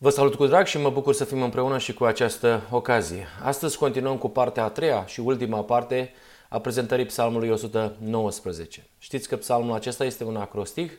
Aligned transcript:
Vă 0.00 0.10
salut 0.10 0.34
cu 0.34 0.46
drag 0.46 0.66
și 0.66 0.78
mă 0.78 0.90
bucur 0.90 1.14
să 1.14 1.24
fim 1.24 1.42
împreună 1.42 1.78
și 1.78 1.94
cu 1.94 2.04
această 2.04 2.62
ocazie. 2.70 3.26
Astăzi 3.42 3.78
continuăm 3.78 4.16
cu 4.16 4.28
partea 4.28 4.64
a 4.64 4.68
treia 4.68 5.06
și 5.06 5.20
ultima 5.20 5.62
parte 5.62 6.12
a 6.48 6.60
prezentării 6.60 7.04
psalmului 7.04 7.50
119. 7.50 8.86
Știți 8.98 9.28
că 9.28 9.36
psalmul 9.36 9.74
acesta 9.74 10.04
este 10.04 10.24
un 10.24 10.36
acrostic 10.36 10.92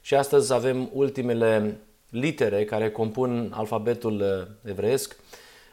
și 0.00 0.14
astăzi 0.14 0.52
avem 0.52 0.90
ultimele 0.92 1.80
litere 2.10 2.64
care 2.64 2.90
compun 2.90 3.52
alfabetul 3.54 4.20
uh, 4.20 4.70
evreiesc 4.70 5.16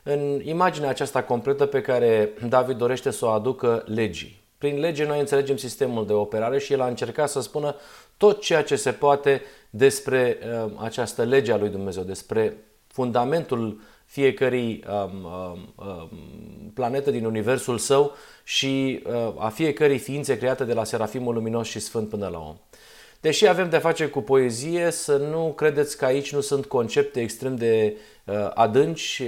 în 0.04 0.42
imaginea 0.44 0.90
aceasta 0.90 1.24
completă 1.24 1.66
pe 1.66 1.82
care 1.82 2.34
David 2.50 2.78
dorește 2.78 3.12
să 3.12 3.26
o 3.26 3.30
aducă 3.30 3.84
legii. 3.88 4.44
Prin 4.58 4.80
lege 4.80 5.06
noi 5.06 5.20
înțelegem 5.20 5.58
sistemul 5.58 6.06
de 6.06 6.14
operare 6.14 6.60
și 6.60 6.74
el 6.74 6.82
a 6.82 6.88
încercat 6.88 7.30
să 7.30 7.42
spună 7.42 7.76
tot 8.18 8.42
ceea 8.42 8.64
ce 8.64 8.76
se 8.76 8.92
poate 8.92 9.42
despre 9.70 10.38
uh, 10.66 10.72
această 10.76 11.24
lege 11.24 11.52
a 11.52 11.58
lui 11.58 11.70
Dumnezeu, 11.70 12.04
despre 12.04 12.58
fundamentul 12.94 13.82
fiecărei 14.06 14.84
um, 14.88 15.24
um, 15.24 15.74
um, 15.76 16.10
planete 16.74 17.12
din 17.12 17.26
universul 17.26 17.78
său 17.78 18.16
și 18.44 19.04
uh, 19.06 19.34
a 19.38 19.50
fiecărei 19.50 19.98
ființe 19.98 20.38
create 20.38 20.64
de 20.64 20.74
la 20.74 20.84
Serafimul 20.84 21.34
Luminos 21.34 21.68
și 21.68 21.80
Sfânt 21.80 22.10
până 22.10 22.28
la 22.28 22.38
om. 22.38 22.56
Deși 23.22 23.48
avem 23.48 23.70
de 23.70 23.78
face 23.78 24.08
cu 24.08 24.22
poezie, 24.22 24.92
să 24.92 25.18
nu 25.18 25.54
credeți 25.56 25.98
că 25.98 26.06
aici 26.06 26.34
nu 26.34 26.42
sunt 26.42 26.66
concepte 26.66 27.22
extrem 27.22 27.56
de 27.56 27.98
uh, 28.26 28.50
adânci, 28.54 29.24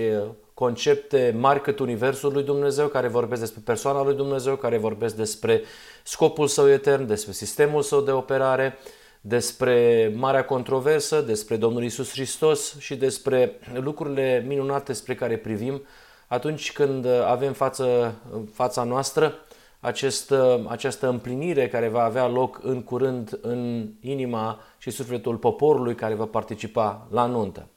concepte 0.53 1.35
mari 1.37 1.61
cât 1.61 1.79
Universul 1.79 2.33
lui 2.33 2.43
Dumnezeu, 2.43 2.87
care 2.87 3.07
vorbesc 3.07 3.41
despre 3.41 3.61
persoana 3.65 4.03
lui 4.03 4.15
Dumnezeu, 4.15 4.55
care 4.55 4.77
vorbesc 4.77 5.15
despre 5.15 5.61
scopul 6.03 6.47
său 6.47 6.69
etern, 6.69 7.07
despre 7.07 7.31
sistemul 7.33 7.81
său 7.81 8.01
de 8.01 8.11
operare, 8.11 8.77
despre 9.27 10.11
marea 10.15 10.45
controversă, 10.45 11.21
despre 11.21 11.55
Domnul 11.55 11.83
Isus 11.83 12.11
Hristos 12.11 12.79
și 12.79 12.95
despre 12.95 13.59
lucrurile 13.73 14.43
minunate 14.47 14.93
spre 14.93 15.15
care 15.15 15.37
privim 15.37 15.81
atunci 16.27 16.71
când 16.71 17.05
avem 17.05 17.53
față, 17.53 18.15
fața 18.53 18.83
noastră 18.83 19.33
acest, 19.79 20.33
această 20.67 21.07
împlinire 21.07 21.67
care 21.67 21.87
va 21.87 22.03
avea 22.03 22.27
loc 22.27 22.59
în 22.63 22.83
curând 22.83 23.39
în 23.41 23.89
inima 24.01 24.59
și 24.77 24.89
sufletul 24.89 25.35
poporului 25.35 25.95
care 25.95 26.13
va 26.13 26.25
participa 26.25 27.07
la 27.11 27.25
nuntă. 27.25 27.67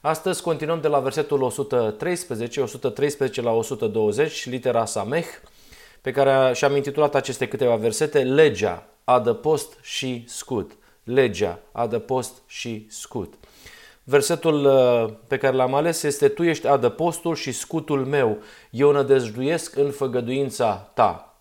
Astăzi 0.00 0.42
continuăm 0.42 0.80
de 0.80 0.88
la 0.88 0.98
versetul 0.98 1.42
113, 1.42 2.60
113 2.60 3.42
la 3.42 3.50
120, 3.50 4.48
litera 4.48 4.84
Sameh, 4.84 5.26
pe 6.00 6.10
care 6.10 6.54
și-am 6.54 6.76
intitulat 6.76 7.14
aceste 7.14 7.48
câteva 7.48 7.76
versete, 7.76 8.22
Legea, 8.22 8.86
adăpost 9.04 9.78
și 9.82 10.24
scut. 10.26 10.77
Legea, 11.08 11.60
adăpost 11.72 12.42
și 12.46 12.86
scut. 12.88 13.34
Versetul 14.04 14.64
uh, 14.64 15.14
pe 15.28 15.36
care 15.36 15.56
l-am 15.56 15.74
ales 15.74 16.02
este 16.02 16.28
Tu 16.28 16.42
ești 16.42 16.66
adăpostul 16.66 17.34
și 17.34 17.52
scutul 17.52 18.04
meu, 18.04 18.38
eu 18.70 18.92
nădăjduiesc 18.92 19.76
în 19.76 19.90
făgăduința 19.90 20.90
ta. 20.94 21.38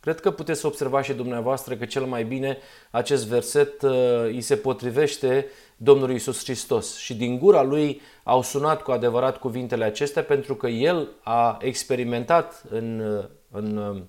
Cred 0.00 0.20
că 0.20 0.30
puteți 0.30 0.60
să 0.60 0.66
observați 0.66 1.06
și 1.06 1.14
dumneavoastră 1.14 1.74
că 1.76 1.84
cel 1.84 2.04
mai 2.04 2.24
bine 2.24 2.58
acest 2.90 3.26
verset 3.26 3.82
uh, 3.82 3.90
îi 4.24 4.40
se 4.40 4.56
potrivește 4.56 5.46
Domnului 5.76 6.14
Isus 6.14 6.44
Hristos 6.44 6.96
și 6.96 7.14
din 7.14 7.38
gura 7.38 7.62
lui 7.62 8.00
au 8.22 8.42
sunat 8.42 8.82
cu 8.82 8.90
adevărat 8.90 9.38
cuvintele 9.38 9.84
acestea 9.84 10.22
pentru 10.22 10.54
că 10.54 10.66
el 10.66 11.08
a 11.22 11.58
experimentat 11.60 12.62
în, 12.70 13.00
uh, 13.00 13.24
în, 13.50 13.76
uh, 13.76 14.02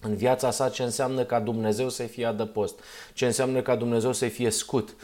în 0.00 0.16
viața 0.16 0.50
sa 0.50 0.68
ce 0.68 0.82
înseamnă 0.82 1.22
ca 1.22 1.40
Dumnezeu 1.40 1.88
să 1.88 2.02
fie 2.02 2.26
adăpost, 2.26 2.80
ce 3.12 3.26
înseamnă 3.26 3.60
ca 3.60 3.76
Dumnezeu 3.76 4.12
să 4.12 4.26
fie 4.26 4.50
scut. 4.50 4.96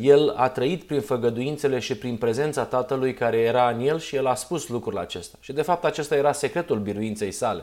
El 0.00 0.34
a 0.36 0.48
trăit 0.48 0.82
prin 0.82 1.00
făgăduințele 1.00 1.78
și 1.78 1.96
prin 1.96 2.16
prezența 2.16 2.64
Tatălui 2.64 3.14
care 3.14 3.36
era 3.36 3.70
în 3.70 3.80
el 3.80 3.98
și 3.98 4.16
el 4.16 4.26
a 4.26 4.34
spus 4.34 4.68
lucrul 4.68 4.98
acesta. 4.98 5.38
Și 5.40 5.52
de 5.52 5.62
fapt 5.62 5.84
acesta 5.84 6.14
era 6.14 6.32
secretul 6.32 6.78
biruinței 6.78 7.30
sale. 7.30 7.62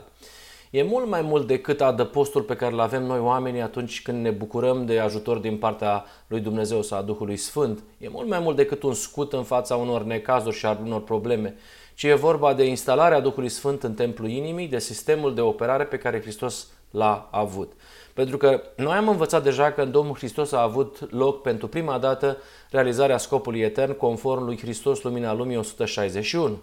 E 0.69 0.83
mult 0.83 1.07
mai 1.07 1.21
mult 1.21 1.47
decât 1.47 1.81
adăpostul 1.81 2.41
pe 2.41 2.55
care 2.55 2.73
îl 2.73 2.79
avem 2.79 3.03
noi 3.03 3.19
oamenii 3.19 3.61
atunci 3.61 4.01
când 4.01 4.21
ne 4.21 4.29
bucurăm 4.29 4.85
de 4.85 4.99
ajutor 4.99 5.37
din 5.37 5.57
partea 5.57 6.05
lui 6.27 6.39
Dumnezeu 6.39 6.81
sau 6.81 6.97
a 6.97 7.01
Duhului 7.01 7.37
Sfânt. 7.37 7.83
E 7.97 8.09
mult 8.09 8.27
mai 8.27 8.39
mult 8.39 8.55
decât 8.55 8.83
un 8.83 8.93
scut 8.93 9.33
în 9.33 9.43
fața 9.43 9.75
unor 9.75 10.03
necazuri 10.03 10.55
și 10.55 10.65
a 10.65 10.79
unor 10.83 11.03
probleme, 11.03 11.55
ci 11.97 12.03
e 12.03 12.13
vorba 12.13 12.53
de 12.53 12.63
instalarea 12.63 13.19
Duhului 13.19 13.49
Sfânt 13.49 13.83
în 13.83 13.93
templul 13.93 14.29
inimii, 14.29 14.67
de 14.67 14.79
sistemul 14.79 15.35
de 15.35 15.41
operare 15.41 15.83
pe 15.83 15.97
care 15.97 16.21
Hristos 16.21 16.67
l-a 16.91 17.29
avut. 17.31 17.71
Pentru 18.13 18.37
că 18.37 18.61
noi 18.75 18.95
am 18.95 19.07
învățat 19.07 19.43
deja 19.43 19.71
că 19.71 19.81
în 19.81 19.91
Domnul 19.91 20.15
Hristos 20.15 20.51
a 20.51 20.61
avut 20.61 21.11
loc 21.11 21.41
pentru 21.41 21.67
prima 21.67 21.97
dată 21.97 22.37
realizarea 22.69 23.17
scopului 23.17 23.59
etern 23.59 23.97
conform 23.97 24.43
lui 24.43 24.57
Hristos 24.57 25.01
Lumina 25.01 25.33
Lumii 25.33 25.57
161. 25.57 26.57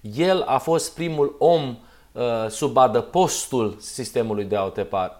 El 0.00 0.42
a 0.42 0.58
fost 0.58 0.94
primul 0.94 1.36
om 1.38 1.76
Uh, 2.16 2.22
sub 2.48 2.76
adăpostul 2.76 3.76
sistemului 3.78 4.44
de, 4.44 4.56
autepar, 4.56 5.16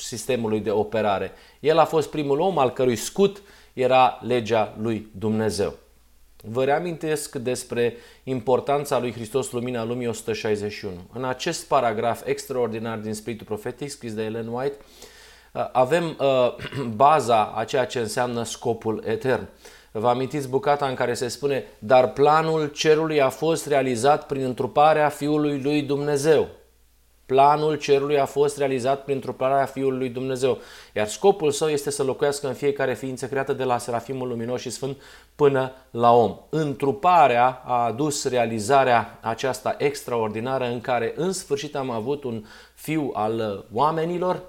sistemului 0.00 0.60
de 0.60 0.70
operare. 0.70 1.32
El 1.60 1.78
a 1.78 1.84
fost 1.84 2.10
primul 2.10 2.40
om 2.40 2.58
al 2.58 2.70
cărui 2.70 2.96
scut 2.96 3.42
era 3.72 4.18
legea 4.22 4.74
lui 4.80 5.10
Dumnezeu. 5.18 5.74
Vă 6.48 6.64
reamintesc 6.64 7.34
despre 7.36 7.96
importanța 8.24 8.98
lui 8.98 9.12
Hristos 9.12 9.50
Lumina 9.50 9.84
Lumii 9.84 10.06
161. 10.06 10.92
În 11.12 11.24
acest 11.24 11.66
paragraf 11.66 12.26
extraordinar 12.26 12.98
din 12.98 13.14
Spiritul 13.14 13.46
Profetic 13.46 13.90
scris 13.90 14.14
de 14.14 14.22
Ellen 14.22 14.48
White, 14.48 14.76
uh, 15.52 15.68
avem 15.72 16.04
uh, 16.04 16.54
baza 17.04 17.52
a 17.56 17.64
ceea 17.64 17.86
ce 17.86 17.98
înseamnă 17.98 18.42
scopul 18.42 19.02
etern. 19.06 19.48
Vă 19.92 20.08
amintiți 20.08 20.48
bucata 20.48 20.86
în 20.86 20.94
care 20.94 21.14
se 21.14 21.28
spune, 21.28 21.64
dar 21.78 22.12
planul 22.12 22.66
cerului 22.66 23.20
a 23.20 23.28
fost 23.28 23.66
realizat 23.66 24.26
prin 24.26 24.44
întruparea 24.44 25.08
Fiului 25.08 25.60
lui 25.62 25.82
Dumnezeu. 25.82 26.48
Planul 27.26 27.74
cerului 27.74 28.18
a 28.18 28.24
fost 28.24 28.58
realizat 28.58 29.04
prin 29.04 29.14
întruparea 29.14 29.64
Fiului 29.64 29.98
lui 29.98 30.08
Dumnezeu, 30.08 30.58
iar 30.94 31.08
scopul 31.08 31.50
său 31.50 31.68
este 31.68 31.90
să 31.90 32.02
locuiască 32.02 32.46
în 32.46 32.54
fiecare 32.54 32.94
ființă 32.94 33.26
creată 33.26 33.52
de 33.52 33.64
la 33.64 33.78
Serafimul 33.78 34.28
Luminos 34.28 34.60
și 34.60 34.70
Sfânt 34.70 34.96
până 35.34 35.72
la 35.90 36.12
om. 36.12 36.36
Întruparea 36.48 37.62
a 37.64 37.84
adus 37.84 38.28
realizarea 38.28 39.18
aceasta 39.22 39.74
extraordinară 39.78 40.66
în 40.66 40.80
care 40.80 41.12
în 41.16 41.32
sfârșit 41.32 41.76
am 41.76 41.90
avut 41.90 42.24
un 42.24 42.44
fiu 42.74 43.10
al 43.14 43.64
oamenilor, 43.72 44.42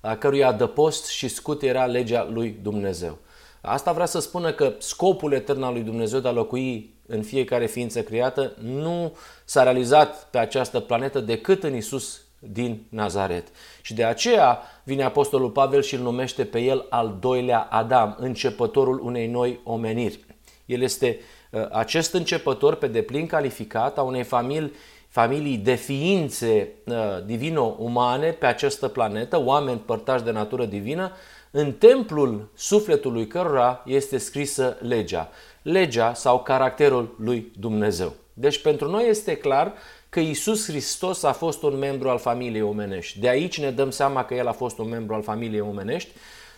a 0.00 0.16
căruia 0.16 0.48
adăpost 0.48 1.06
și 1.06 1.28
scut 1.28 1.62
era 1.62 1.86
legea 1.86 2.28
lui 2.32 2.58
Dumnezeu. 2.62 3.18
Asta 3.60 3.92
vrea 3.92 4.06
să 4.06 4.18
spună 4.20 4.52
că 4.52 4.74
scopul 4.78 5.32
etern 5.32 5.62
al 5.62 5.72
lui 5.72 5.82
Dumnezeu 5.82 6.20
de 6.20 6.28
a 6.28 6.32
locui 6.32 6.94
în 7.10 7.22
fiecare 7.22 7.66
ființă 7.66 8.02
creată 8.02 8.56
nu 8.62 9.16
s-a 9.44 9.62
realizat 9.62 10.28
pe 10.30 10.38
această 10.38 10.80
planetă 10.80 11.20
decât 11.20 11.62
în 11.62 11.74
Isus 11.76 12.20
din 12.38 12.86
Nazaret. 12.88 13.46
Și 13.82 13.94
de 13.94 14.04
aceea 14.04 14.58
vine 14.84 15.02
Apostolul 15.02 15.50
Pavel 15.50 15.82
și 15.82 15.94
îl 15.94 16.00
numește 16.00 16.44
pe 16.44 16.58
el 16.58 16.86
al 16.90 17.16
doilea 17.20 17.60
Adam, 17.70 18.16
începătorul 18.18 19.00
unei 19.00 19.26
noi 19.26 19.60
omeniri. 19.64 20.24
El 20.66 20.82
este 20.82 21.18
uh, 21.50 21.66
acest 21.70 22.12
începător 22.12 22.74
pe 22.74 22.86
deplin 22.86 23.26
calificat 23.26 23.98
a 23.98 24.02
unei 24.02 24.22
familii 24.22 24.72
familii 25.10 25.56
de 25.56 25.74
ființe 25.74 26.68
uh, 26.84 26.94
divino-umane 27.26 28.30
pe 28.30 28.46
această 28.46 28.88
planetă, 28.88 29.42
oameni 29.44 29.78
părtași 29.78 30.24
de 30.24 30.30
natură 30.30 30.64
divină, 30.64 31.12
în 31.50 31.72
templul 31.72 32.50
sufletului 32.54 33.26
cărora 33.26 33.82
este 33.86 34.18
scrisă 34.18 34.76
legea. 34.80 35.30
Legea 35.62 36.14
sau 36.14 36.42
caracterul 36.42 37.14
lui 37.18 37.52
Dumnezeu. 37.58 38.12
Deci 38.32 38.62
pentru 38.62 38.90
noi 38.90 39.08
este 39.08 39.36
clar 39.36 39.72
că 40.08 40.20
Isus 40.20 40.66
Hristos 40.66 41.22
a 41.22 41.32
fost 41.32 41.62
un 41.62 41.78
membru 41.78 42.08
al 42.08 42.18
familiei 42.18 42.62
omenești. 42.62 43.20
De 43.20 43.28
aici 43.28 43.60
ne 43.60 43.70
dăm 43.70 43.90
seama 43.90 44.24
că 44.24 44.34
El 44.34 44.46
a 44.46 44.52
fost 44.52 44.78
un 44.78 44.88
membru 44.88 45.14
al 45.14 45.22
familiei 45.22 45.60
omenești, 45.60 46.10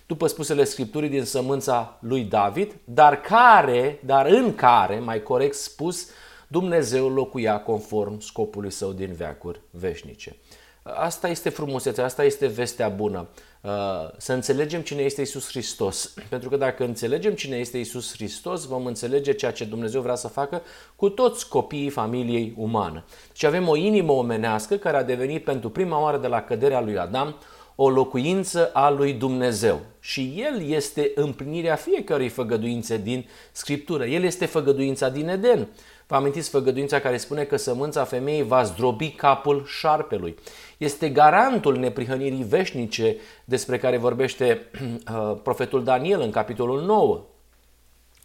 după 0.07 0.27
spusele 0.27 0.65
Scripturii 0.65 1.09
din 1.09 1.25
sămânța 1.25 1.99
lui 2.01 2.23
David, 2.23 2.77
dar 2.85 3.21
care, 3.21 3.99
dar 4.05 4.27
în 4.27 4.55
care, 4.55 4.99
mai 4.99 5.23
corect 5.23 5.55
spus, 5.55 6.09
Dumnezeu 6.49 7.09
locuia 7.09 7.61
conform 7.61 8.21
scopului 8.21 8.71
său 8.71 8.93
din 8.93 9.13
veacuri 9.13 9.61
veșnice. 9.71 10.37
Asta 10.83 11.29
este 11.29 11.49
frumusețea, 11.49 12.05
asta 12.05 12.25
este 12.25 12.47
vestea 12.47 12.89
bună. 12.89 13.29
Uh, 13.61 13.71
să 14.17 14.33
înțelegem 14.33 14.81
cine 14.81 15.03
este 15.03 15.21
Isus 15.21 15.49
Hristos. 15.49 16.15
Pentru 16.29 16.49
că 16.49 16.57
dacă 16.57 16.85
înțelegem 16.85 17.33
cine 17.35 17.57
este 17.57 17.79
Isus 17.79 18.13
Hristos, 18.13 18.65
vom 18.65 18.87
înțelege 18.87 19.33
ceea 19.33 19.53
ce 19.53 19.65
Dumnezeu 19.65 20.01
vrea 20.01 20.15
să 20.15 20.29
facă 20.29 20.63
cu 20.97 21.09
toți 21.09 21.49
copiii 21.49 21.91
familiei 21.91 22.55
umane. 22.57 23.05
Și 23.33 23.47
avem 23.47 23.69
o 23.69 23.77
inimă 23.77 24.13
omenească 24.13 24.77
care 24.77 24.97
a 24.97 25.03
devenit 25.03 25.45
pentru 25.45 25.71
prima 25.71 26.01
oară 26.01 26.19
de 26.19 26.27
la 26.27 26.43
căderea 26.43 26.81
lui 26.81 26.99
Adam 26.99 27.37
o 27.75 27.91
locuință 27.91 28.71
a 28.73 28.91
lui 28.91 29.13
Dumnezeu. 29.13 29.81
Și 30.01 30.35
El 30.37 30.69
este 30.69 31.13
împlinirea 31.15 31.75
fiecărui 31.75 32.29
făgăduințe 32.29 32.97
din 32.97 33.29
Scriptură. 33.53 34.05
El 34.05 34.23
este 34.23 34.47
făgăduința 34.47 35.09
din 35.09 35.29
Eden. 35.29 35.69
Vă 36.13 36.19
amintiți 36.19 36.51
făgăduința 36.51 37.01
care 37.01 37.17
spune 37.17 37.45
că 37.45 37.57
sămânța 37.57 38.05
femeii 38.05 38.43
va 38.43 38.63
zdrobi 38.63 39.11
capul 39.11 39.65
șarpelui. 39.67 40.37
Este 40.79 41.09
garantul 41.09 41.77
neprihănirii 41.77 42.45
veșnice 42.45 43.17
despre 43.45 43.79
care 43.79 43.97
vorbește 43.97 44.61
uh, 44.81 45.37
profetul 45.43 45.85
Daniel 45.85 46.21
în 46.21 46.31
capitolul 46.31 46.83
9. 46.83 47.21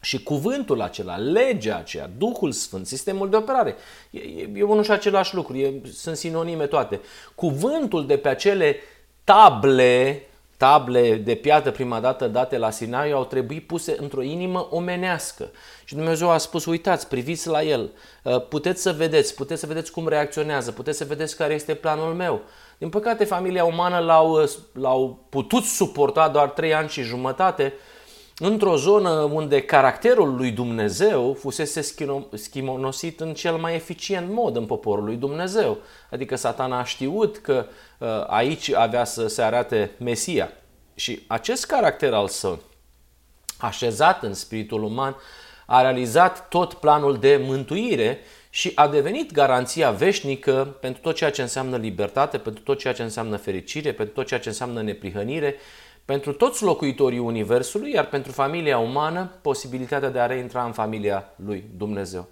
Și 0.01 0.24
cuvântul 0.24 0.81
acela, 0.81 1.18
legea 1.18 1.78
aceea, 1.78 2.10
Duhul 2.18 2.51
Sfânt, 2.51 2.88
sistemul 2.88 3.30
de 3.30 3.36
operare, 3.36 3.75
e, 4.12 4.19
e, 4.19 4.50
e 4.56 4.63
unul 4.63 4.83
și 4.83 4.92
același 4.92 5.36
lucru, 5.36 5.57
e, 5.57 5.81
sunt 5.94 6.18
sinonime 6.18 6.66
toate. 6.66 7.01
Cuvântul 7.36 8.06
de 8.06 8.18
pe 8.18 8.30
acele 8.30 8.75
table, 9.24 10.22
table 10.57 11.15
de 11.15 11.36
piatră 11.36 11.71
prima 11.71 12.00
dată 12.00 12.27
date 12.27 12.57
la 12.57 12.69
Sinai 12.69 13.12
au 13.12 13.25
trebuit 13.25 13.68
puse 13.68 13.95
într-o 14.00 14.21
inimă 14.21 14.68
omenească. 14.71 15.51
Și 15.83 15.95
Dumnezeu 15.95 16.30
a 16.30 16.38
spus, 16.38 16.65
uitați, 16.65 17.07
priviți 17.07 17.48
la 17.48 17.63
el, 17.63 17.92
uh, 18.24 18.48
puteți 18.48 18.81
să 18.81 18.92
vedeți, 18.92 19.36
puteți 19.36 19.59
să 19.59 19.68
vedeți 19.68 19.92
cum 19.92 20.07
reacționează, 20.07 20.71
puteți 20.71 20.98
să 20.98 21.06
vedeți 21.06 21.36
care 21.36 21.54
este 21.54 21.74
planul 21.74 22.13
meu. 22.13 22.42
Din 22.77 22.89
păcate, 22.89 23.24
familia 23.24 23.65
umană 23.65 23.98
l-au, 23.98 24.42
uh, 24.42 24.50
l-au 24.74 25.25
putut 25.30 25.63
suporta 25.63 26.30
doar 26.30 26.50
trei 26.50 26.74
ani 26.74 26.89
și 26.89 27.01
jumătate, 27.01 27.74
într-o 28.39 28.75
zonă 28.75 29.10
unde 29.10 29.62
caracterul 29.62 30.36
lui 30.36 30.51
Dumnezeu 30.51 31.34
fusese 31.34 31.81
schimonosit 32.34 33.19
în 33.19 33.34
cel 33.34 33.56
mai 33.56 33.75
eficient 33.75 34.31
mod 34.31 34.56
în 34.56 34.66
poporul 34.66 35.04
lui 35.04 35.16
Dumnezeu. 35.16 35.78
Adică 36.12 36.36
satana 36.36 36.80
a 36.80 36.84
știut 36.84 37.38
că 37.38 37.66
uh, 37.98 38.07
aici 38.28 38.74
avea 38.74 39.04
să 39.04 39.28
se 39.28 39.42
arate 39.42 39.92
Mesia. 40.00 40.51
Și 40.95 41.24
acest 41.28 41.66
caracter 41.66 42.13
al 42.13 42.28
său, 42.28 42.60
așezat 43.57 44.24
în 44.24 44.34
spiritul 44.34 44.83
uman, 44.83 45.16
a 45.66 45.81
realizat 45.81 46.48
tot 46.48 46.74
planul 46.74 47.18
de 47.18 47.42
mântuire 47.44 48.19
și 48.50 48.72
a 48.75 48.88
devenit 48.88 49.31
garanția 49.31 49.92
veșnică 49.92 50.78
pentru 50.81 51.01
tot 51.01 51.16
ceea 51.16 51.31
ce 51.31 51.42
înseamnă 51.42 51.78
libertate, 51.78 52.38
pentru 52.38 52.63
tot 52.63 52.80
ceea 52.80 52.94
ce 52.94 53.04
înseamnă 53.04 53.36
fericire, 53.36 53.92
pentru 53.92 54.13
tot 54.13 54.28
ceea 54.28 54.40
ce 54.40 54.50
înseamnă 54.50 54.81
neprihănire 54.81 55.56
pentru 56.07 56.33
toți 56.33 56.63
locuitorii 56.63 57.19
Universului, 57.19 57.92
iar 57.92 58.06
pentru 58.06 58.31
familia 58.31 58.77
umană, 58.77 59.31
posibilitatea 59.42 60.09
de 60.09 60.19
a 60.19 60.25
reintra 60.25 60.63
în 60.63 60.71
familia 60.71 61.33
lui 61.36 61.69
Dumnezeu. 61.77 62.27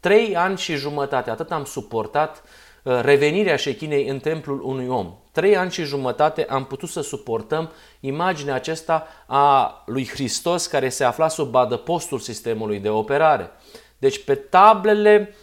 Trei 0.00 0.36
ani 0.36 0.58
și 0.58 0.74
jumătate, 0.74 1.30
atât 1.30 1.50
am 1.50 1.64
suportat 1.64 2.42
uh, 2.82 3.00
revenirea 3.00 3.56
șechinei 3.56 4.08
în 4.08 4.18
templul 4.18 4.62
unui 4.62 4.88
om. 4.88 5.14
Trei 5.32 5.56
ani 5.56 5.70
și 5.70 5.84
jumătate 5.84 6.46
am 6.48 6.64
putut 6.64 6.88
să 6.88 7.00
suportăm 7.00 7.70
imaginea 8.00 8.54
acesta 8.54 9.06
a 9.26 9.82
lui 9.86 10.08
Hristos 10.08 10.66
care 10.66 10.88
se 10.88 11.04
afla 11.04 11.28
sub 11.28 11.54
adăpostul 11.54 12.18
sistemului 12.18 12.78
de 12.78 12.88
operare. 12.88 13.50
Deci 13.98 14.24
pe 14.24 14.34
tablele 14.34 15.34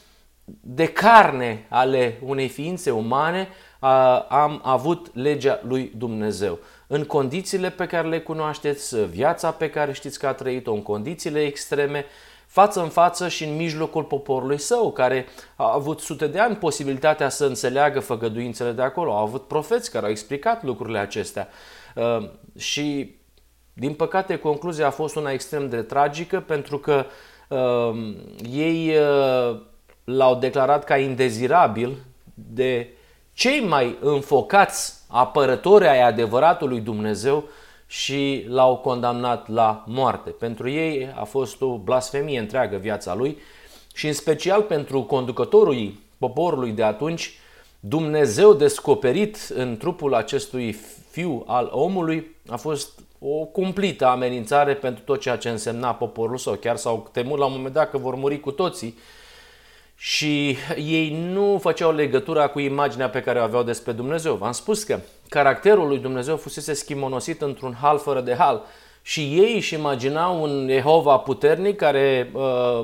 de 0.59 0.85
carne 0.85 1.65
ale 1.69 2.19
unei 2.23 2.47
ființe 2.47 2.91
umane 2.91 3.47
am 4.29 4.61
avut 4.63 5.15
legea 5.15 5.59
lui 5.63 5.91
Dumnezeu 5.95 6.59
în 6.93 7.03
condițiile 7.03 7.69
pe 7.69 7.85
care 7.85 8.07
le 8.07 8.19
cunoașteți, 8.19 9.05
viața 9.05 9.51
pe 9.51 9.69
care 9.69 9.91
știți 9.91 10.19
că 10.19 10.27
a 10.27 10.33
trăit-o, 10.33 10.73
în 10.73 10.81
condițiile 10.81 11.41
extreme, 11.41 12.05
față 12.45 12.81
în 12.81 12.89
față 12.89 13.27
și 13.27 13.43
în 13.43 13.55
mijlocul 13.55 14.03
poporului 14.03 14.59
său, 14.59 14.91
care 14.91 15.25
a 15.55 15.73
avut 15.73 15.99
sute 15.99 16.27
de 16.27 16.39
ani 16.39 16.55
posibilitatea 16.55 17.29
să 17.29 17.45
înțeleagă 17.45 17.99
făgăduințele 17.99 18.71
de 18.71 18.81
acolo. 18.81 19.11
Au 19.11 19.23
avut 19.23 19.47
profeți 19.47 19.91
care 19.91 20.05
au 20.05 20.11
explicat 20.11 20.63
lucrurile 20.63 20.99
acestea. 20.99 21.47
Uh, 21.95 22.29
și, 22.57 23.15
din 23.73 23.93
păcate, 23.93 24.37
concluzia 24.37 24.87
a 24.87 24.91
fost 24.91 25.15
una 25.15 25.31
extrem 25.31 25.69
de 25.69 25.81
tragică, 25.81 26.39
pentru 26.39 26.77
că 26.77 27.05
uh, 27.47 28.15
ei 28.51 28.95
uh, 28.97 29.61
l-au 30.03 30.35
declarat 30.35 30.83
ca 30.83 30.97
indezirabil 30.97 31.97
de 32.33 32.87
cei 33.33 33.59
mai 33.59 33.97
înfocați 34.01 35.00
apărători 35.11 35.87
ai 35.87 36.01
adevăratului 36.01 36.79
Dumnezeu 36.79 37.43
și 37.87 38.45
l-au 38.47 38.77
condamnat 38.77 39.49
la 39.49 39.83
moarte. 39.87 40.29
Pentru 40.29 40.69
ei 40.69 41.13
a 41.15 41.23
fost 41.23 41.61
o 41.61 41.77
blasfemie 41.77 42.39
întreagă 42.39 42.77
viața 42.77 43.15
lui 43.15 43.37
și 43.93 44.07
în 44.07 44.13
special 44.13 44.61
pentru 44.61 45.03
conducătorul 45.03 45.93
poporului 46.17 46.71
de 46.71 46.83
atunci, 46.83 47.39
Dumnezeu 47.79 48.53
descoperit 48.53 49.37
în 49.53 49.77
trupul 49.77 50.13
acestui 50.13 50.71
fiu 51.09 51.43
al 51.47 51.69
omului 51.73 52.35
a 52.49 52.55
fost 52.55 52.99
o 53.19 53.45
cumplită 53.45 54.05
amenințare 54.05 54.73
pentru 54.73 55.03
tot 55.03 55.19
ceea 55.19 55.37
ce 55.37 55.49
însemna 55.49 55.93
poporul 55.93 56.37
său. 56.37 56.53
Chiar 56.53 56.75
s-au 56.75 57.09
temut 57.11 57.37
la 57.37 57.45
un 57.45 57.53
moment 57.55 57.73
dat 57.73 57.89
că 57.89 57.97
vor 57.97 58.15
muri 58.15 58.39
cu 58.39 58.51
toții 58.51 58.97
și 60.03 60.57
ei 60.75 61.29
nu 61.31 61.57
făceau 61.61 61.91
legătura 61.91 62.47
cu 62.47 62.59
imaginea 62.59 63.09
pe 63.09 63.21
care 63.21 63.39
o 63.39 63.43
aveau 63.43 63.63
despre 63.63 63.91
Dumnezeu. 63.91 64.35
V-am 64.35 64.51
spus 64.51 64.83
că 64.83 64.99
caracterul 65.29 65.87
lui 65.87 65.97
Dumnezeu 65.97 66.37
fusese 66.37 66.73
schimonosit 66.73 67.41
într-un 67.41 67.77
hal 67.81 67.99
fără 67.99 68.21
de 68.21 68.35
hal 68.35 68.61
și 69.01 69.19
ei 69.19 69.55
își 69.55 69.73
imaginau 69.73 70.43
un 70.43 70.67
Jehova 70.69 71.17
puternic 71.17 71.75
care 71.75 72.31
uh, 72.33 72.41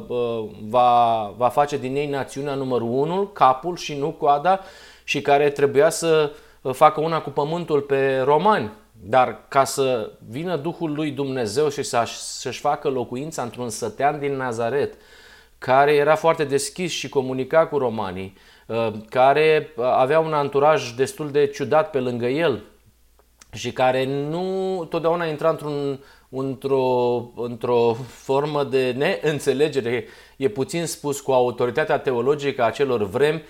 uh, 0.08 0.46
va, 0.70 1.34
va 1.38 1.50
face 1.50 1.78
din 1.78 1.96
ei 1.96 2.08
națiunea 2.08 2.54
numărul 2.54 2.90
1, 2.90 3.26
capul 3.34 3.76
și 3.76 3.96
nu 3.96 4.12
coada 4.12 4.60
și 5.04 5.22
care 5.22 5.50
trebuia 5.50 5.90
să 5.90 6.32
facă 6.72 7.02
una 7.02 7.22
cu 7.22 7.30
pământul 7.30 7.82
pe 7.82 8.20
romani. 8.20 8.72
Dar 9.04 9.46
ca 9.48 9.64
să 9.64 10.12
vină 10.30 10.56
Duhul 10.56 10.94
lui 10.94 11.12
Dumnezeu 11.12 11.70
și 11.70 11.84
să-și 11.84 12.60
facă 12.60 12.90
locuința 12.90 13.42
într-un 13.42 13.70
sătean 13.70 14.20
din 14.20 14.36
Nazaret, 14.36 14.94
care 15.58 15.94
era 15.94 16.16
foarte 16.16 16.44
deschis 16.44 16.92
și 16.92 17.10
comunica 17.10 17.68
cu 17.68 17.78
romanii, 17.78 18.34
uh, 18.68 18.92
care 19.10 19.74
uh, 19.76 19.84
avea 19.86 20.20
un 20.20 20.34
anturaj 20.34 20.92
destul 20.92 21.32
de 21.32 21.48
ciudat 21.48 21.90
pe 21.90 22.00
lângă 22.00 22.26
el 22.26 22.64
și 23.54 23.72
care 23.72 24.06
nu 24.06 24.86
totdeauna 24.90 25.26
intra 25.26 25.50
într-un, 25.50 26.04
într-o, 26.30 27.18
într-o 27.36 27.94
formă 28.08 28.64
de 28.64 28.92
neînțelegere, 28.98 30.06
e 30.38 30.48
puțin 30.48 30.86
spus 30.86 31.20
cu 31.20 31.32
autoritatea 31.32 32.00
teologică 32.00 32.64
a 32.64 32.70
celor 32.70 33.04
vremi, 33.04 33.44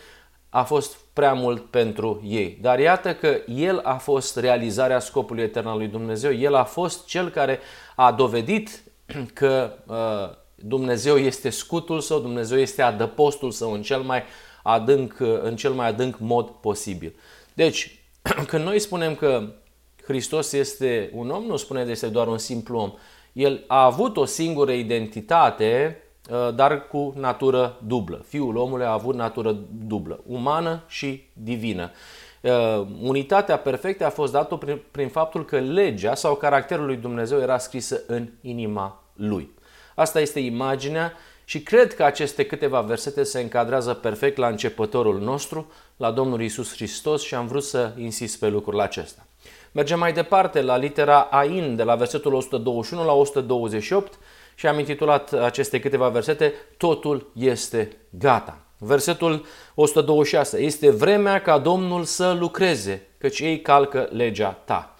a 0.50 0.64
fost 0.64 0.98
prea 1.14 1.34
mult 1.34 1.66
pentru 1.66 2.22
ei. 2.26 2.58
Dar 2.62 2.80
iată 2.80 3.14
că 3.14 3.38
El 3.48 3.80
a 3.84 3.94
fost 3.94 4.38
realizarea 4.38 5.00
scopului 5.00 5.44
etern 5.44 5.68
al 5.68 5.78
lui 5.78 5.88
Dumnezeu, 5.88 6.34
El 6.34 6.56
a 6.56 6.64
fost 6.64 7.06
Cel 7.06 7.30
care 7.30 7.60
a 7.96 8.12
dovedit 8.12 8.84
că 9.34 9.74
uh, 9.88 10.38
Dumnezeu 10.64 11.18
este 11.18 11.50
scutul 11.50 12.00
său, 12.00 12.20
Dumnezeu 12.20 12.58
este 12.58 12.82
adăpostul 12.82 13.52
său 13.52 13.74
în 13.74 13.82
cel 13.82 14.02
mai 14.02 14.24
adânc, 14.64 15.20
în 15.42 15.56
cel 15.56 15.72
mai 15.72 15.88
adânc 15.88 16.18
mod 16.20 16.50
posibil. 16.50 17.14
Deci, 17.54 18.00
când 18.50 18.64
noi 18.64 18.80
spunem 18.80 19.16
că 19.16 19.54
Hristos 20.04 20.52
este 20.52 21.12
un 21.14 21.30
om, 21.30 21.44
nu 21.44 21.56
spune 21.56 21.84
că 21.84 21.90
este 21.92 22.08
doar 22.08 22.28
un 22.28 22.38
simplu 22.38 22.78
om. 22.78 22.94
El 23.34 23.64
a 23.68 23.84
avut 23.86 24.18
o 24.18 24.26
singură 24.26 24.72
identitate, 24.72 26.02
uh, 26.30 26.56
dar 26.56 26.88
cu 26.88 27.14
natură 27.18 27.80
dublă. 27.86 28.26
Fiul 28.28 28.56
omului 28.56 28.86
a 28.86 28.92
avut 28.92 29.16
natură 29.16 29.58
dublă, 29.88 30.20
umană 30.26 30.84
și 30.88 31.24
divină. 31.34 31.92
Uh, 32.42 32.88
unitatea 33.02 33.58
perfectă 33.58 34.06
a 34.06 34.10
fost 34.10 34.32
dată 34.32 34.56
prin, 34.56 34.82
prin 34.92 35.08
faptul 35.08 35.46
că 35.46 35.60
legea 35.60 36.16
sau 36.16 36.36
caracterul 36.36 36.86
lui 36.86 36.98
Dumnezeu 36.98 37.40
era 37.40 37.58
scrisă 37.58 38.02
în 38.08 38.30
inima 38.42 39.04
lui. 39.14 39.50
Asta 39.98 40.20
este 40.20 40.40
imaginea 40.40 41.14
și 41.46 41.62
cred 41.62 41.94
că 41.96 42.04
aceste 42.04 42.46
câteva 42.46 42.82
versete 42.82 43.24
se 43.24 43.40
încadrează 43.40 43.94
perfect 43.94 44.38
la 44.38 44.48
începătorul 44.48 45.20
nostru, 45.20 45.72
la 45.96 46.12
Domnul 46.12 46.42
Isus 46.42 46.74
Hristos 46.74 47.24
și 47.24 47.36
am 47.36 47.48
vrut 47.48 47.64
să 47.64 47.92
insist 47.98 48.40
pe 48.40 48.48
lucrul 48.48 48.80
acesta. 48.80 49.26
Mergem 49.72 50.00
mai 50.00 50.14
departe 50.14 50.62
la 50.62 50.78
litera 50.78 51.20
Ain, 51.22 51.76
de 51.76 51.84
la 51.84 51.96
versetul 51.96 52.34
121 52.34 53.06
la 53.06 53.14
128 53.14 54.20
și 54.56 54.68
am 54.68 54.80
intitulat 54.80 55.34
aceste 55.34 55.80
câteva 55.80 56.10
versete 56.10 56.54
Totul 56.78 57.32
este 57.36 57.98
gata. 58.10 58.58
Versetul 58.78 59.46
126. 59.76 60.60
Este 60.60 60.90
vremea 60.90 61.42
ca 61.42 61.58
Domnul 61.58 62.04
să 62.04 62.36
lucreze, 62.40 63.08
căci 63.18 63.40
ei 63.40 63.62
calcă 63.62 64.10
legea 64.12 64.62
ta. 64.66 64.96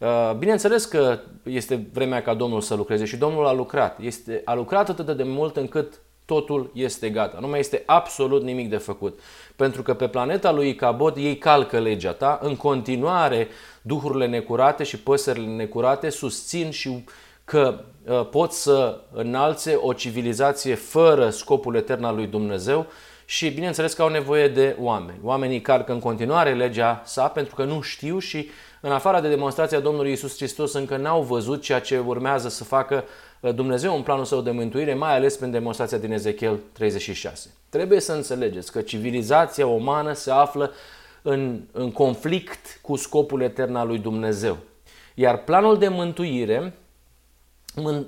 Uh, 0.00 0.32
bineînțeles 0.38 0.84
că 0.84 1.18
este 1.42 1.86
vremea 1.92 2.22
ca 2.22 2.34
Domnul 2.34 2.60
să 2.60 2.74
lucreze 2.74 3.04
și 3.04 3.16
Domnul 3.16 3.46
a 3.46 3.52
lucrat. 3.52 3.98
Este, 4.00 4.42
a 4.44 4.54
lucrat 4.54 4.88
atât 4.88 5.16
de 5.16 5.22
mult 5.22 5.56
încât 5.56 6.00
totul 6.24 6.70
este 6.74 7.10
gata. 7.10 7.38
Nu 7.40 7.48
mai 7.48 7.58
este 7.58 7.82
absolut 7.86 8.42
nimic 8.42 8.70
de 8.70 8.76
făcut. 8.76 9.20
Pentru 9.56 9.82
că 9.82 9.94
pe 9.94 10.08
planeta 10.08 10.52
lui 10.52 10.74
Cabot 10.74 11.16
ei 11.16 11.38
calcă 11.38 11.78
legea 11.78 12.12
ta, 12.12 12.38
în 12.42 12.56
continuare 12.56 13.48
duhurile 13.82 14.26
necurate 14.26 14.84
și 14.84 14.98
păsările 14.98 15.46
necurate 15.46 16.08
susțin 16.08 16.70
și 16.70 17.04
că 17.44 17.80
uh, 18.04 18.28
pot 18.30 18.52
să 18.52 19.00
înalțe 19.12 19.74
o 19.74 19.92
civilizație 19.92 20.74
fără 20.74 21.30
scopul 21.30 21.76
etern 21.76 22.04
al 22.04 22.14
lui 22.14 22.26
Dumnezeu 22.26 22.86
și 23.24 23.50
bineînțeles 23.50 23.92
că 23.92 24.02
au 24.02 24.08
nevoie 24.08 24.48
de 24.48 24.76
oameni. 24.80 25.18
Oamenii 25.22 25.60
calcă 25.60 25.92
în 25.92 26.00
continuare 26.00 26.54
legea 26.54 27.02
sa 27.04 27.28
pentru 27.28 27.54
că 27.54 27.64
nu 27.64 27.80
știu 27.80 28.18
și 28.18 28.50
în 28.80 28.92
afara 28.92 29.20
de 29.20 29.28
demonstrația 29.28 29.80
Domnului 29.80 30.12
Isus 30.12 30.36
Hristos, 30.36 30.72
încă 30.72 30.96
n-au 30.96 31.22
văzut 31.22 31.62
ceea 31.62 31.80
ce 31.80 31.98
urmează 31.98 32.48
să 32.48 32.64
facă 32.64 33.04
uh, 33.40 33.54
Dumnezeu 33.54 33.96
în 33.96 34.02
planul 34.02 34.24
său 34.24 34.40
de 34.40 34.50
mântuire, 34.50 34.94
mai 34.94 35.14
ales 35.14 35.36
prin 35.36 35.50
demonstrația 35.50 35.98
din 35.98 36.12
Ezechiel 36.12 36.58
36. 36.72 37.50
Trebuie 37.68 38.00
să 38.00 38.12
înțelegeți 38.12 38.72
că 38.72 38.80
civilizația 38.80 39.66
umană 39.66 40.12
se 40.12 40.30
află 40.30 40.72
în, 41.22 41.60
în 41.72 41.92
conflict 41.92 42.78
cu 42.82 42.96
scopul 42.96 43.40
etern 43.40 43.74
al 43.74 43.86
lui 43.86 43.98
Dumnezeu. 43.98 44.56
Iar 45.14 45.44
planul 45.44 45.78
de 45.78 45.88
mântuire 45.88 46.74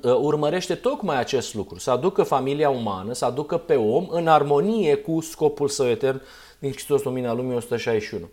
urmărește 0.02 0.74
tocmai 0.74 1.18
acest 1.18 1.54
lucru, 1.54 1.78
să 1.78 1.90
aducă 1.90 2.22
familia 2.22 2.70
umană, 2.70 3.12
să 3.12 3.24
aducă 3.24 3.56
pe 3.56 3.74
om 3.74 4.06
în 4.10 4.26
armonie 4.26 4.94
cu 4.94 5.20
scopul 5.20 5.68
său 5.68 5.86
etern 5.86 6.22
din 6.58 6.70
Hristos 6.70 7.02
Lumina 7.02 7.32
Lumii 7.32 7.56
161. 7.56 8.28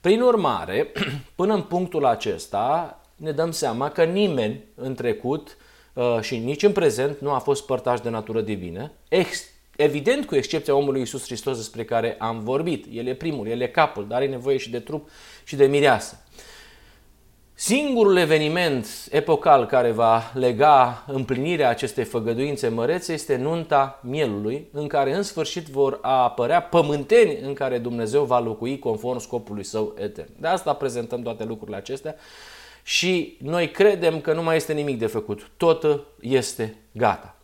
Prin 0.00 0.20
urmare, 0.20 0.92
până 1.34 1.54
în 1.54 1.62
punctul 1.62 2.04
acesta, 2.04 3.00
ne 3.16 3.32
dăm 3.32 3.50
seama 3.50 3.90
că 3.90 4.04
nimeni 4.04 4.64
în 4.74 4.94
trecut 4.94 5.56
uh, 5.92 6.18
și 6.20 6.36
nici 6.36 6.62
în 6.62 6.72
prezent 6.72 7.20
nu 7.20 7.30
a 7.30 7.38
fost 7.38 7.66
părtaș 7.66 8.00
de 8.00 8.08
natură 8.08 8.40
divină, 8.40 8.92
evident 9.76 10.26
cu 10.26 10.34
excepția 10.34 10.74
omului 10.74 11.00
Iisus 11.00 11.24
Hristos 11.24 11.56
despre 11.56 11.84
care 11.84 12.16
am 12.18 12.40
vorbit. 12.40 12.86
El 12.92 13.06
e 13.06 13.14
primul, 13.14 13.46
el 13.46 13.60
e 13.60 13.66
capul, 13.66 14.06
dar 14.08 14.16
are 14.16 14.28
nevoie 14.28 14.56
și 14.56 14.70
de 14.70 14.78
trup 14.78 15.08
și 15.44 15.56
de 15.56 15.66
mireasă. 15.66 16.24
Singurul 17.62 18.16
eveniment 18.16 18.86
epocal 19.10 19.66
care 19.66 19.90
va 19.90 20.30
lega 20.34 21.04
împlinirea 21.06 21.68
acestei 21.68 22.04
făgăduințe 22.04 22.68
mărețe 22.68 23.12
este 23.12 23.36
nunta 23.36 24.00
mielului, 24.02 24.68
în 24.72 24.86
care 24.86 25.14
în 25.14 25.22
sfârșit 25.22 25.66
vor 25.66 25.98
apărea 26.02 26.62
pământeni 26.62 27.38
în 27.42 27.52
care 27.52 27.78
Dumnezeu 27.78 28.24
va 28.24 28.38
locui 28.38 28.78
conform 28.78 29.18
scopului 29.18 29.64
său 29.64 29.94
etern. 29.98 30.30
De 30.36 30.46
asta 30.46 30.72
prezentăm 30.72 31.22
toate 31.22 31.44
lucrurile 31.44 31.76
acestea 31.76 32.14
și 32.82 33.36
noi 33.40 33.70
credem 33.70 34.20
că 34.20 34.32
nu 34.32 34.42
mai 34.42 34.56
este 34.56 34.72
nimic 34.72 34.98
de 34.98 35.06
făcut. 35.06 35.50
Tot 35.56 36.00
este 36.20 36.76
gata. 36.92 37.39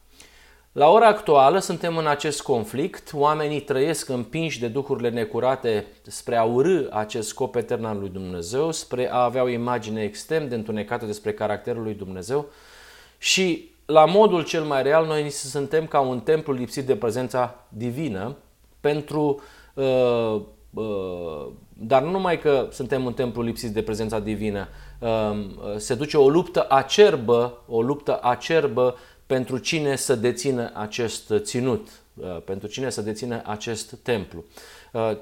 La 0.77 0.89
ora 0.89 1.07
actuală 1.07 1.59
suntem 1.59 1.97
în 1.97 2.07
acest 2.07 2.43
conflict, 2.43 3.11
oamenii 3.15 3.61
trăiesc 3.61 4.09
împinși 4.09 4.61
de 4.61 4.69
duhurile 4.69 5.11
necurate 5.11 5.87
spre 6.07 6.37
a 6.37 6.43
urâ 6.43 6.87
acest 6.91 7.29
scop 7.29 7.55
etern 7.55 7.85
al 7.85 7.99
lui 7.99 8.09
Dumnezeu, 8.09 8.73
spre 8.73 9.11
a 9.13 9.25
avea 9.25 9.43
o 9.43 9.49
imagine 9.49 10.03
extrem 10.03 10.49
de 10.49 10.55
întunecată 10.55 11.07
despre 11.07 11.33
caracterul 11.33 11.83
lui 11.83 11.95
Dumnezeu. 11.95 12.47
Și 13.19 13.71
la 13.87 14.05
modul 14.05 14.45
cel 14.45 14.63
mai 14.63 14.83
real 14.83 15.07
noi 15.07 15.31
suntem 15.31 15.87
ca 15.87 16.01
un 16.01 16.21
templu 16.21 16.53
lipsit 16.53 16.87
de 16.87 16.97
prezența 16.97 17.55
divină 17.69 18.37
pentru 18.81 19.41
uh, 19.75 20.41
uh, 20.75 21.47
dar 21.79 22.03
nu 22.03 22.11
numai 22.11 22.39
că 22.39 22.69
suntem 22.71 23.05
un 23.05 23.13
templu 23.13 23.43
lipsit 23.43 23.71
de 23.71 23.83
prezența 23.83 24.19
divină, 24.19 24.69
uh, 24.99 25.39
se 25.77 25.95
duce 25.95 26.17
o 26.17 26.29
luptă 26.29 26.67
acerbă, 26.69 27.63
o 27.67 27.83
luptă 27.83 28.19
acerbă 28.23 28.97
pentru 29.27 29.59
cine 29.59 29.97
să 29.97 30.15
dețină 30.15 30.71
acest 30.75 31.33
ținut, 31.37 31.89
uh, 32.15 32.43
pentru 32.45 32.69
cine 32.69 32.91
să 32.91 33.03
dețină 33.03 33.43
acest 33.45 33.95
templu. 34.03 34.45
Uh, 34.93 35.17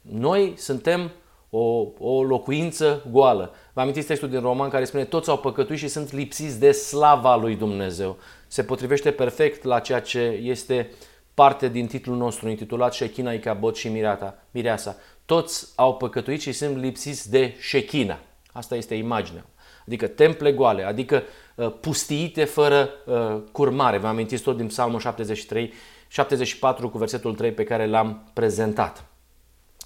noi 0.00 0.54
suntem 0.56 1.10
o, 1.50 1.86
o 1.98 2.22
locuință 2.22 3.06
goală. 3.10 3.54
Vă 3.72 3.80
amintiți 3.80 4.06
textul 4.06 4.28
din 4.28 4.40
Roman 4.40 4.68
care 4.68 4.84
spune 4.84 5.04
toți 5.04 5.30
au 5.30 5.38
păcătuit 5.38 5.78
și 5.78 5.88
sunt 5.88 6.12
lipsiți 6.12 6.60
de 6.60 6.72
slava 6.72 7.36
lui 7.36 7.56
Dumnezeu. 7.56 8.18
Se 8.46 8.62
potrivește 8.62 9.10
perfect 9.10 9.64
la 9.64 9.80
ceea 9.80 10.00
ce 10.00 10.20
este 10.42 10.90
parte 11.34 11.68
din 11.68 11.86
titlul 11.86 12.16
nostru 12.16 12.48
intitulat 12.48 12.92
Shechina, 12.92 13.32
Icabot 13.32 13.76
și 13.76 13.88
Mirata, 13.88 14.42
Mireasa. 14.50 14.96
Toți 15.24 15.72
au 15.76 15.96
păcătuit 15.96 16.40
și 16.40 16.52
sunt 16.52 16.76
lipsiți 16.76 17.30
de 17.30 17.54
Shechina. 17.60 18.18
Asta 18.52 18.76
este 18.76 18.94
imaginea. 18.94 19.44
Adică 19.86 20.06
temple 20.06 20.52
goale, 20.52 20.84
adică 20.84 21.22
Uh, 21.60 21.72
pustiite 21.80 22.44
fără 22.44 22.90
uh, 23.04 23.36
curmare. 23.52 23.98
Vă 23.98 24.06
amintiți 24.06 24.42
tot 24.42 24.56
din 24.56 24.66
Psalmul 24.66 25.00
73, 25.00 25.72
74 26.08 26.88
cu 26.88 26.98
versetul 26.98 27.34
3 27.34 27.52
pe 27.52 27.64
care 27.64 27.86
l-am 27.86 28.30
prezentat. 28.32 29.04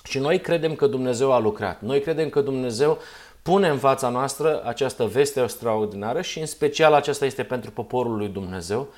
Și 0.04 0.18
noi 0.18 0.40
credem 0.40 0.74
că 0.74 0.86
Dumnezeu 0.86 1.32
a 1.32 1.38
lucrat. 1.38 1.82
Noi 1.82 2.00
credem 2.00 2.28
că 2.28 2.40
Dumnezeu 2.40 2.98
pune 3.42 3.68
în 3.68 3.78
fața 3.78 4.08
noastră 4.08 4.62
această 4.64 5.04
veste 5.04 5.42
extraordinară 5.42 6.20
și 6.20 6.40
în 6.40 6.46
special 6.46 6.92
aceasta 6.92 7.24
este 7.24 7.42
pentru 7.42 7.70
poporul 7.70 8.16
lui 8.16 8.28
Dumnezeu, 8.28 8.88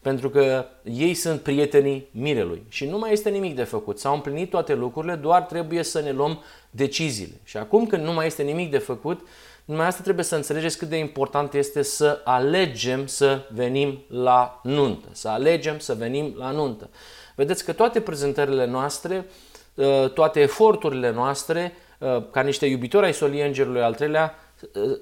pentru 0.00 0.30
că 0.30 0.64
ei 0.82 1.14
sunt 1.14 1.40
prietenii 1.40 2.08
mirelui 2.10 2.62
și 2.68 2.86
nu 2.86 2.98
mai 2.98 3.12
este 3.12 3.30
nimic 3.30 3.56
de 3.56 3.64
făcut. 3.64 3.98
S-au 3.98 4.14
împlinit 4.14 4.50
toate 4.50 4.74
lucrurile, 4.74 5.14
doar 5.14 5.42
trebuie 5.42 5.82
să 5.82 6.00
ne 6.00 6.10
luăm 6.10 6.42
deciziile. 6.70 7.40
Și 7.44 7.56
acum 7.56 7.86
când 7.86 8.04
nu 8.04 8.12
mai 8.12 8.26
este 8.26 8.42
nimic 8.42 8.70
de 8.70 8.78
făcut, 8.78 9.20
numai 9.66 9.86
asta 9.86 10.02
trebuie 10.02 10.24
să 10.24 10.36
înțelegeți 10.36 10.78
cât 10.78 10.88
de 10.88 10.96
important 10.96 11.54
este 11.54 11.82
să 11.82 12.20
alegem 12.24 13.06
să 13.06 13.48
venim 13.50 14.04
la 14.08 14.60
nuntă. 14.62 15.08
Să 15.12 15.28
alegem 15.28 15.78
să 15.78 15.94
venim 15.94 16.34
la 16.38 16.50
nuntă. 16.50 16.90
Vedeți 17.34 17.64
că 17.64 17.72
toate 17.72 18.00
prezentările 18.00 18.66
noastre, 18.66 19.26
uh, 19.74 20.10
toate 20.10 20.40
eforturile 20.40 21.10
noastre, 21.10 21.72
uh, 21.98 22.22
ca 22.30 22.40
niște 22.40 22.66
iubitori 22.66 23.04
ai 23.04 23.14
solii 23.14 23.46
îngerului 23.46 23.82
al 23.82 23.94
treilea, 23.94 24.34
uh, 24.74 24.98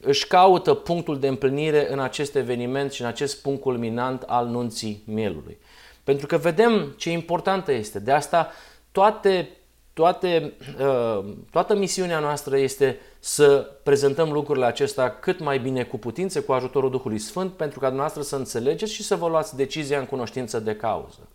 își 0.00 0.26
caută 0.26 0.74
punctul 0.74 1.18
de 1.18 1.28
împlinire 1.28 1.92
în 1.92 1.98
acest 1.98 2.34
eveniment 2.34 2.92
și 2.92 3.00
în 3.00 3.06
acest 3.06 3.42
punct 3.42 3.60
culminant 3.60 4.22
al 4.22 4.46
nunții 4.46 5.02
mielului. 5.06 5.58
Pentru 6.04 6.26
că 6.26 6.36
vedem 6.36 6.94
ce 6.96 7.10
importantă 7.10 7.72
este. 7.72 7.98
De 7.98 8.12
asta 8.12 8.50
toate 8.92 9.48
toate, 9.94 10.52
uh, 10.80 11.24
toată 11.50 11.76
misiunea 11.76 12.18
noastră 12.18 12.56
este 12.56 13.00
să 13.26 13.70
prezentăm 13.82 14.32
lucrurile 14.32 14.64
acestea 14.64 15.18
cât 15.18 15.40
mai 15.40 15.58
bine 15.58 15.82
cu 15.82 15.98
putință, 15.98 16.40
cu 16.40 16.52
ajutorul 16.52 16.90
Duhului 16.90 17.18
Sfânt, 17.18 17.52
pentru 17.52 17.78
ca 17.78 17.86
dumneavoastră 17.86 18.22
să 18.22 18.36
înțelegeți 18.36 18.92
și 18.92 19.02
să 19.02 19.16
vă 19.16 19.28
luați 19.28 19.56
decizia 19.56 19.98
în 19.98 20.04
cunoștință 20.04 20.60
de 20.60 20.76
cauză. 20.76 21.28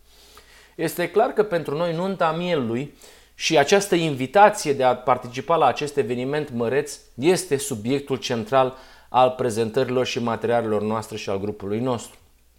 Este 0.74 1.10
clar 1.10 1.30
că 1.30 1.42
pentru 1.42 1.76
noi 1.76 1.94
nunta 1.94 2.32
mielului 2.32 2.94
și 3.34 3.58
această 3.58 3.94
invitație 3.94 4.72
de 4.72 4.84
a 4.84 4.96
participa 4.96 5.56
la 5.56 5.66
acest 5.66 5.96
eveniment 5.96 6.50
măreț 6.50 6.98
este 7.14 7.56
subiectul 7.56 8.16
central 8.16 8.76
al 9.08 9.30
prezentărilor 9.30 10.06
și 10.06 10.22
materialelor 10.22 10.82
noastre 10.82 11.16
și 11.16 11.30
al 11.30 11.40
grupului 11.40 11.80
nostru. 11.80 12.16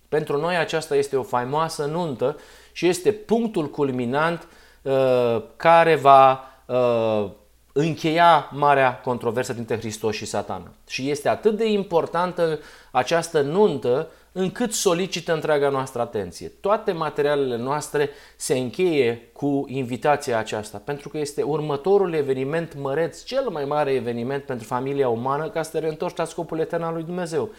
Pentru 0.10 0.38
noi 0.38 0.56
aceasta 0.56 0.96
este 0.96 1.18
o 1.18 1.24
faimoasă 1.24 1.86
nuntă 1.86 2.38
și 2.72 2.88
este 2.88 3.12
punctul 3.12 3.70
culminant 3.70 4.48
Uh, 4.82 5.42
care 5.56 5.96
va 5.96 6.44
uh, 6.66 7.30
încheia 7.74 8.50
marea 8.54 9.00
controversă 9.00 9.54
dintre 9.54 9.78
Hristos 9.78 10.16
și 10.16 10.26
Satana. 10.26 10.72
Și 10.88 11.10
este 11.10 11.30
atât 11.30 11.58
de 11.58 11.72
importantă 11.72 12.60
această 12.92 13.42
nuntă 13.42 14.08
încât 14.32 14.74
solicită 14.74 15.34
întreaga 15.34 15.70
noastră 15.70 16.02
atenție. 16.02 16.48
Toate 16.48 16.92
materialele 16.92 17.58
noastre 17.58 18.10
se 18.36 18.58
încheie 18.58 19.30
cu 19.34 19.66
invitația 19.68 20.38
aceasta, 20.38 20.82
pentru 20.86 21.10
că 21.10 21.18
este 21.18 21.42
următorul 21.42 22.14
eveniment 22.14 22.76
măreț, 22.76 23.24
cel 23.24 23.50
mai 23.50 23.66
mare 23.66 23.92
eveniment 23.92 24.44
pentru 24.44 24.68
familia 24.68 25.10
umană 25.10 25.50
ca 25.50 25.64
să 25.64 25.72
te 25.72 25.80
reîntorci 25.80 26.18
la 26.18 26.26
scopul 26.26 26.60
etern 26.60 26.84
al 26.84 26.94
lui 26.94 27.04
Dumnezeu. 27.04 27.50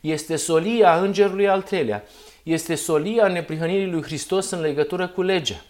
Este 0.00 0.36
solia 0.36 1.00
îngerului 1.00 1.48
al 1.48 1.62
treilea, 1.62 2.04
este 2.42 2.74
solia 2.74 3.28
neprihănirii 3.28 3.90
lui 3.90 4.02
Hristos 4.02 4.50
în 4.50 4.60
legătură 4.60 5.08
cu 5.08 5.22
legea. 5.22 5.64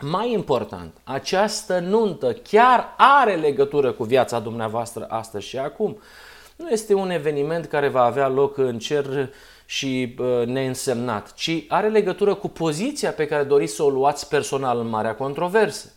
Mai 0.00 0.32
important, 0.32 0.96
această 1.04 1.78
nuntă 1.78 2.32
chiar 2.32 2.94
are 2.96 3.34
legătură 3.34 3.92
cu 3.92 4.04
viața 4.04 4.38
dumneavoastră 4.38 5.06
astăzi 5.08 5.46
și 5.46 5.58
acum. 5.58 5.98
Nu 6.56 6.68
este 6.68 6.94
un 6.94 7.10
eveniment 7.10 7.66
care 7.66 7.88
va 7.88 8.02
avea 8.02 8.28
loc 8.28 8.58
în 8.58 8.78
cer 8.78 9.30
și 9.66 10.14
uh, 10.18 10.46
neînsemnat, 10.46 11.34
ci 11.34 11.64
are 11.68 11.88
legătură 11.88 12.34
cu 12.34 12.48
poziția 12.48 13.10
pe 13.10 13.26
care 13.26 13.42
doriți 13.42 13.74
să 13.74 13.82
o 13.82 13.88
luați 13.88 14.28
personal 14.28 14.78
în 14.78 14.88
marea 14.88 15.14
controversă. 15.14 15.92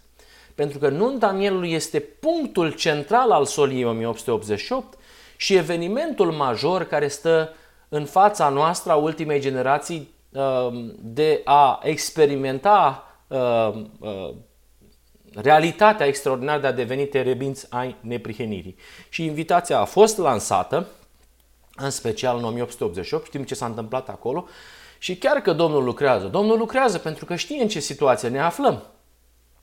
Pentru 0.56 0.80
că 0.80 0.90
nunta 0.90 1.32
mielului 1.32 1.72
este 1.72 2.00
punctul 2.00 2.72
central 2.72 3.32
al 3.32 3.46
soliei 3.46 3.84
1888 3.84 4.98
și 5.38 5.56
evenimentul 5.56 6.32
major 6.32 6.84
care 6.84 7.08
stă 7.08 7.54
în 7.90 8.06
fața 8.06 8.50
noastră 8.50 8.92
a 8.92 8.96
ultimei 8.96 9.40
generații 9.40 10.14
uh, 10.32 10.68
de 11.00 11.42
a 11.44 11.80
experimenta 11.84 13.07
Uh, 13.28 13.84
uh, 14.00 14.34
realitatea 15.34 16.06
extraordinară 16.06 16.62
de 16.62 16.68
a 16.68 16.72
deveni 16.72 17.06
terebinți 17.06 17.66
ai 17.70 17.96
neprihenirii. 18.02 18.76
Și 19.10 19.24
invitația 19.24 19.80
a 19.80 19.86
fost 19.86 20.18
lansată, 20.18 20.88
în 21.76 21.90
special 21.90 22.38
în 22.38 22.44
1888, 22.44 23.26
știm 23.26 23.44
ce 23.44 23.56
s-a 23.56 23.66
întâmplat 23.66 24.10
acolo, 24.10 24.48
și 24.98 25.18
chiar 25.18 25.38
că 25.38 25.54
Domnul 25.54 25.84
lucrează. 25.84 26.28
Domnul 26.28 26.58
lucrează 26.58 26.98
pentru 26.98 27.26
că 27.26 27.36
știe 27.36 27.62
în 27.62 27.68
ce 27.68 27.80
situație 27.80 28.30
ne 28.30 28.40
aflăm. 28.40 28.84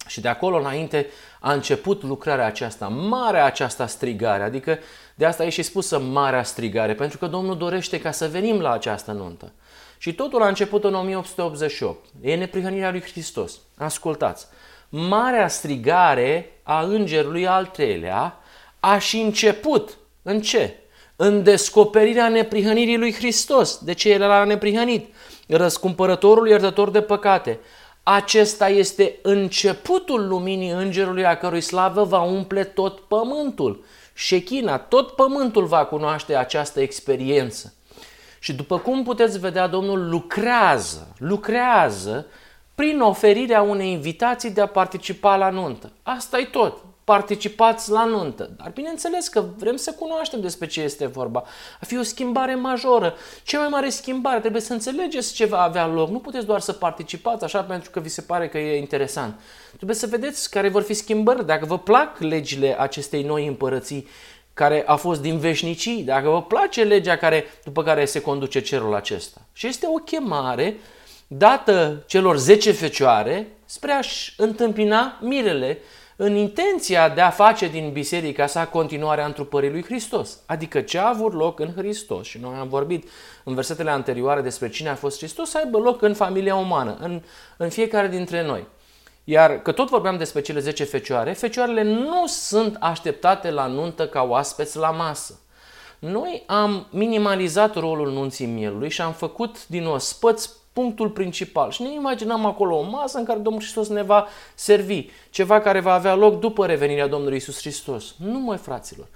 Și 0.07 0.21
de 0.21 0.29
acolo 0.29 0.59
înainte 0.59 1.07
a 1.41 1.53
început 1.53 2.03
lucrarea 2.03 2.47
aceasta, 2.47 2.89
marea 2.89 3.45
aceasta 3.45 3.87
strigare, 3.87 4.43
adică 4.43 4.79
de 5.15 5.25
asta 5.25 5.45
e 5.45 5.49
și 5.49 5.63
spusă 5.63 5.99
marea 5.99 6.43
strigare, 6.43 6.95
pentru 6.95 7.19
că 7.19 7.27
Domnul 7.27 7.57
dorește 7.57 8.01
ca 8.01 8.11
să 8.11 8.29
venim 8.29 8.61
la 8.61 8.73
această 8.73 9.13
nuntă. 9.13 9.53
Și 10.05 10.15
totul 10.15 10.43
a 10.43 10.49
început 10.49 10.85
în 10.85 10.95
1888. 10.95 12.05
E 12.21 12.35
neprihănirea 12.35 12.91
lui 12.91 13.01
Hristos. 13.01 13.61
Ascultați. 13.77 14.47
Marea 14.89 15.49
strigare 15.49 16.61
a 16.63 16.83
îngerului 16.83 17.47
al 17.47 17.67
treilea 17.67 18.39
a 18.81 18.99
și 18.99 19.21
început. 19.21 19.97
În 20.23 20.41
ce? 20.41 20.75
În 21.17 21.43
descoperirea 21.43 22.29
neprihănirii 22.29 22.99
lui 22.99 23.13
Hristos. 23.13 23.79
De 23.79 23.93
ce 23.93 24.11
el 24.11 24.21
era 24.21 24.45
neprihănit? 24.45 25.15
Răscumpărătorul 25.49 26.49
iertător 26.49 26.91
de 26.91 27.03
păcate. 27.03 27.59
Acesta 28.03 28.69
este 28.69 29.19
începutul 29.23 30.29
luminii 30.29 30.71
îngerului 30.71 31.27
a 31.27 31.37
cărui 31.37 31.61
slavă 31.61 32.05
va 32.05 32.21
umple 32.21 32.65
tot 32.65 33.01
pământul. 33.01 33.85
Șechina, 34.15 34.79
tot 34.79 35.11
pământul 35.11 35.65
va 35.65 35.85
cunoaște 35.85 36.37
această 36.37 36.81
experiență. 36.81 37.74
Și 38.45 38.53
după 38.53 38.79
cum 38.79 39.03
puteți 39.03 39.39
vedea, 39.39 39.67
Domnul 39.67 40.09
lucrează, 40.09 41.15
lucrează 41.19 42.27
prin 42.75 43.01
oferirea 43.01 43.63
unei 43.63 43.91
invitații 43.91 44.51
de 44.51 44.61
a 44.61 44.67
participa 44.67 45.37
la 45.37 45.51
nuntă. 45.51 45.93
Asta 46.03 46.39
e 46.39 46.45
tot. 46.45 46.83
Participați 47.05 47.91
la 47.91 48.05
nuntă. 48.05 48.51
Dar 48.57 48.71
bineînțeles 48.75 49.29
că 49.29 49.45
vrem 49.57 49.77
să 49.77 49.93
cunoaștem 49.93 50.41
despre 50.41 50.67
ce 50.67 50.81
este 50.81 51.07
vorba. 51.07 51.45
A 51.81 51.85
fi 51.87 51.99
o 51.99 52.03
schimbare 52.03 52.55
majoră. 52.55 53.15
Cea 53.43 53.59
mai 53.59 53.69
mare 53.69 53.89
schimbare 53.89 54.41
trebuie 54.41 54.63
să 54.63 54.73
înțelegeți 54.73 55.35
ce 55.35 55.45
va 55.45 55.63
avea 55.63 55.87
loc. 55.87 56.11
Nu 56.11 56.19
puteți 56.19 56.47
doar 56.47 56.61
să 56.61 56.73
participați 56.73 57.45
așa 57.45 57.63
pentru 57.63 57.91
că 57.91 58.01
vi 58.01 58.09
se 58.09 58.21
pare 58.21 58.49
că 58.49 58.59
e 58.59 58.79
interesant. 58.79 59.41
Trebuie 59.77 59.97
să 59.97 60.07
vedeți 60.07 60.51
care 60.51 60.69
vor 60.69 60.83
fi 60.83 60.95
schimbări. 60.95 61.47
Dacă 61.47 61.65
vă 61.67 61.79
plac 61.79 62.19
legile 62.19 62.81
acestei 62.81 63.23
noi 63.23 63.47
împărății, 63.47 64.09
care 64.55 64.83
a 64.87 64.97
fost 64.97 65.21
din 65.21 65.39
veșnicii, 65.39 66.03
dacă 66.03 66.29
vă 66.29 66.43
place 66.43 66.85
legea 66.85 67.17
care, 67.17 67.45
după 67.65 67.83
care 67.83 68.05
se 68.05 68.21
conduce 68.21 68.61
cerul 68.61 68.95
acesta. 68.95 69.41
Și 69.53 69.67
este 69.67 69.87
o 69.95 69.99
chemare 69.99 70.77
dată 71.27 72.03
celor 72.07 72.37
10 72.37 72.73
fecioare 72.73 73.49
spre 73.65 73.93
a-și 73.93 74.35
întâmpina 74.37 75.19
mirele 75.21 75.79
în 76.17 76.37
intenția 76.37 77.09
de 77.09 77.21
a 77.21 77.31
face 77.31 77.69
din 77.69 77.93
biserica 77.93 78.47
sa 78.47 78.67
continuarea 78.67 79.25
întrupării 79.25 79.71
lui 79.71 79.85
Hristos, 79.85 80.39
adică 80.47 80.81
ce 80.81 80.99
a 80.99 81.09
avut 81.09 81.33
loc 81.33 81.61
în 81.61 81.73
Hristos. 81.77 82.27
Și 82.27 82.39
noi 82.39 82.55
am 82.59 82.69
vorbit 82.69 83.09
în 83.45 83.55
versetele 83.55 83.91
anterioare 83.91 84.41
despre 84.41 84.69
cine 84.69 84.89
a 84.89 84.95
fost 84.95 85.19
Hristos, 85.19 85.51
să 85.51 85.59
aibă 85.65 85.79
loc 85.79 86.03
în 86.03 86.15
familia 86.15 86.55
umană, 86.55 86.97
în, 87.01 87.23
în 87.57 87.69
fiecare 87.69 88.09
dintre 88.09 88.45
noi. 88.45 88.67
Iar 89.25 89.63
că 89.63 89.73
tot 89.73 89.89
vorbeam 89.89 90.17
despre 90.17 90.41
cele 90.41 90.61
10 90.61 90.85
fecioare, 90.85 91.33
fecioarele 91.33 91.83
nu 91.83 92.27
sunt 92.27 92.77
așteptate 92.81 93.51
la 93.51 93.67
nuntă 93.67 94.09
ca 94.09 94.23
oaspeți 94.23 94.77
la 94.77 94.91
masă. 94.91 95.39
Noi 95.99 96.43
am 96.47 96.87
minimalizat 96.91 97.75
rolul 97.75 98.13
nunții 98.13 98.47
mielului 98.47 98.91
și 98.91 99.01
am 99.01 99.13
făcut 99.13 99.67
din 99.67 99.87
ospăți 99.87 100.51
punctul 100.73 101.09
principal. 101.11 101.71
Și 101.71 101.83
ne 101.83 101.93
imaginăm 101.93 102.45
acolo 102.45 102.77
o 102.77 102.83
masă 102.83 103.19
în 103.19 103.25
care 103.25 103.39
Domnul 103.39 103.63
Hristos 103.63 103.89
ne 103.89 104.03
va 104.03 104.27
servi, 104.55 105.07
ceva 105.31 105.61
care 105.61 105.81
va 105.81 105.93
avea 105.93 106.15
loc 106.15 106.41
după 106.41 106.67
revenirea 106.67 107.07
Domnului 107.07 107.37
Isus 107.37 107.59
Hristos. 107.61 108.15
Nu, 108.19 108.39
mai 108.39 108.57
fraților. 108.57 109.07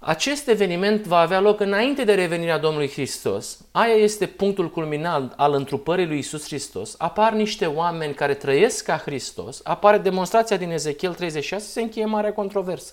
Acest 0.00 0.48
eveniment 0.48 1.06
va 1.06 1.18
avea 1.18 1.40
loc 1.40 1.60
înainte 1.60 2.04
de 2.04 2.14
revenirea 2.14 2.58
Domnului 2.58 2.90
Hristos. 2.90 3.58
Aia 3.72 3.94
este 3.94 4.26
punctul 4.26 4.70
culminant 4.70 5.32
al 5.36 5.54
întrupării 5.54 6.06
lui 6.06 6.18
Isus 6.18 6.44
Hristos. 6.44 6.94
Apar 6.98 7.32
niște 7.32 7.66
oameni 7.66 8.14
care 8.14 8.34
trăiesc 8.34 8.84
ca 8.84 8.96
Hristos. 8.96 9.60
Apare 9.64 9.98
demonstrația 9.98 10.56
din 10.56 10.70
Ezechiel 10.70 11.14
36, 11.14 11.66
se 11.66 11.80
încheie 11.80 12.06
marea 12.06 12.32
controversă. 12.32 12.92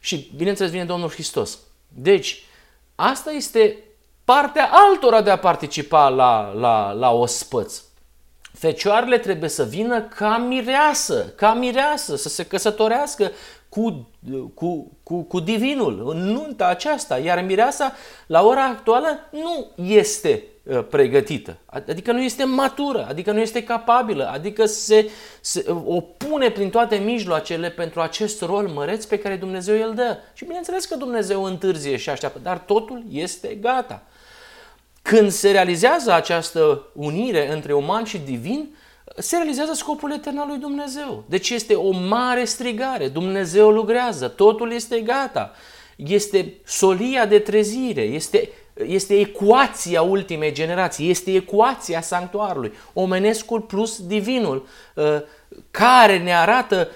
Și, 0.00 0.32
bineînțeles, 0.36 0.72
vine 0.72 0.84
Domnul 0.84 1.10
Hristos. 1.10 1.58
Deci, 1.88 2.44
asta 2.94 3.30
este 3.30 3.78
partea 4.24 4.70
altora 4.72 5.22
de 5.22 5.30
a 5.30 5.38
participa 5.38 6.08
la, 6.08 6.52
la, 6.52 6.92
la 6.92 7.10
ospăț. 7.10 7.82
Fecioarele 8.58 9.18
trebuie 9.18 9.48
să 9.48 9.64
vină 9.64 10.02
ca 10.02 10.36
mireasă, 10.38 11.32
ca 11.36 11.54
mireasă, 11.54 12.16
să 12.16 12.28
se 12.28 12.46
căsătorească 12.46 13.30
cu, 13.76 14.08
cu, 14.54 14.96
cu, 15.02 15.22
cu 15.22 15.40
divinul, 15.40 16.02
în 16.14 16.18
nunta 16.18 16.66
aceasta. 16.66 17.18
Iar 17.18 17.44
mireasa, 17.44 17.92
la 18.26 18.42
ora 18.42 18.64
actuală, 18.64 19.06
nu 19.30 19.84
este 19.84 20.42
uh, 20.62 20.84
pregătită, 20.90 21.56
adică 21.66 22.12
nu 22.12 22.22
este 22.22 22.44
matură, 22.44 23.06
adică 23.08 23.32
nu 23.32 23.40
este 23.40 23.64
capabilă, 23.64 24.28
adică 24.32 24.66
se, 24.66 25.10
se 25.40 25.64
opune 25.84 26.50
prin 26.50 26.70
toate 26.70 26.96
mijloacele 26.96 27.70
pentru 27.70 28.00
acest 28.00 28.42
rol 28.42 28.68
măreț 28.68 29.04
pe 29.04 29.18
care 29.18 29.36
Dumnezeu 29.36 29.88
îl 29.88 29.94
dă. 29.94 30.18
Și 30.32 30.44
bineînțeles 30.44 30.84
că 30.84 30.96
Dumnezeu 30.96 31.44
întârzie 31.44 31.96
și 31.96 32.10
așteaptă, 32.10 32.38
dar 32.42 32.58
totul 32.58 33.04
este 33.10 33.54
gata. 33.60 34.02
Când 35.02 35.30
se 35.30 35.50
realizează 35.50 36.12
această 36.12 36.86
unire 36.92 37.52
între 37.52 37.72
uman 37.72 38.04
și 38.04 38.18
divin, 38.18 38.68
se 39.18 39.36
realizează 39.36 39.72
scopul 39.72 40.12
etern 40.12 40.38
al 40.38 40.48
lui 40.48 40.58
Dumnezeu. 40.58 41.24
Deci 41.28 41.50
este 41.50 41.74
o 41.74 41.90
mare 41.90 42.44
strigare. 42.44 43.08
Dumnezeu 43.08 43.70
lucrează, 43.70 44.28
totul 44.28 44.72
este 44.72 45.00
gata. 45.00 45.52
Este 45.96 46.54
solia 46.64 47.26
de 47.26 47.38
trezire, 47.38 48.02
este, 48.02 48.50
este 48.86 49.18
ecuația 49.18 50.02
ultimei 50.02 50.52
generații, 50.52 51.10
este 51.10 51.34
ecuația 51.34 52.00
sanctuarului, 52.00 52.72
omenescul 52.92 53.60
plus 53.60 54.06
divinul, 54.06 54.66
uh, 54.94 55.04
care 55.70 56.18
ne 56.18 56.36
arată 56.36 56.88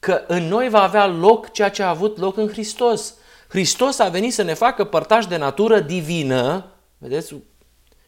că 0.00 0.24
în 0.26 0.48
noi 0.48 0.68
va 0.68 0.82
avea 0.82 1.06
loc 1.06 1.52
ceea 1.52 1.70
ce 1.70 1.82
a 1.82 1.88
avut 1.88 2.18
loc 2.18 2.36
în 2.36 2.48
Hristos. 2.48 3.14
Hristos 3.48 3.98
a 3.98 4.08
venit 4.08 4.32
să 4.32 4.42
ne 4.42 4.54
facă 4.54 4.84
părtași 4.84 5.28
de 5.28 5.36
natură 5.36 5.80
divină, 5.80 6.66
Vedeți? 7.02 7.34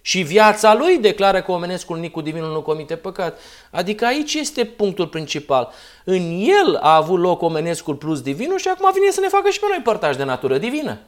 Și 0.07 0.23
viața 0.23 0.75
lui 0.75 0.99
declară 0.99 1.43
că 1.43 1.53
omenescul 1.53 1.99
nicu 1.99 2.21
divinul 2.21 2.53
nu 2.53 2.63
comite 2.63 2.97
păcat. 2.97 3.41
Adică 3.71 4.05
aici 4.05 4.35
este 4.35 4.65
punctul 4.65 5.07
principal. 5.07 5.73
În 6.05 6.45
el 6.63 6.79
a 6.81 6.97
avut 6.97 7.19
loc 7.19 7.43
omenescul 7.43 7.95
plus 7.95 8.21
divinul 8.21 8.59
și 8.59 8.69
acum 8.69 8.91
vine 8.93 9.11
să 9.11 9.21
ne 9.21 9.29
facă 9.29 9.51
și 9.51 9.61
pe 9.61 9.67
noi 9.69 9.81
părtași 9.83 10.17
de 10.17 10.25
natură 10.25 10.59
divină. 10.59 10.99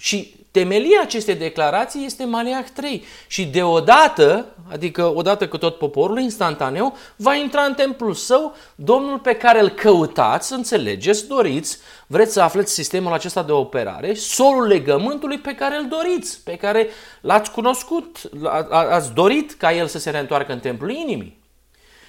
Și 0.00 0.34
temelia 0.50 1.00
acestei 1.02 1.34
declarații 1.34 2.04
este 2.04 2.24
Maleac 2.24 2.68
3. 2.68 3.04
Și 3.26 3.46
deodată, 3.46 4.46
adică 4.70 5.12
odată 5.14 5.48
cu 5.48 5.58
tot 5.58 5.78
poporul, 5.78 6.18
instantaneu, 6.18 6.96
va 7.16 7.34
intra 7.34 7.62
în 7.62 7.74
templul 7.74 8.14
său 8.14 8.56
Domnul 8.74 9.18
pe 9.18 9.34
care 9.34 9.60
îl 9.60 9.68
căutați, 9.68 10.52
înțelegeți, 10.52 11.26
doriți, 11.26 11.78
vreți 12.06 12.32
să 12.32 12.40
aflați 12.40 12.72
sistemul 12.72 13.12
acesta 13.12 13.42
de 13.42 13.52
operare, 13.52 14.14
solul 14.14 14.66
legământului 14.66 15.38
pe 15.38 15.54
care 15.54 15.76
îl 15.76 15.88
doriți, 15.88 16.40
pe 16.44 16.56
care 16.56 16.88
l-ați 17.20 17.50
cunoscut, 17.50 18.30
ați 18.70 19.12
dorit 19.12 19.52
ca 19.52 19.72
el 19.72 19.86
să 19.86 19.98
se 19.98 20.10
reîntoarcă 20.10 20.52
în 20.52 20.60
templul 20.60 20.90
inimii. 20.90 21.38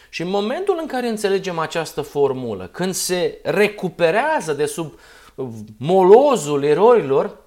Și 0.10 0.22
în 0.22 0.30
momentul 0.30 0.78
în 0.82 0.88
care 0.88 1.08
înțelegem 1.08 1.60
această 1.60 2.02
formulă, 2.02 2.70
când 2.72 2.94
se 2.94 3.40
recuperează 3.44 4.54
de 4.54 4.66
sub 4.66 4.94
molozul 5.78 6.64
erorilor, 6.64 7.38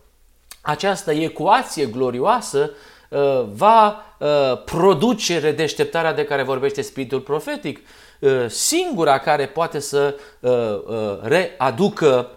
această 0.62 1.12
ecuație 1.12 1.86
glorioasă 1.86 2.70
uh, 3.08 3.44
va 3.52 4.04
uh, 4.18 4.28
produce 4.64 5.38
redeșteptarea 5.38 6.14
de 6.14 6.24
care 6.24 6.42
vorbește 6.42 6.82
Spiritul 6.82 7.20
Profetic, 7.20 7.78
uh, 8.20 8.30
singura 8.48 9.18
care 9.18 9.46
poate 9.46 9.78
să 9.78 10.14
readucă 11.22 12.28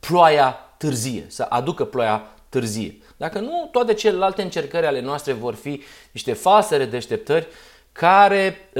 ploaia 0.00 0.58
târzie, 0.76 1.24
să 1.28 1.46
aducă 1.48 1.84
ploaia 1.84 2.22
târzie. 2.48 2.98
Dacă 3.16 3.38
nu, 3.38 3.68
toate 3.72 3.94
celelalte 3.94 4.42
încercări 4.42 4.86
ale 4.86 5.00
noastre 5.00 5.32
vor 5.32 5.54
fi 5.54 5.82
niște 6.12 6.32
false 6.32 6.76
redeșteptări 6.76 7.46
care 7.92 8.70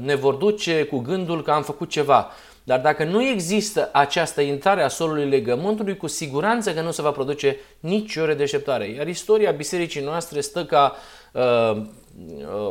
ne 0.00 0.14
vor 0.14 0.34
duce 0.34 0.84
cu 0.84 0.98
gândul 0.98 1.42
că 1.42 1.50
am 1.50 1.62
făcut 1.62 1.88
ceva. 1.88 2.30
Dar 2.70 2.80
dacă 2.80 3.04
nu 3.04 3.22
există 3.22 3.88
această 3.92 4.40
intrare 4.40 4.82
a 4.82 4.88
solului 4.88 5.28
legământului, 5.28 5.96
cu 5.96 6.06
siguranță 6.06 6.74
că 6.74 6.80
nu 6.80 6.90
se 6.90 7.02
va 7.02 7.10
produce 7.10 7.56
nicio 7.80 8.24
redeșteptare. 8.24 8.88
Iar 8.88 9.06
istoria 9.08 9.50
bisericii 9.50 10.02
noastre 10.02 10.40
stă 10.40 10.64
ca 10.64 10.96
uh, 11.32 11.42
uh, 11.42 11.84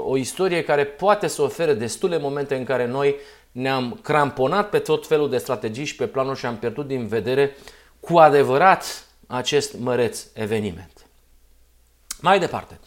o 0.05 0.17
istorie 0.17 0.63
care 0.63 0.85
poate 0.85 1.27
să 1.27 1.41
ofere 1.41 1.73
destule 1.73 2.17
momente 2.17 2.55
în 2.55 2.63
care 2.63 2.87
noi 2.87 3.15
ne-am 3.51 3.99
cramponat 4.03 4.69
pe 4.69 4.79
tot 4.79 5.07
felul 5.07 5.29
de 5.29 5.37
strategii 5.37 5.85
și 5.85 5.95
pe 5.95 6.07
planuri 6.07 6.39
și 6.39 6.45
am 6.45 6.57
pierdut 6.57 6.87
din 6.87 7.07
vedere 7.07 7.57
cu 7.99 8.17
adevărat 8.17 9.05
acest 9.27 9.79
măreț 9.79 10.25
eveniment. 10.33 11.05
Mai 12.21 12.39
departe, 12.39 12.79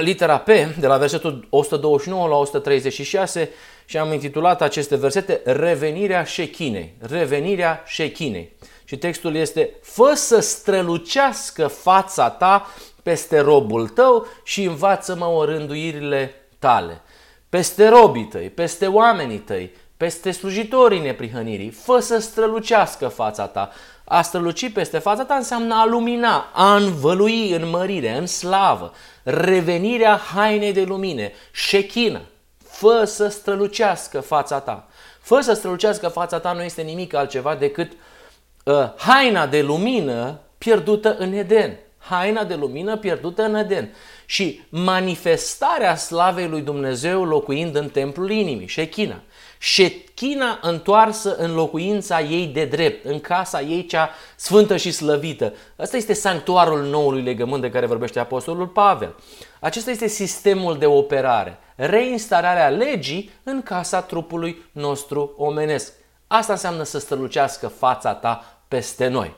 litera 0.00 0.38
P, 0.38 0.46
de 0.78 0.86
la 0.86 0.96
versetul 0.96 1.46
129 1.50 2.28
la 2.28 2.36
136, 2.36 3.50
și 3.84 3.98
am 3.98 4.12
intitulat 4.12 4.62
aceste 4.62 4.96
versete 4.96 5.40
Revenirea 5.44 6.24
șechinei. 6.24 6.94
Revenirea 7.00 7.82
șechinei. 7.86 8.56
Și 8.84 8.96
textul 8.96 9.34
este 9.34 9.70
Fă 9.82 10.12
să 10.14 10.40
strălucească 10.40 11.66
fața 11.66 12.30
ta 12.30 12.66
peste 13.02 13.38
robul 13.38 13.88
tău 13.88 14.26
și 14.44 14.64
învață-mă 14.64 15.24
orânduirile 15.24 16.34
tale. 16.58 17.00
Peste 17.48 17.88
robii 17.88 18.24
tăi, 18.24 18.50
peste 18.50 18.86
oamenii 18.86 19.38
tăi, 19.38 19.72
peste 19.98 20.30
slujitorii 20.30 21.00
neprihănirii. 21.00 21.70
Fă 21.70 21.98
să 21.98 22.18
strălucească 22.18 23.08
fața 23.08 23.46
ta. 23.46 23.70
A 24.04 24.22
străluci 24.22 24.72
peste 24.72 24.98
fața 24.98 25.24
ta 25.24 25.34
înseamnă 25.34 25.74
a 25.74 25.86
lumina, 25.86 26.50
a 26.52 26.76
învălui 26.76 27.50
în 27.52 27.68
mărire, 27.68 28.16
în 28.16 28.26
slavă, 28.26 28.92
revenirea 29.22 30.16
hainei 30.16 30.72
de 30.72 30.82
lumine, 30.82 31.32
șechină. 31.52 32.20
Fă 32.64 33.04
să 33.04 33.28
strălucească 33.28 34.20
fața 34.20 34.60
ta. 34.60 34.88
Fă 35.20 35.40
să 35.40 35.52
strălucească 35.52 36.08
fața 36.08 36.38
ta 36.38 36.52
nu 36.52 36.62
este 36.62 36.82
nimic 36.82 37.14
altceva 37.14 37.54
decât 37.54 37.92
uh, 38.64 38.74
haina 38.96 39.46
de 39.46 39.62
lumină 39.62 40.40
pierdută 40.58 41.16
în 41.16 41.32
Eden. 41.32 41.76
Haina 41.98 42.44
de 42.44 42.54
lumină 42.54 42.96
pierdută 42.96 43.42
în 43.42 43.54
Eden. 43.54 43.94
și 44.26 44.60
manifestarea 44.68 45.96
slavei 45.96 46.48
lui 46.48 46.60
Dumnezeu 46.60 47.24
locuind 47.24 47.76
în 47.76 47.88
templul 47.88 48.30
inimii, 48.30 48.66
șechina. 48.66 49.22
Șechina 49.58 50.58
întoarsă 50.62 51.36
în 51.36 51.54
locuința 51.54 52.20
ei 52.20 52.46
de 52.46 52.64
drept, 52.64 53.04
în 53.04 53.20
casa 53.20 53.60
ei 53.60 53.86
cea 53.86 54.10
sfântă 54.36 54.76
și 54.76 54.90
slăvită. 54.90 55.52
Ăsta 55.78 55.96
este 55.96 56.12
sanctuarul 56.12 56.82
noului 56.82 57.22
legământ 57.22 57.62
de 57.62 57.70
care 57.70 57.86
vorbește 57.86 58.20
Apostolul 58.20 58.66
Pavel. 58.66 59.14
Acesta 59.60 59.90
este 59.90 60.06
sistemul 60.06 60.78
de 60.78 60.86
operare, 60.86 61.58
reinstalarea 61.74 62.68
legii 62.68 63.30
în 63.42 63.62
casa 63.62 64.02
trupului 64.02 64.62
nostru 64.72 65.34
omenesc. 65.36 65.92
Asta 66.26 66.52
înseamnă 66.52 66.82
să 66.82 66.98
strălucească 66.98 67.68
fața 67.68 68.14
ta 68.14 68.60
peste 68.68 69.06
noi. 69.06 69.34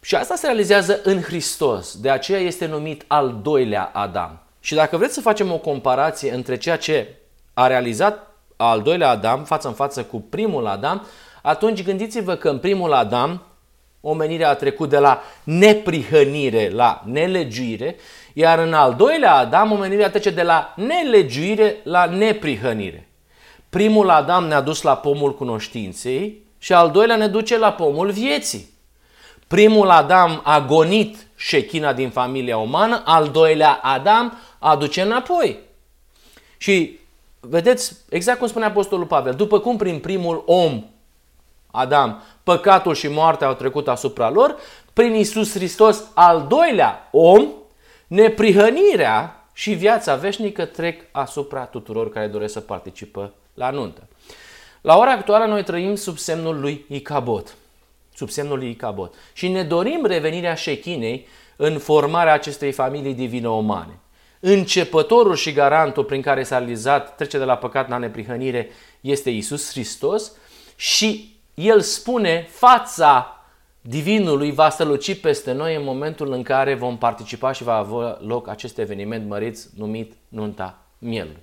Și 0.00 0.14
asta 0.14 0.34
se 0.34 0.46
realizează 0.46 1.00
în 1.02 1.22
Hristos, 1.22 1.96
de 2.00 2.10
aceea 2.10 2.38
este 2.38 2.66
numit 2.66 3.04
al 3.06 3.38
doilea 3.42 3.90
Adam. 3.92 4.40
Și 4.60 4.74
dacă 4.74 4.96
vreți 4.96 5.14
să 5.14 5.20
facem 5.20 5.52
o 5.52 5.58
comparație 5.58 6.32
între 6.32 6.56
ceea 6.56 6.76
ce 6.76 7.14
a 7.54 7.66
realizat 7.66 8.35
al 8.56 8.82
doilea 8.82 9.10
Adam 9.10 9.44
față 9.44 9.68
în 9.68 9.74
față 9.74 10.04
cu 10.04 10.20
primul 10.20 10.66
Adam, 10.66 11.06
atunci 11.42 11.82
gândiți-vă 11.82 12.34
că 12.34 12.48
în 12.48 12.58
primul 12.58 12.92
Adam 12.92 13.42
omenirea 14.00 14.48
a 14.48 14.54
trecut 14.54 14.88
de 14.88 14.98
la 14.98 15.22
neprihănire 15.44 16.70
la 16.70 17.02
nelegiuire, 17.04 17.96
iar 18.32 18.58
în 18.58 18.72
al 18.72 18.94
doilea 18.94 19.34
Adam 19.34 19.72
omenirea 19.72 20.10
trece 20.10 20.30
de 20.30 20.42
la 20.42 20.74
nelegiuire 20.76 21.76
la 21.82 22.04
neprihănire. 22.04 23.08
Primul 23.68 24.10
Adam 24.10 24.44
ne-a 24.44 24.60
dus 24.60 24.82
la 24.82 24.96
pomul 24.96 25.34
cunoștinței 25.34 26.42
și 26.58 26.72
al 26.72 26.90
doilea 26.90 27.16
ne 27.16 27.26
duce 27.26 27.58
la 27.58 27.72
pomul 27.72 28.10
vieții. 28.10 28.74
Primul 29.46 29.90
Adam 29.90 30.40
a 30.44 30.60
gonit 30.60 31.26
șechina 31.36 31.92
din 31.92 32.10
familia 32.10 32.56
umană, 32.56 33.02
al 33.04 33.28
doilea 33.28 33.78
Adam 33.82 34.38
aduce 34.58 35.02
înapoi. 35.02 35.58
Și 36.58 36.98
vedeți, 37.48 37.96
exact 38.08 38.38
cum 38.38 38.46
spune 38.46 38.64
Apostolul 38.64 39.06
Pavel, 39.06 39.34
după 39.34 39.58
cum 39.58 39.76
prin 39.76 39.98
primul 39.98 40.42
om, 40.46 40.84
Adam, 41.70 42.22
păcatul 42.42 42.94
și 42.94 43.08
moartea 43.08 43.46
au 43.46 43.54
trecut 43.54 43.88
asupra 43.88 44.30
lor, 44.30 44.56
prin 44.92 45.14
Isus 45.14 45.52
Hristos, 45.52 46.04
al 46.14 46.46
doilea 46.48 47.08
om, 47.12 47.48
neprihănirea 48.06 49.48
și 49.52 49.72
viața 49.72 50.14
veșnică 50.14 50.64
trec 50.64 51.02
asupra 51.12 51.64
tuturor 51.64 52.10
care 52.10 52.26
doresc 52.26 52.52
să 52.52 52.60
participă 52.60 53.32
la 53.54 53.70
nuntă. 53.70 54.08
La 54.80 54.96
ora 54.98 55.10
actuală 55.10 55.44
noi 55.44 55.62
trăim 55.64 55.94
sub 55.94 56.16
semnul 56.18 56.60
lui 56.60 56.84
Icabod 56.88 57.54
sub 58.16 58.28
semnul 58.28 58.58
lui 58.58 58.70
Icabod. 58.70 59.14
Și 59.32 59.48
ne 59.48 59.62
dorim 59.62 60.04
revenirea 60.04 60.54
șechinei 60.54 61.26
în 61.56 61.78
formarea 61.78 62.32
acestei 62.32 62.72
familii 62.72 63.14
divine 63.14 63.48
umane. 63.48 63.98
Începătorul 64.40 65.34
și 65.34 65.52
garantul 65.52 66.04
prin 66.04 66.22
care 66.22 66.42
s-a 66.42 66.58
realizat 66.58 67.14
trece 67.16 67.38
de 67.38 67.44
la 67.44 67.56
păcat 67.56 67.88
la 67.88 67.98
neprihănire 67.98 68.70
este 69.00 69.30
Isus 69.30 69.70
Hristos 69.70 70.32
și 70.76 71.38
El 71.54 71.80
spune 71.80 72.46
fața 72.50 73.30
Divinului 73.80 74.52
va 74.52 74.70
străluci 74.70 75.20
peste 75.20 75.52
noi 75.52 75.74
în 75.74 75.84
momentul 75.84 76.32
în 76.32 76.42
care 76.42 76.74
vom 76.74 76.98
participa 76.98 77.52
și 77.52 77.62
va 77.62 77.74
avea 77.74 78.18
loc 78.20 78.48
acest 78.48 78.78
eveniment 78.78 79.28
mărit 79.28 79.58
numit 79.76 80.12
Nunta 80.28 80.78
Mielului. 80.98 81.42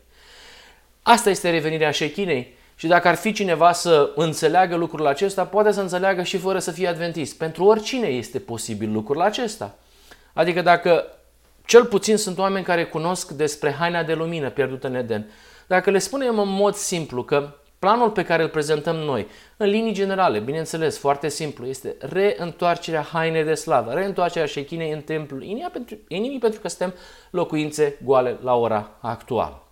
Asta 1.01 1.29
este 1.29 1.49
revenirea 1.49 1.91
șechinei 1.91 2.55
și 2.75 2.87
dacă 2.87 3.07
ar 3.07 3.15
fi 3.15 3.31
cineva 3.31 3.71
să 3.71 4.11
înțeleagă 4.15 4.75
lucrul 4.75 5.07
acesta, 5.07 5.45
poate 5.45 5.71
să 5.71 5.81
înțeleagă 5.81 6.23
și 6.23 6.37
fără 6.37 6.59
să 6.59 6.71
fie 6.71 6.87
adventist. 6.87 7.37
Pentru 7.37 7.63
oricine 7.63 8.07
este 8.07 8.39
posibil 8.39 8.91
lucrul 8.91 9.21
acesta. 9.21 9.75
Adică 10.33 10.61
dacă 10.61 11.05
cel 11.65 11.85
puțin 11.85 12.17
sunt 12.17 12.37
oameni 12.37 12.65
care 12.65 12.85
cunosc 12.85 13.31
despre 13.31 13.71
haina 13.71 14.03
de 14.03 14.13
lumină 14.13 14.49
pierdută 14.49 14.87
în 14.87 14.95
Eden, 14.95 15.31
dacă 15.67 15.91
le 15.91 15.97
spunem 15.97 16.39
în 16.39 16.49
mod 16.49 16.75
simplu 16.75 17.23
că 17.23 17.55
planul 17.79 18.09
pe 18.09 18.23
care 18.23 18.43
îl 18.43 18.49
prezentăm 18.49 18.95
noi, 18.95 19.27
în 19.57 19.67
linii 19.67 19.93
generale, 19.93 20.39
bineînțeles, 20.39 20.97
foarte 20.97 21.29
simplu, 21.29 21.65
este 21.65 21.95
reîntoarcerea 21.99 23.01
hainei 23.01 23.43
de 23.43 23.53
slavă, 23.53 23.91
reîntoarcerea 23.93 24.47
șechinei 24.47 24.91
în 24.91 25.01
templul 25.01 25.43
inimii 25.43 25.69
pentru, 25.71 25.97
inimii 26.07 26.39
pentru 26.39 26.59
că 26.59 26.67
suntem 26.67 26.93
locuințe 27.29 27.97
goale 28.03 28.37
la 28.41 28.55
ora 28.55 28.97
actuală. 28.99 29.63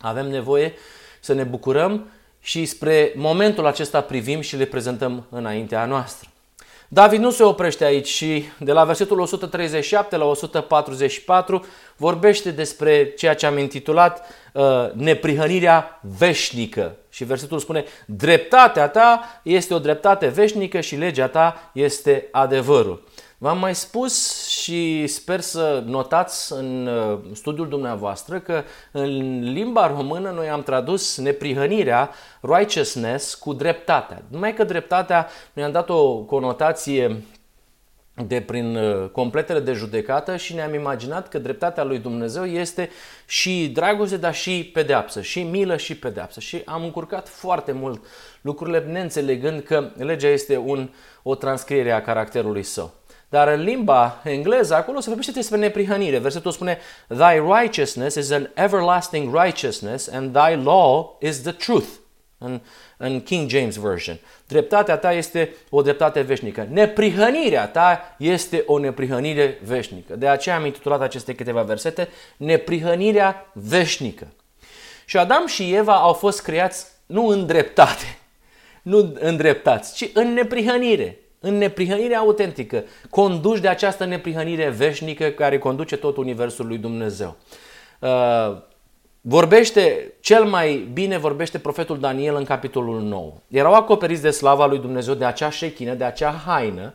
Avem 0.00 0.28
nevoie 0.28 0.74
să 1.20 1.32
ne 1.32 1.42
bucurăm 1.42 2.10
și 2.40 2.64
spre 2.64 3.12
momentul 3.16 3.66
acesta 3.66 4.00
privim 4.00 4.40
și 4.40 4.56
le 4.56 4.64
prezentăm 4.64 5.26
înaintea 5.30 5.84
noastră. 5.84 6.28
David 6.88 7.20
nu 7.20 7.30
se 7.30 7.42
oprește 7.42 7.84
aici 7.84 8.08
și 8.08 8.44
de 8.58 8.72
la 8.72 8.84
versetul 8.84 9.20
137 9.20 10.16
la 10.16 10.24
144 10.24 11.64
vorbește 11.96 12.50
despre 12.50 13.12
ceea 13.16 13.34
ce 13.34 13.46
am 13.46 13.58
intitulat 13.58 14.26
uh, 14.52 14.62
neprihănirea 14.92 16.00
veșnică. 16.18 16.96
Și 17.08 17.24
versetul 17.24 17.58
spune, 17.58 17.84
dreptatea 18.06 18.88
ta 18.88 19.40
este 19.42 19.74
o 19.74 19.78
dreptate 19.78 20.26
veșnică 20.26 20.80
și 20.80 20.96
legea 20.96 21.28
ta 21.28 21.70
este 21.72 22.28
adevărul. 22.30 23.04
V-am 23.38 23.58
mai 23.58 23.74
spus 23.74 24.46
și 24.46 25.06
sper 25.06 25.40
să 25.40 25.82
notați 25.86 26.52
în 26.52 26.86
uh, 26.86 27.18
studiul 27.32 27.68
dumneavoastră 27.68 28.38
că 28.38 28.62
în 28.92 29.40
limba 29.52 29.86
română 29.86 30.30
noi 30.30 30.48
am 30.48 30.62
tradus 30.62 31.16
neprihănirea, 31.16 32.10
righteousness, 32.40 33.34
cu 33.34 33.52
dreptatea. 33.52 34.22
Numai 34.28 34.54
că 34.54 34.64
dreptatea 34.64 35.28
ne-am 35.52 35.72
dat 35.72 35.88
o 35.88 36.16
conotație 36.16 37.22
de 38.26 38.40
prin 38.40 38.76
uh, 38.76 39.08
completele 39.10 39.60
de 39.60 39.72
judecată 39.72 40.36
și 40.36 40.54
ne-am 40.54 40.74
imaginat 40.74 41.28
că 41.28 41.38
dreptatea 41.38 41.84
lui 41.84 41.98
Dumnezeu 41.98 42.44
este 42.44 42.90
și 43.26 43.70
dragoste, 43.74 44.16
dar 44.16 44.34
și 44.34 44.70
pedeapsă, 44.72 45.22
și 45.22 45.42
milă 45.42 45.76
și 45.76 45.96
pedeapsă. 45.96 46.40
Și 46.40 46.62
am 46.64 46.82
încurcat 46.82 47.28
foarte 47.28 47.72
mult 47.72 48.04
lucrurile 48.40 48.78
neînțelegând 48.78 49.62
că 49.62 49.90
legea 49.96 50.28
este 50.28 50.56
un, 50.56 50.90
o 51.22 51.34
transcriere 51.34 51.92
a 51.92 52.02
caracterului 52.02 52.62
său. 52.62 52.92
Dar 53.28 53.48
în 53.48 53.62
limba 53.62 54.20
engleză, 54.24 54.74
acolo 54.74 55.00
se 55.00 55.06
vorbește 55.06 55.32
despre 55.32 55.58
neprihănire. 55.58 56.18
Versetul 56.18 56.52
spune, 56.52 56.78
Thy 57.08 57.42
righteousness 57.58 58.16
is 58.16 58.30
an 58.30 58.50
everlasting 58.54 59.34
righteousness 59.34 60.08
and 60.08 60.36
thy 60.36 60.54
law 60.64 61.18
is 61.20 61.42
the 61.42 61.52
truth. 61.52 61.88
În, 62.38 62.60
în 62.96 63.22
King 63.22 63.48
James 63.48 63.76
Version. 63.76 64.18
Dreptatea 64.46 64.96
ta 64.96 65.12
este 65.12 65.54
o 65.70 65.82
dreptate 65.82 66.20
veșnică. 66.20 66.66
Neprihănirea 66.70 67.68
ta 67.68 68.14
este 68.18 68.62
o 68.66 68.78
neprihănire 68.78 69.60
veșnică. 69.64 70.16
De 70.16 70.28
aceea 70.28 70.56
am 70.56 70.64
intitulat 70.64 71.00
aceste 71.00 71.34
câteva 71.34 71.62
versete, 71.62 72.08
Neprihănirea 72.36 73.50
veșnică. 73.52 74.26
Și 75.04 75.16
Adam 75.16 75.46
și 75.46 75.74
Eva 75.74 75.96
au 75.96 76.12
fost 76.12 76.42
creați 76.42 76.86
nu 77.06 77.26
în 77.26 77.46
dreptate, 77.46 78.18
nu 78.82 79.16
îndreptați, 79.20 79.94
ci 79.94 80.10
în 80.14 80.32
neprihănire 80.32 81.18
în 81.40 81.54
neprihănire 81.54 82.14
autentică, 82.14 82.84
conduși 83.10 83.60
de 83.60 83.68
această 83.68 84.04
neprihănire 84.04 84.68
veșnică 84.68 85.28
care 85.28 85.58
conduce 85.58 85.96
tot 85.96 86.16
universul 86.16 86.66
lui 86.66 86.78
Dumnezeu. 86.78 87.36
Uh, 88.00 88.56
vorbește, 89.20 90.12
cel 90.20 90.44
mai 90.44 90.88
bine 90.92 91.18
vorbește 91.18 91.58
profetul 91.58 92.00
Daniel 92.00 92.34
în 92.34 92.44
capitolul 92.44 93.00
9. 93.00 93.32
Erau 93.48 93.72
acoperiți 93.72 94.22
de 94.22 94.30
slava 94.30 94.66
lui 94.66 94.78
Dumnezeu, 94.78 95.14
de 95.14 95.24
acea 95.24 95.50
șechină, 95.50 95.94
de 95.94 96.04
acea 96.04 96.42
haină 96.46 96.94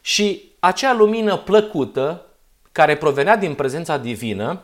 și 0.00 0.52
acea 0.58 0.94
lumină 0.94 1.36
plăcută 1.36 2.26
care 2.72 2.96
provenea 2.96 3.36
din 3.36 3.54
prezența 3.54 3.96
divină, 3.96 4.62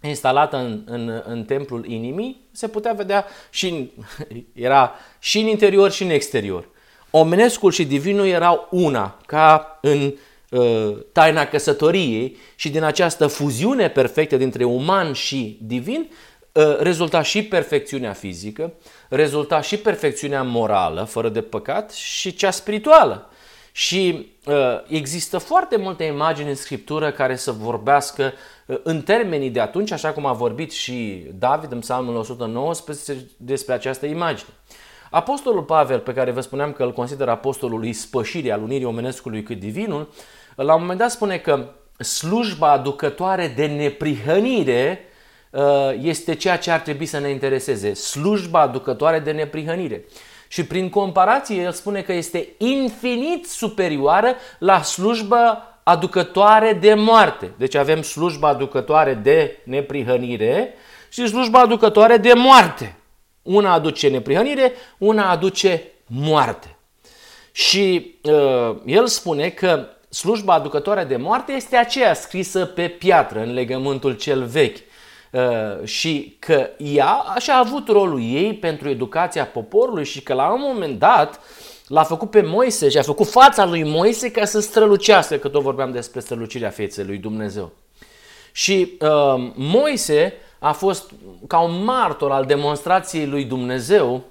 instalată 0.00 0.56
în, 0.56 0.82
în, 0.86 1.22
în 1.24 1.44
templul 1.44 1.86
inimii, 1.86 2.48
se 2.52 2.68
putea 2.68 2.92
vedea 2.92 3.26
și 3.50 3.68
în, 3.68 3.88
era 4.68 4.94
și 5.18 5.40
în 5.40 5.46
interior 5.46 5.90
și 5.90 6.02
în 6.02 6.10
exterior 6.10 6.68
omenescul 7.10 7.72
și 7.72 7.84
divinul 7.84 8.26
erau 8.26 8.68
una, 8.70 9.16
ca 9.26 9.78
în 9.80 10.14
uh, 10.50 10.96
taina 11.12 11.46
căsătoriei 11.46 12.36
și 12.56 12.70
din 12.70 12.82
această 12.82 13.26
fuziune 13.26 13.88
perfectă 13.88 14.36
dintre 14.36 14.64
uman 14.64 15.12
și 15.12 15.58
divin 15.62 16.10
uh, 16.52 16.76
rezulta 16.78 17.22
și 17.22 17.42
perfecțiunea 17.42 18.12
fizică, 18.12 18.72
rezulta 19.08 19.60
și 19.60 19.76
perfecțiunea 19.76 20.42
morală, 20.42 21.02
fără 21.02 21.28
de 21.28 21.40
păcat, 21.40 21.92
și 21.92 22.34
cea 22.34 22.50
spirituală. 22.50 23.30
Și 23.72 24.32
uh, 24.46 24.54
există 24.88 25.38
foarte 25.38 25.76
multe 25.76 26.04
imagini 26.04 26.48
în 26.48 26.54
Scriptură 26.54 27.10
care 27.10 27.36
să 27.36 27.52
vorbească 27.52 28.32
uh, 28.66 28.78
în 28.82 29.02
termenii 29.02 29.50
de 29.50 29.60
atunci, 29.60 29.90
așa 29.90 30.12
cum 30.12 30.26
a 30.26 30.32
vorbit 30.32 30.72
și 30.72 31.26
David 31.38 31.72
în 31.72 31.78
Psalmul 31.78 32.16
119 32.16 33.26
despre 33.36 33.74
această 33.74 34.06
imagine. 34.06 34.48
Apostolul 35.10 35.62
Pavel, 35.62 35.98
pe 35.98 36.12
care 36.12 36.30
vă 36.30 36.40
spuneam 36.40 36.72
că 36.72 36.82
îl 36.82 36.92
consideră 36.92 37.30
apostolul 37.30 37.84
ispășirii 37.84 38.52
al 38.52 38.62
unirii 38.62 38.84
omenescului 38.84 39.42
cu 39.42 39.54
divinul, 39.54 40.08
la 40.56 40.74
un 40.74 40.80
moment 40.80 40.98
dat 40.98 41.10
spune 41.10 41.36
că 41.36 41.68
slujba 41.98 42.70
aducătoare 42.70 43.52
de 43.56 43.66
neprihănire 43.66 45.00
uh, 45.50 45.62
este 46.02 46.34
ceea 46.34 46.58
ce 46.58 46.70
ar 46.70 46.80
trebui 46.80 47.06
să 47.06 47.18
ne 47.18 47.28
intereseze. 47.28 47.94
Slujba 47.94 48.60
aducătoare 48.60 49.18
de 49.18 49.30
neprihănire. 49.30 50.04
Și 50.48 50.66
prin 50.66 50.88
comparație 50.88 51.62
el 51.62 51.72
spune 51.72 52.00
că 52.00 52.12
este 52.12 52.48
infinit 52.58 53.46
superioară 53.46 54.34
la 54.58 54.82
slujba 54.82 55.62
aducătoare 55.82 56.72
de 56.72 56.94
moarte. 56.94 57.52
Deci 57.56 57.74
avem 57.74 58.02
slujba 58.02 58.48
aducătoare 58.48 59.14
de 59.14 59.58
neprihănire 59.64 60.74
și 61.08 61.26
slujba 61.26 61.60
aducătoare 61.60 62.16
de 62.16 62.32
moarte. 62.36 62.97
Una 63.48 63.72
aduce 63.72 64.08
neprihănire, 64.08 64.72
una 64.98 65.30
aduce 65.30 65.82
moarte. 66.06 66.76
Și 67.52 68.14
uh, 68.22 68.76
el 68.84 69.06
spune 69.06 69.48
că 69.48 69.86
slujba 70.08 70.54
aducătoare 70.54 71.04
de 71.04 71.16
moarte 71.16 71.52
este 71.52 71.76
aceea 71.76 72.14
scrisă 72.14 72.64
pe 72.64 72.88
piatră 72.88 73.40
în 73.40 73.52
legământul 73.52 74.12
cel 74.12 74.44
vechi. 74.44 74.76
Uh, 75.30 75.84
și 75.84 76.36
că 76.38 76.70
ea 76.76 77.08
așa 77.08 77.54
a 77.54 77.58
avut 77.58 77.88
rolul 77.88 78.22
ei 78.22 78.54
pentru 78.54 78.88
educația 78.88 79.46
poporului 79.46 80.04
și 80.04 80.22
că 80.22 80.34
la 80.34 80.52
un 80.52 80.60
moment 80.60 80.98
dat 80.98 81.40
l-a 81.86 82.02
făcut 82.02 82.30
pe 82.30 82.40
Moise 82.40 82.88
și 82.88 82.98
a 82.98 83.02
făcut 83.02 83.28
fața 83.28 83.66
lui 83.66 83.82
Moise 83.84 84.30
ca 84.30 84.44
să 84.44 84.60
strălucească, 84.60 85.36
că 85.36 85.48
tot 85.48 85.62
vorbeam 85.62 85.92
despre 85.92 86.20
strălucirea 86.20 86.70
feței 86.70 87.04
lui 87.04 87.18
Dumnezeu. 87.18 87.72
Și 88.52 88.96
uh, 89.00 89.50
Moise 89.54 90.32
a 90.58 90.72
fost 90.72 91.10
ca 91.46 91.58
un 91.58 91.84
martor 91.84 92.32
al 92.32 92.44
demonstrației 92.44 93.26
lui 93.26 93.44
Dumnezeu 93.44 94.24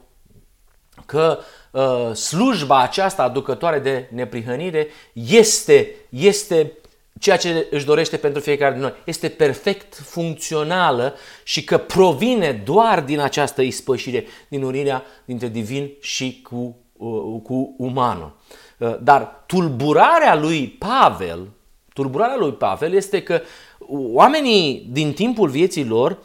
că 1.06 1.40
uh, 1.72 2.14
slujba 2.14 2.82
aceasta 2.82 3.24
aducătoare 3.24 3.80
de 3.80 4.10
neprihănire 4.12 4.88
este, 5.14 5.96
este 6.10 6.72
ceea 7.20 7.38
ce 7.38 7.68
își 7.72 7.86
dorește 7.86 8.18
pentru 8.18 8.42
fiecare 8.42 8.74
din 8.74 8.82
noi. 8.82 8.94
Este 9.04 9.30
perfect 9.30 9.96
funcțională 9.96 11.16
și 11.44 11.64
că 11.64 11.78
provine 11.78 12.52
doar 12.52 13.02
din 13.02 13.20
această 13.20 13.62
ispășire, 13.62 14.26
din 14.48 14.64
unirea 14.64 15.04
dintre 15.26 15.48
divin 15.48 15.92
și 16.00 16.42
cu, 16.50 16.78
uh, 16.98 17.42
cu 17.44 17.76
umanul. 17.78 18.36
Uh, 18.78 18.96
dar 19.02 19.44
tulburarea 19.46 20.36
lui 20.36 20.68
Pavel, 20.68 21.48
tulburarea 21.98 22.38
lui 22.38 22.52
Pavel 22.52 22.94
este 22.94 23.22
că 23.24 23.42
oamenii 24.12 24.88
din 24.92 25.14
timpul 25.14 25.50
vieții 25.50 25.86
lor 25.86 26.18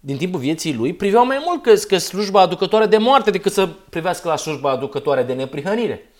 din 0.00 0.16
timpul 0.16 0.40
vieții 0.40 0.74
lui, 0.74 0.92
priveau 0.92 1.26
mai 1.26 1.42
mult 1.44 1.62
că, 1.62 1.72
că 1.74 1.98
slujba 1.98 2.40
aducătoare 2.40 2.86
de 2.86 2.96
moarte 2.96 3.30
decât 3.30 3.52
să 3.52 3.68
privească 3.88 4.28
la 4.28 4.36
slujba 4.36 4.70
aducătoare 4.70 5.22
de 5.22 5.32
neprihănire. 5.32 6.12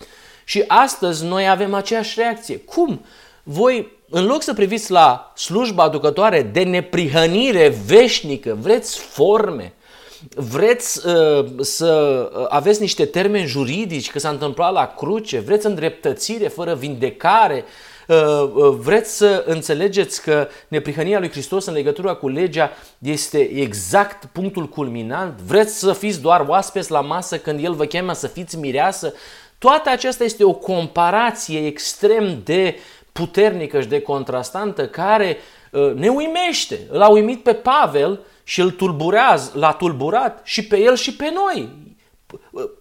Și 0.45 0.63
astăzi 0.67 1.25
noi 1.25 1.49
avem 1.49 1.73
aceeași 1.73 2.19
reacție. 2.19 2.57
Cum? 2.57 3.05
Voi, 3.43 3.91
în 4.09 4.25
loc 4.25 4.41
să 4.41 4.53
priviți 4.53 4.91
la 4.91 5.31
slujba 5.35 5.83
aducătoare 5.83 6.41
de 6.41 6.63
neprihănire 6.63 7.73
veșnică, 7.85 8.57
vreți 8.61 8.99
forme, 8.99 9.73
vreți 10.35 11.07
uh, 11.07 11.45
să 11.59 12.29
aveți 12.49 12.81
niște 12.81 13.05
termeni 13.05 13.47
juridici, 13.47 14.11
că 14.11 14.19
s-a 14.19 14.29
întâmplat 14.29 14.73
la 14.73 14.93
cruce, 14.97 15.39
vreți 15.39 15.65
îndreptățire 15.65 16.47
fără 16.47 16.75
vindecare, 16.75 17.55
Uh, 17.55 17.63
uh, 17.63 17.90
vreți 18.79 19.17
să 19.17 19.43
înțelegeți 19.47 20.21
că 20.21 20.47
neprihănia 20.67 21.19
lui 21.19 21.29
Hristos 21.29 21.65
în 21.65 21.73
legătură 21.73 22.13
cu 22.13 22.27
legea 22.27 22.71
este 22.99 23.39
exact 23.39 24.25
punctul 24.25 24.67
culminant? 24.67 25.39
Vreți 25.39 25.79
să 25.79 25.93
fiți 25.93 26.21
doar 26.21 26.45
oaspeți 26.47 26.91
la 26.91 27.01
masă 27.01 27.37
când 27.37 27.63
El 27.63 27.73
vă 27.73 27.85
cheamă 27.85 28.13
să 28.13 28.27
fiți 28.27 28.57
mireasă? 28.57 29.13
Toată 29.57 29.89
aceasta 29.89 30.23
este 30.23 30.43
o 30.43 30.53
comparație 30.53 31.65
extrem 31.65 32.41
de 32.43 32.75
puternică 33.11 33.81
și 33.81 33.87
de 33.87 34.01
contrastantă 34.01 34.87
care 34.87 35.37
uh, 35.71 35.93
ne 35.93 36.07
uimește. 36.07 36.79
L-a 36.91 37.07
uimit 37.07 37.43
pe 37.43 37.53
Pavel 37.53 38.19
și 38.43 38.61
îl 38.61 38.71
tulburează, 38.71 39.51
l-a 39.53 39.71
tulburat 39.71 40.41
și 40.43 40.67
pe 40.67 40.79
el 40.79 40.95
și 40.95 41.15
pe 41.15 41.33
noi. 41.33 41.69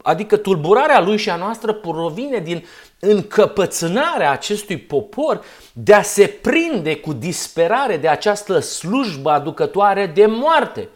Adică 0.03 0.37
tulburarea 0.37 1.01
lui 1.01 1.17
și 1.17 1.31
a 1.31 1.37
noastră 1.37 1.73
provine 1.73 2.39
din 2.39 2.65
încăpățânarea 3.01 4.31
acestui 4.31 4.77
popor 4.79 5.45
de 5.73 5.95
a 5.95 6.03
se 6.03 6.27
prinde 6.27 6.97
cu 6.97 7.13
disperare 7.13 7.97
de 7.97 8.09
această 8.09 8.59
slujbă 8.59 9.31
aducătoare 9.31 10.07
de 10.07 10.27
moarte. 10.27 10.89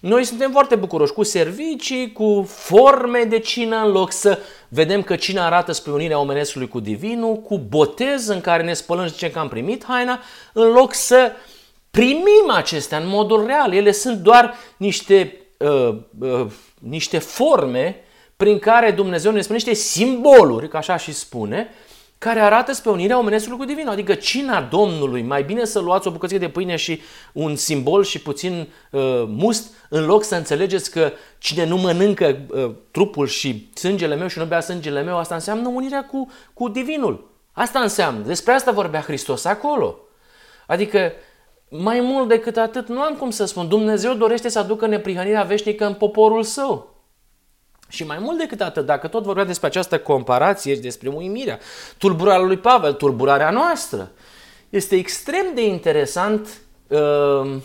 Noi 0.00 0.24
suntem 0.24 0.50
foarte 0.50 0.76
bucuroși 0.76 1.12
cu 1.12 1.22
servicii, 1.22 2.12
cu 2.12 2.46
forme 2.48 3.22
de 3.22 3.38
cină, 3.38 3.76
în 3.84 3.90
loc 3.90 4.12
să 4.12 4.38
vedem 4.68 5.02
că 5.02 5.16
cina 5.16 5.46
arată 5.46 5.72
spre 5.72 5.92
unirea 5.92 6.18
omenescului 6.18 6.68
cu 6.68 6.80
divinul, 6.80 7.36
cu 7.36 7.58
botez 7.58 8.28
în 8.28 8.40
care 8.40 8.62
ne 8.62 8.72
spălăm 8.72 9.06
și 9.06 9.12
zicem 9.12 9.30
că 9.30 9.38
am 9.38 9.48
primit 9.48 9.84
haina, 9.84 10.20
în 10.52 10.68
loc 10.68 10.94
să 10.94 11.32
primim 11.90 12.50
acestea 12.50 12.98
în 12.98 13.08
modul 13.08 13.46
real. 13.46 13.72
Ele 13.72 13.92
sunt 13.92 14.18
doar 14.18 14.54
niște, 14.76 15.36
uh, 15.58 15.96
uh, 16.20 16.46
niște 16.78 17.18
forme 17.18 18.04
prin 18.40 18.58
care 18.58 18.90
Dumnezeu 18.90 19.32
ne 19.32 19.40
spune 19.40 19.58
niște 19.64 19.74
simboluri, 19.74 20.68
ca 20.68 20.78
așa 20.78 20.96
și 20.96 21.12
spune, 21.12 21.68
care 22.18 22.40
arată 22.40 22.72
spre 22.72 22.90
unirea 22.90 23.18
omenescului 23.18 23.58
cu 23.58 23.64
divinul. 23.64 23.92
Adică 23.92 24.14
cina 24.14 24.60
Domnului, 24.60 25.22
mai 25.22 25.42
bine 25.42 25.64
să 25.64 25.78
luați 25.78 26.06
o 26.06 26.10
bucățică 26.10 26.38
de 26.38 26.48
pâine 26.48 26.76
și 26.76 27.00
un 27.32 27.56
simbol 27.56 28.04
și 28.04 28.20
puțin 28.20 28.68
uh, 28.90 29.00
must, 29.26 29.74
în 29.88 30.04
loc 30.04 30.24
să 30.24 30.34
înțelegeți 30.34 30.90
că 30.90 31.12
cine 31.38 31.64
nu 31.64 31.76
mănâncă 31.76 32.38
uh, 32.48 32.70
trupul 32.90 33.26
și 33.26 33.70
sângele 33.74 34.14
meu 34.14 34.26
și 34.26 34.38
nu 34.38 34.44
bea 34.44 34.60
sângele 34.60 35.02
meu, 35.02 35.16
asta 35.16 35.34
înseamnă 35.34 35.68
unirea 35.68 36.04
cu, 36.04 36.30
cu 36.54 36.68
divinul. 36.68 37.30
Asta 37.52 37.78
înseamnă. 37.80 38.24
Despre 38.26 38.52
asta 38.52 38.70
vorbea 38.70 39.00
Hristos 39.00 39.44
acolo. 39.44 39.98
Adică 40.66 41.12
mai 41.68 42.00
mult 42.00 42.28
decât 42.28 42.56
atât, 42.56 42.88
nu 42.88 43.00
am 43.00 43.14
cum 43.14 43.30
să 43.30 43.44
spun. 43.44 43.68
Dumnezeu 43.68 44.14
dorește 44.14 44.48
să 44.48 44.58
aducă 44.58 44.86
neprihănirea 44.86 45.42
veșnică 45.42 45.86
în 45.86 45.94
poporul 45.94 46.42
său. 46.42 46.99
Și 47.90 48.04
mai 48.04 48.18
mult 48.18 48.38
decât 48.38 48.60
atât, 48.60 48.86
dacă 48.86 49.08
tot 49.08 49.22
vorbea 49.22 49.44
despre 49.44 49.66
această 49.66 49.98
comparație 49.98 50.74
și 50.74 50.80
despre 50.80 51.08
uimirea, 51.08 51.58
tulburarea 51.98 52.46
lui 52.46 52.58
Pavel, 52.58 52.92
tulburarea 52.92 53.50
noastră, 53.50 54.10
este 54.68 54.96
extrem 54.96 55.46
de 55.54 55.66
interesant 55.66 56.48
uh, 56.88 57.56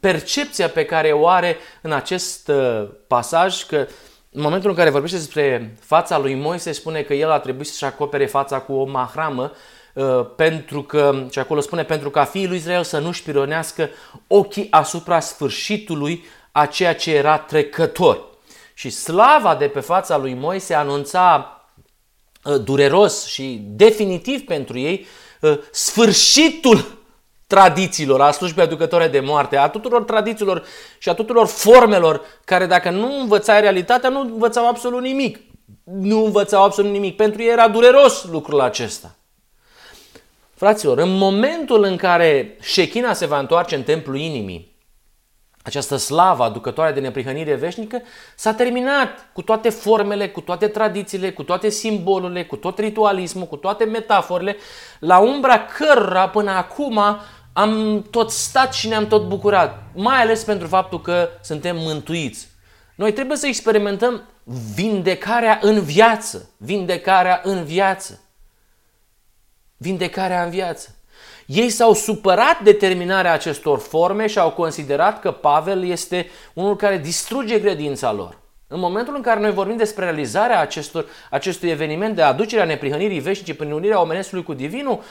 percepția 0.00 0.68
pe 0.68 0.84
care 0.84 1.12
o 1.12 1.28
are 1.28 1.56
în 1.82 1.92
acest 1.92 2.48
uh, 2.48 2.88
pasaj, 3.06 3.64
că 3.64 3.86
în 4.30 4.42
momentul 4.42 4.70
în 4.70 4.76
care 4.76 4.90
vorbește 4.90 5.16
despre 5.16 5.76
fața 5.80 6.18
lui 6.18 6.34
Moise, 6.34 6.72
spune 6.72 7.02
că 7.02 7.14
el 7.14 7.30
a 7.30 7.38
trebuit 7.38 7.66
să-și 7.66 7.84
acopere 7.84 8.26
fața 8.26 8.60
cu 8.60 8.72
o 8.72 8.84
mahramă, 8.84 9.52
uh, 9.94 10.26
pentru 10.36 10.82
că, 10.82 11.26
și 11.30 11.38
acolo 11.38 11.60
spune, 11.60 11.84
pentru 11.84 12.10
ca 12.10 12.24
fiii 12.24 12.46
lui 12.46 12.56
Israel 12.56 12.82
să 12.82 12.98
nu-și 12.98 13.22
pironească 13.22 13.88
ochii 14.26 14.66
asupra 14.70 15.20
sfârșitului 15.20 16.24
a 16.52 16.66
ceea 16.66 16.94
ce 16.94 17.14
era 17.14 17.38
trecător. 17.38 18.29
Și 18.80 18.90
slava 18.90 19.54
de 19.54 19.68
pe 19.68 19.80
fața 19.80 20.16
lui 20.16 20.34
Moise 20.34 20.74
anunța 20.74 21.56
uh, 22.44 22.60
dureros 22.64 23.26
și 23.26 23.60
definitiv 23.62 24.44
pentru 24.44 24.78
ei 24.78 25.06
uh, 25.40 25.58
sfârșitul 25.70 26.98
tradițiilor, 27.46 28.20
a 28.20 28.30
slujbei 28.30 28.64
aducătoare 28.64 29.08
de 29.08 29.20
moarte, 29.20 29.56
a 29.56 29.68
tuturor 29.68 30.02
tradițiilor 30.02 30.64
și 30.98 31.08
a 31.08 31.14
tuturor 31.14 31.46
formelor 31.46 32.22
care 32.44 32.66
dacă 32.66 32.90
nu 32.90 33.20
învățai 33.20 33.60
realitatea, 33.60 34.08
nu 34.08 34.20
învățau 34.20 34.68
absolut 34.68 35.02
nimic. 35.02 35.38
Nu 35.84 36.24
învățau 36.24 36.64
absolut 36.64 36.90
nimic. 36.90 37.16
Pentru 37.16 37.42
ei 37.42 37.50
era 37.50 37.68
dureros 37.68 38.24
lucrul 38.24 38.60
acesta. 38.60 39.16
Fraților, 40.54 40.98
în 40.98 41.16
momentul 41.16 41.82
în 41.84 41.96
care 41.96 42.56
Shechina 42.60 43.12
se 43.12 43.26
va 43.26 43.38
întoarce 43.38 43.74
în 43.74 43.82
templul 43.82 44.16
inimii, 44.16 44.69
această 45.62 45.96
slavă 45.96 46.42
aducătoare 46.42 46.92
de 46.92 47.00
neprihănire 47.00 47.54
veșnică 47.54 48.02
s-a 48.36 48.54
terminat 48.54 49.26
cu 49.32 49.42
toate 49.42 49.68
formele, 49.68 50.28
cu 50.28 50.40
toate 50.40 50.68
tradițiile, 50.68 51.32
cu 51.32 51.42
toate 51.42 51.68
simbolurile, 51.68 52.44
cu 52.44 52.56
tot 52.56 52.78
ritualismul, 52.78 53.46
cu 53.46 53.56
toate 53.56 53.84
metaforele, 53.84 54.56
la 54.98 55.18
umbra 55.18 55.64
cărora 55.64 56.28
până 56.28 56.50
acum 56.50 57.00
am 57.52 58.02
tot 58.10 58.30
stat 58.30 58.74
și 58.74 58.88
ne-am 58.88 59.06
tot 59.06 59.28
bucurat, 59.28 59.82
mai 59.94 60.20
ales 60.20 60.44
pentru 60.44 60.66
faptul 60.66 61.00
că 61.00 61.28
suntem 61.42 61.76
mântuiți. 61.78 62.48
Noi 62.94 63.12
trebuie 63.12 63.36
să 63.36 63.46
experimentăm 63.46 64.22
vindecarea 64.74 65.58
în 65.62 65.80
viață, 65.82 66.50
vindecarea 66.56 67.40
în 67.44 67.64
viață. 67.64 68.20
Vindecarea 69.76 70.42
în 70.42 70.50
viață. 70.50 70.94
Ei 71.52 71.70
s-au 71.70 71.92
supărat 71.92 72.60
de 72.62 72.72
terminarea 72.72 73.32
acestor 73.32 73.78
forme 73.78 74.26
și 74.26 74.38
au 74.38 74.50
considerat 74.50 75.20
că 75.20 75.30
Pavel 75.30 75.84
este 75.84 76.30
unul 76.54 76.76
care 76.76 76.98
distruge 76.98 77.60
credința 77.60 78.12
lor. 78.12 78.38
În 78.66 78.80
momentul 78.80 79.14
în 79.14 79.22
care 79.22 79.40
noi 79.40 79.52
vorbim 79.52 79.76
despre 79.76 80.04
realizarea 80.04 80.60
acestor, 80.60 81.06
acestui 81.30 81.68
eveniment 81.68 82.14
de 82.14 82.22
aducerea 82.22 82.64
neprihănirii 82.64 83.18
veșnice 83.18 83.54
prin 83.54 83.72
unirea 83.72 84.00
omenescului 84.00 84.42
cu 84.42 84.54
divinul, 84.54 85.02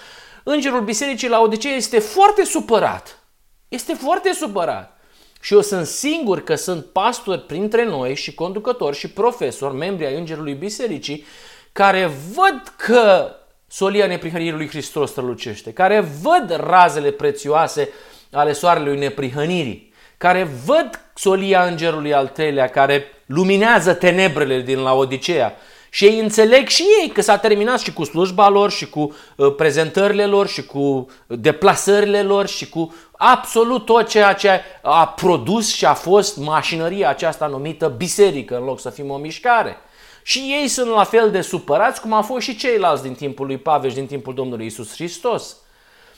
îngerul 0.43 0.81
bisericii 0.81 1.29
la 1.29 1.39
Odisee 1.41 1.71
este 1.71 1.99
foarte 1.99 2.43
supărat. 2.43 3.23
Este 3.67 3.93
foarte 3.93 4.31
supărat. 4.33 4.97
Și 5.41 5.53
eu 5.53 5.61
sunt 5.61 5.85
singur 5.85 6.43
că 6.43 6.55
sunt 6.55 6.85
pastori 6.85 7.41
printre 7.41 7.85
noi 7.85 8.15
și 8.15 8.33
conducători 8.33 8.97
și 8.97 9.09
profesori, 9.09 9.75
membri 9.75 10.05
ai 10.05 10.17
Îngerului 10.17 10.53
Bisericii, 10.53 11.25
care 11.71 12.11
văd 12.33 12.73
că 12.77 13.33
solia 13.71 14.07
neprihănirii 14.07 14.51
lui 14.51 14.67
Hristos 14.67 15.09
strălucește, 15.09 15.73
care 15.73 15.99
văd 16.21 16.59
razele 16.65 17.11
prețioase 17.11 17.89
ale 18.31 18.53
soarelui 18.53 18.97
neprihănirii, 18.97 19.93
care 20.17 20.49
văd 20.65 20.89
solia 21.13 21.63
îngerului 21.63 22.13
al 22.13 22.27
treilea, 22.27 22.67
care 22.67 23.05
luminează 23.25 23.93
tenebrele 23.93 24.61
din 24.61 24.79
Laodicea 24.79 25.53
Și 25.89 26.05
ei 26.05 26.19
înțeleg 26.19 26.67
și 26.67 26.83
ei 27.01 27.09
că 27.09 27.21
s-a 27.21 27.37
terminat 27.37 27.79
și 27.79 27.93
cu 27.93 28.03
slujba 28.03 28.49
lor, 28.49 28.71
și 28.71 28.89
cu 28.89 29.15
uh, 29.35 29.55
prezentările 29.55 30.25
lor, 30.25 30.47
și 30.47 30.65
cu 30.65 31.07
deplasările 31.27 32.21
lor, 32.21 32.47
și 32.47 32.69
cu 32.69 32.95
absolut 33.11 33.85
tot 33.85 34.07
ceea 34.07 34.33
ce 34.33 34.61
a 34.81 35.07
produs 35.07 35.73
și 35.73 35.85
a 35.85 35.93
fost 35.93 36.37
mașinăria 36.37 37.09
aceasta 37.09 37.47
numită 37.47 37.87
biserică, 37.97 38.57
în 38.57 38.63
loc 38.63 38.79
să 38.79 38.89
fim 38.89 39.09
o 39.09 39.17
mișcare. 39.17 39.77
Și 40.21 40.39
ei 40.39 40.67
sunt 40.67 40.89
la 40.89 41.03
fel 41.03 41.31
de 41.31 41.41
supărați 41.41 42.01
cum 42.01 42.13
au 42.13 42.21
fost 42.21 42.45
și 42.45 42.55
ceilalți 42.55 43.03
din 43.03 43.13
timpul 43.13 43.45
lui 43.45 43.57
Pavel 43.57 43.89
și 43.89 43.95
din 43.95 44.05
timpul 44.05 44.33
Domnului 44.33 44.65
Isus 44.65 44.93
Hristos. 44.93 45.57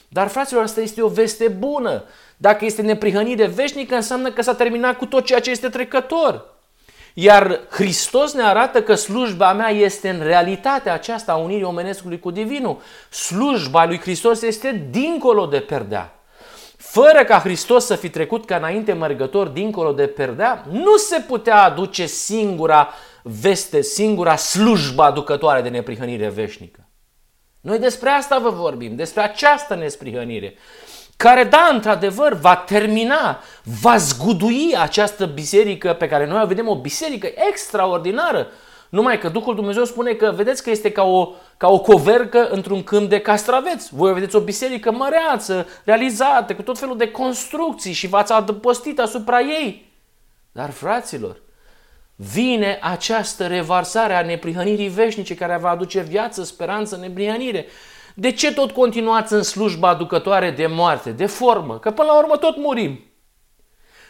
Dar, 0.07 0.27
fraților, 0.27 0.63
asta 0.63 0.81
este 0.81 1.01
o 1.01 1.07
veste 1.07 1.47
bună. 1.47 2.03
Dacă 2.37 2.65
este 2.65 2.81
neprihănire 2.81 3.45
veșnică, 3.45 3.95
înseamnă 3.95 4.31
că 4.31 4.41
s-a 4.41 4.53
terminat 4.53 4.97
cu 4.97 5.05
tot 5.05 5.25
ceea 5.25 5.39
ce 5.39 5.49
este 5.49 5.69
trecător. 5.69 6.45
Iar 7.13 7.59
Hristos 7.69 8.33
ne 8.33 8.43
arată 8.43 8.83
că 8.83 8.95
slujba 8.95 9.53
mea 9.53 9.69
este 9.69 10.09
în 10.09 10.21
realitatea 10.23 10.93
aceasta 10.93 11.31
a 11.31 11.35
unirii 11.35 11.63
omenescului 11.63 12.19
cu 12.19 12.31
divinul. 12.31 12.81
Slujba 13.09 13.85
lui 13.85 13.99
Hristos 13.99 14.41
este 14.41 14.87
dincolo 14.89 15.45
de 15.45 15.59
perdea. 15.59 16.15
Fără 16.77 17.23
ca 17.23 17.39
Hristos 17.39 17.85
să 17.85 17.95
fi 17.95 18.09
trecut 18.09 18.45
ca 18.45 18.55
înainte 18.55 18.93
mergător 18.93 19.47
dincolo 19.47 19.91
de 19.91 20.07
perdea, 20.07 20.65
nu 20.71 20.97
se 20.97 21.19
putea 21.27 21.63
aduce 21.63 22.05
singura 22.05 22.89
veste, 23.23 23.81
singura 23.81 24.35
slujba 24.35 25.05
aducătoare 25.05 25.61
de 25.61 25.69
neprihănire 25.69 26.29
veșnică. 26.29 26.87
Noi 27.61 27.79
despre 27.79 28.09
asta 28.09 28.39
vă 28.39 28.49
vorbim, 28.49 28.95
despre 28.95 29.21
această 29.21 29.75
nesprihănire, 29.75 30.55
care, 31.17 31.43
da, 31.43 31.69
într-adevăr, 31.73 32.33
va 32.33 32.55
termina, 32.55 33.39
va 33.81 33.97
zgudui 33.97 34.75
această 34.79 35.25
biserică 35.25 35.93
pe 35.93 36.07
care 36.07 36.25
noi 36.25 36.41
o 36.43 36.47
vedem 36.47 36.67
o 36.67 36.81
biserică 36.81 37.29
extraordinară. 37.49 38.47
Numai 38.89 39.19
că 39.19 39.29
Duhul 39.29 39.55
Dumnezeu 39.55 39.83
spune 39.83 40.13
că, 40.13 40.31
vedeți 40.35 40.63
că 40.63 40.69
este 40.69 40.91
ca 40.91 41.03
o, 41.03 41.33
ca 41.57 41.67
o 41.67 41.79
covercă 41.79 42.49
într-un 42.49 42.83
câmp 42.83 43.09
de 43.09 43.19
castraveți. 43.19 43.93
Voi 43.93 44.13
vedeți 44.13 44.35
o 44.35 44.39
biserică 44.39 44.91
măreață, 44.91 45.67
realizată, 45.83 46.55
cu 46.55 46.61
tot 46.61 46.79
felul 46.79 46.97
de 46.97 47.11
construcții 47.11 47.93
și 47.93 48.07
v-ați 48.07 48.31
adăpostit 48.31 48.99
asupra 48.99 49.39
ei. 49.39 49.91
Dar, 50.51 50.69
fraților, 50.69 51.40
vine 52.29 52.79
această 52.81 53.47
revarsare 53.47 54.13
a 54.13 54.21
neprihănirii 54.21 54.87
veșnice 54.87 55.35
care 55.35 55.57
va 55.57 55.69
aduce 55.69 56.01
viață, 56.01 56.43
speranță, 56.43 56.95
neprihănire. 56.95 57.65
De 58.13 58.31
ce 58.31 58.53
tot 58.53 58.71
continuați 58.71 59.33
în 59.33 59.43
slujba 59.43 59.87
aducătoare 59.87 60.51
de 60.51 60.67
moarte, 60.67 61.11
de 61.11 61.25
formă? 61.25 61.79
Că 61.79 61.91
până 61.91 62.07
la 62.07 62.17
urmă 62.17 62.37
tot 62.37 62.57
murim. 62.57 62.99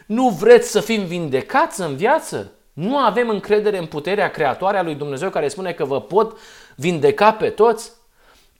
Nu 0.06 0.30
vreți 0.30 0.71
să 0.71 0.80
fim 0.80 1.04
vindecați 1.04 1.82
în 1.82 1.95
viață? 1.95 2.52
Nu 2.74 2.97
avem 2.97 3.30
încredere 3.30 3.78
în 3.78 3.86
puterea 3.86 4.32
creatoare 4.32 4.78
a 4.78 4.84
lui 4.84 4.95
Dumnezeu 4.95 5.30
care 5.30 5.47
spune 5.47 5.71
că 5.71 5.86
vă 5.86 6.02
pot 6.02 6.38
vindeca 6.76 7.32
pe 7.34 7.50
toți? 7.50 7.91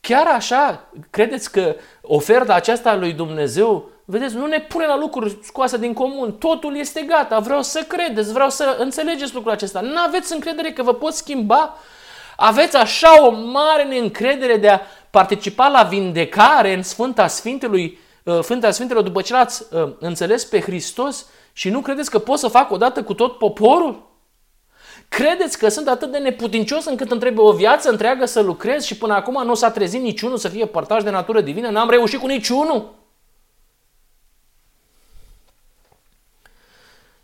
Chiar 0.02 0.28
așa, 0.28 0.90
credeți 1.10 1.52
că 1.52 1.76
oferta 2.02 2.54
aceasta 2.54 2.90
a 2.90 2.96
lui 2.96 3.14
Dumnezeu 3.14 3.91
Vedeți, 4.12 4.36
nu 4.36 4.46
ne 4.46 4.60
pune 4.60 4.86
la 4.86 4.98
lucruri 4.98 5.38
scoase 5.44 5.78
din 5.78 5.94
comun. 5.94 6.32
Totul 6.32 6.78
este 6.78 7.02
gata. 7.02 7.40
Vreau 7.40 7.62
să 7.62 7.82
credeți, 7.88 8.34
vreau 8.34 8.50
să 8.50 8.76
înțelegeți 8.80 9.34
lucrul 9.34 9.52
acesta. 9.52 9.80
Nu 9.80 10.00
aveți 10.08 10.34
încredere 10.34 10.72
că 10.72 10.84
vă 10.84 10.94
pot 10.94 11.14
schimba? 11.14 11.78
Aveți 12.36 12.76
așa 12.76 13.26
o 13.26 13.30
mare 13.30 13.84
neîncredere 13.84 14.58
de 14.58 14.70
a 14.70 14.80
participa 15.10 15.68
la 15.68 15.84
vindecare 15.84 16.74
în 16.74 16.84
Sfânta 16.84 17.28
Sfintelui, 17.28 18.00
uh, 18.24 18.40
Sfânta 18.42 18.72
Sfintelor 18.72 19.04
după 19.04 19.22
ce 19.22 19.34
l-ați 19.34 19.64
uh, 19.72 19.90
înțeles 20.00 20.46
pe 20.46 20.62
Hristos 20.62 21.26
și 21.54 21.70
nu 21.70 21.80
credeți 21.80 22.10
că 22.10 22.20
pot 22.20 22.40
să 22.40 22.48
fac 22.48 22.72
odată 22.72 23.04
cu 23.04 23.14
tot 23.14 23.38
poporul? 23.38 24.10
Credeți 25.10 25.58
că 25.58 25.70
sunt 25.70 25.88
atât 25.88 26.12
de 26.12 26.18
neputincios 26.18 26.86
încât 26.86 27.12
îmi 27.12 27.20
trebuie 27.20 27.46
o 27.46 27.52
viață 27.52 27.90
întreagă 27.90 28.26
să 28.26 28.42
lucrez 28.42 28.84
și 28.84 28.98
până 28.98 29.14
acum 29.14 29.46
nu 29.46 29.54
s-a 29.54 29.72
trezit 29.72 30.02
niciunul 30.02 30.38
să 30.38 30.48
fie 30.48 30.66
părtaș 30.66 31.04
de 31.04 31.10
natură 31.10 31.42
divină? 31.42 31.70
N-am 31.70 31.90
reușit 31.90 32.20
cu 32.20 32.28
niciunul? 32.28 33.00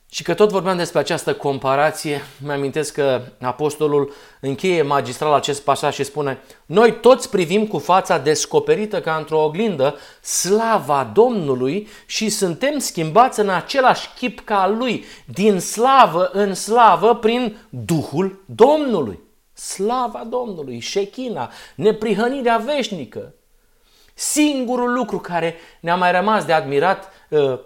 Și 0.10 0.24
că 0.24 0.34
tot 0.34 0.50
vorbeam 0.50 0.78
despre 0.78 1.00
această 1.00 1.36
comparație, 1.36 2.22
mi-amintesc 2.44 2.94
că 2.94 3.22
apostolul 3.42 4.14
încheie 4.42 4.82
magistral 4.82 5.34
acest 5.34 5.62
pasaj 5.62 5.94
și 5.94 6.04
spune 6.04 6.42
Noi 6.66 7.00
toți 7.00 7.30
privim 7.30 7.68
cu 7.68 7.78
fața 7.78 8.18
descoperită 8.18 9.02
ca 9.02 9.16
într-o 9.16 9.44
oglindă 9.44 9.96
slava 10.22 11.12
Domnului 11.14 11.88
și 12.06 12.30
suntem 12.30 12.78
schimbați 12.78 13.40
în 13.40 13.50
același 13.50 14.10
chip 14.16 14.40
ca 14.40 14.68
Lui, 14.68 15.06
din 15.26 15.60
slavă 15.60 16.30
în 16.34 16.54
slavă 16.54 17.16
prin 17.16 17.58
Duhul 17.70 18.44
Domnului. 18.46 19.20
Slava 19.54 20.24
Domnului, 20.30 20.80
șechina, 20.80 21.52
neprihănirea 21.76 22.58
veșnică. 22.58 23.34
Singurul 24.14 24.94
lucru 24.94 25.20
care 25.20 25.56
ne-a 25.80 25.96
mai 25.96 26.12
rămas 26.12 26.46
de 26.46 26.54
admirat 26.54 27.04
uh, 27.04 27.10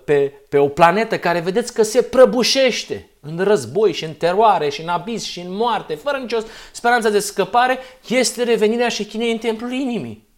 pe, 0.05 0.33
pe 0.49 0.57
o 0.57 0.67
planetă 0.67 1.17
care 1.17 1.39
vedeți 1.39 1.73
că 1.73 1.83
se 1.83 2.01
prăbușește 2.01 3.09
în 3.19 3.39
război 3.39 3.93
și 3.93 4.03
în 4.03 4.13
teroare 4.13 4.69
și 4.69 4.81
în 4.81 4.87
abis 4.87 5.23
și 5.23 5.39
în 5.39 5.55
moarte, 5.55 5.95
fără 5.95 6.17
nicio 6.17 6.37
speranță 6.71 7.09
de 7.09 7.19
scăpare, 7.19 7.79
este 8.07 8.43
revenirea 8.43 8.89
șechinei 8.89 9.31
în 9.31 9.37
templul 9.37 9.71
inimii. 9.71 10.29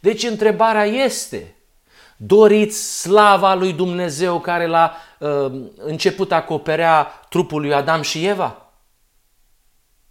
Deci 0.00 0.22
întrebarea 0.22 0.84
este, 0.84 1.54
doriți 2.16 3.00
slava 3.00 3.54
lui 3.54 3.72
Dumnezeu 3.72 4.40
care 4.40 4.66
la 4.66 4.96
uh, 5.18 5.52
început 5.76 6.32
acoperea 6.32 7.02
trupul 7.28 7.60
lui 7.60 7.74
Adam 7.74 8.02
și 8.02 8.26
Eva? 8.26 8.72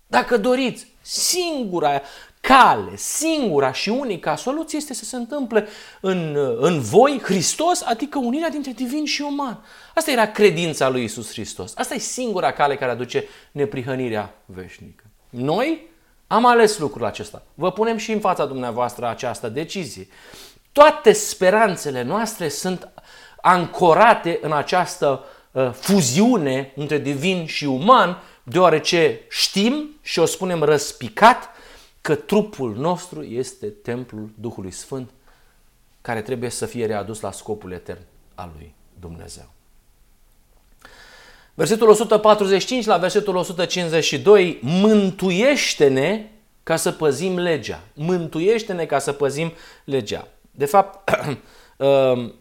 Dacă 0.07 0.37
doriți, 0.37 0.87
singura 1.01 2.01
cale, 2.49 2.95
singura 2.95 3.71
și 3.71 3.89
unica 3.89 4.35
soluție 4.35 4.77
este 4.77 4.93
să 4.93 5.05
se 5.05 5.15
întâmple 5.15 5.67
în, 5.99 6.37
în 6.59 6.81
voi 6.81 7.19
Hristos, 7.23 7.81
adică 7.81 8.19
unirea 8.19 8.49
dintre 8.49 8.71
divin 8.71 9.05
și 9.05 9.21
uman. 9.21 9.63
Asta 9.95 10.11
era 10.11 10.27
credința 10.27 10.89
lui 10.89 11.03
Isus 11.03 11.31
Hristos. 11.31 11.73
Asta 11.75 11.93
e 11.93 11.97
singura 11.97 12.51
cale 12.51 12.75
care 12.75 12.91
aduce 12.91 13.23
neprihănirea 13.51 14.33
veșnică. 14.45 15.03
Noi 15.29 15.87
am 16.27 16.45
ales 16.45 16.77
lucrul 16.77 17.05
acesta. 17.05 17.41
Vă 17.53 17.71
punem 17.71 17.97
și 17.97 18.11
în 18.11 18.19
fața 18.19 18.45
dumneavoastră 18.45 19.07
această 19.07 19.49
decizie. 19.49 20.07
Toate 20.71 21.11
speranțele 21.11 22.01
noastre 22.01 22.47
sunt 22.47 22.89
ancorate 23.41 24.39
în 24.41 24.51
această 24.51 25.23
uh, 25.51 25.71
fuziune 25.71 26.71
între 26.75 26.97
divin 26.97 27.45
și 27.45 27.65
uman, 27.65 28.21
deoarece 28.43 29.21
știm 29.29 29.99
și 30.01 30.19
o 30.19 30.25
spunem 30.25 30.63
răspicat 30.63 31.57
că 32.09 32.15
trupul 32.15 32.75
nostru 32.75 33.23
este 33.23 33.67
templul 33.67 34.29
Duhului 34.39 34.71
Sfânt 34.71 35.09
care 36.01 36.21
trebuie 36.21 36.49
să 36.49 36.65
fie 36.65 36.85
readus 36.85 37.19
la 37.19 37.31
scopul 37.31 37.71
etern 37.71 38.01
al 38.35 38.51
lui 38.57 38.73
Dumnezeu. 38.99 39.49
Versetul 41.53 41.89
145 41.89 42.85
la 42.85 42.97
versetul 42.97 43.35
152, 43.35 44.59
mântuiește-ne 44.61 46.29
ca 46.63 46.75
să 46.75 46.91
păzim 46.91 47.37
legea. 47.37 47.83
Mântuiește-ne 47.93 48.85
ca 48.85 48.99
să 48.99 49.11
păzim 49.11 49.53
legea. 49.83 50.27
De 50.51 50.65
fapt, 50.65 51.09
um, 51.77 52.33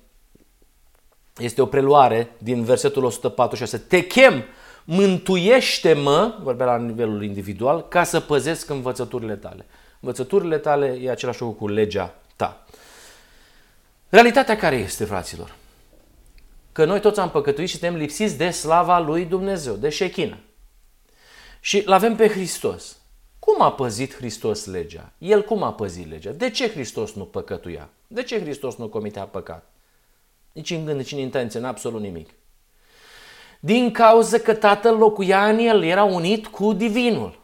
este 1.39 1.63
o 1.63 1.67
preluare 1.67 2.35
din 2.39 2.65
versetul 2.65 3.05
146. 3.05 3.79
Te 3.79 4.07
chem 4.07 4.45
mântuiește-mă, 4.91 6.39
vorbea 6.43 6.67
la 6.67 6.79
nivelul 6.79 7.23
individual, 7.23 7.89
ca 7.89 8.05
să 8.05 8.21
păzesc 8.21 8.71
învățăturile 8.71 9.37
tale. 9.37 9.67
Învățăturile 10.01 10.59
tale 10.59 10.99
e 11.03 11.11
același 11.11 11.41
lucru 11.41 11.57
cu 11.57 11.69
legea 11.69 12.15
ta. 12.37 12.67
Realitatea 14.09 14.57
care 14.57 14.77
este, 14.77 15.05
fraților? 15.05 15.55
Că 16.73 16.85
noi 16.85 17.01
toți 17.01 17.21
am 17.21 17.31
păcătuit 17.31 17.69
și 17.69 17.79
suntem 17.79 17.97
lipsiți 17.99 18.37
de 18.37 18.51
slava 18.51 18.99
lui 18.99 19.25
Dumnezeu, 19.25 19.75
de 19.75 19.89
șechină. 19.89 20.39
Și 21.61 21.83
îl 21.87 21.93
avem 21.93 22.17
pe 22.17 22.29
Hristos. 22.29 22.97
Cum 23.39 23.63
a 23.63 23.73
păzit 23.73 24.15
Hristos 24.15 24.67
legea? 24.67 25.13
El 25.19 25.45
cum 25.45 25.63
a 25.63 25.73
păzit 25.73 26.11
legea? 26.11 26.31
De 26.31 26.51
ce 26.51 26.71
Hristos 26.71 27.13
nu 27.13 27.25
păcătuia? 27.25 27.89
De 28.07 28.23
ce 28.23 28.41
Hristos 28.41 28.77
nu 28.77 28.89
comitea 28.89 29.25
păcat? 29.25 29.71
Nici 30.53 30.71
în 30.71 30.85
gând, 30.85 30.99
nici 30.99 31.13
în 31.13 31.19
intenție, 31.19 31.59
în 31.59 31.65
absolut 31.65 32.01
nimic 32.01 32.29
din 33.61 33.91
cauza 33.93 34.39
că 34.39 34.55
tatăl 34.55 34.97
locuia 34.97 35.49
în 35.49 35.59
el, 35.59 35.83
era 35.83 36.05
unit 36.05 36.47
cu 36.47 36.73
divinul. 36.73 37.41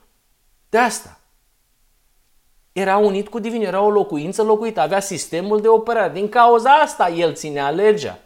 De 0.68 0.78
asta. 0.78 1.18
Era 2.72 2.96
unit 2.96 3.28
cu 3.28 3.38
divinul, 3.38 3.66
era 3.66 3.80
o 3.80 3.90
locuință 3.90 4.42
locuită, 4.42 4.80
avea 4.80 5.00
sistemul 5.00 5.60
de 5.60 5.68
operare. 5.68 6.12
Din 6.12 6.28
cauza 6.28 6.70
asta 6.70 7.08
el 7.08 7.34
ținea 7.34 7.70
legea. 7.70 8.18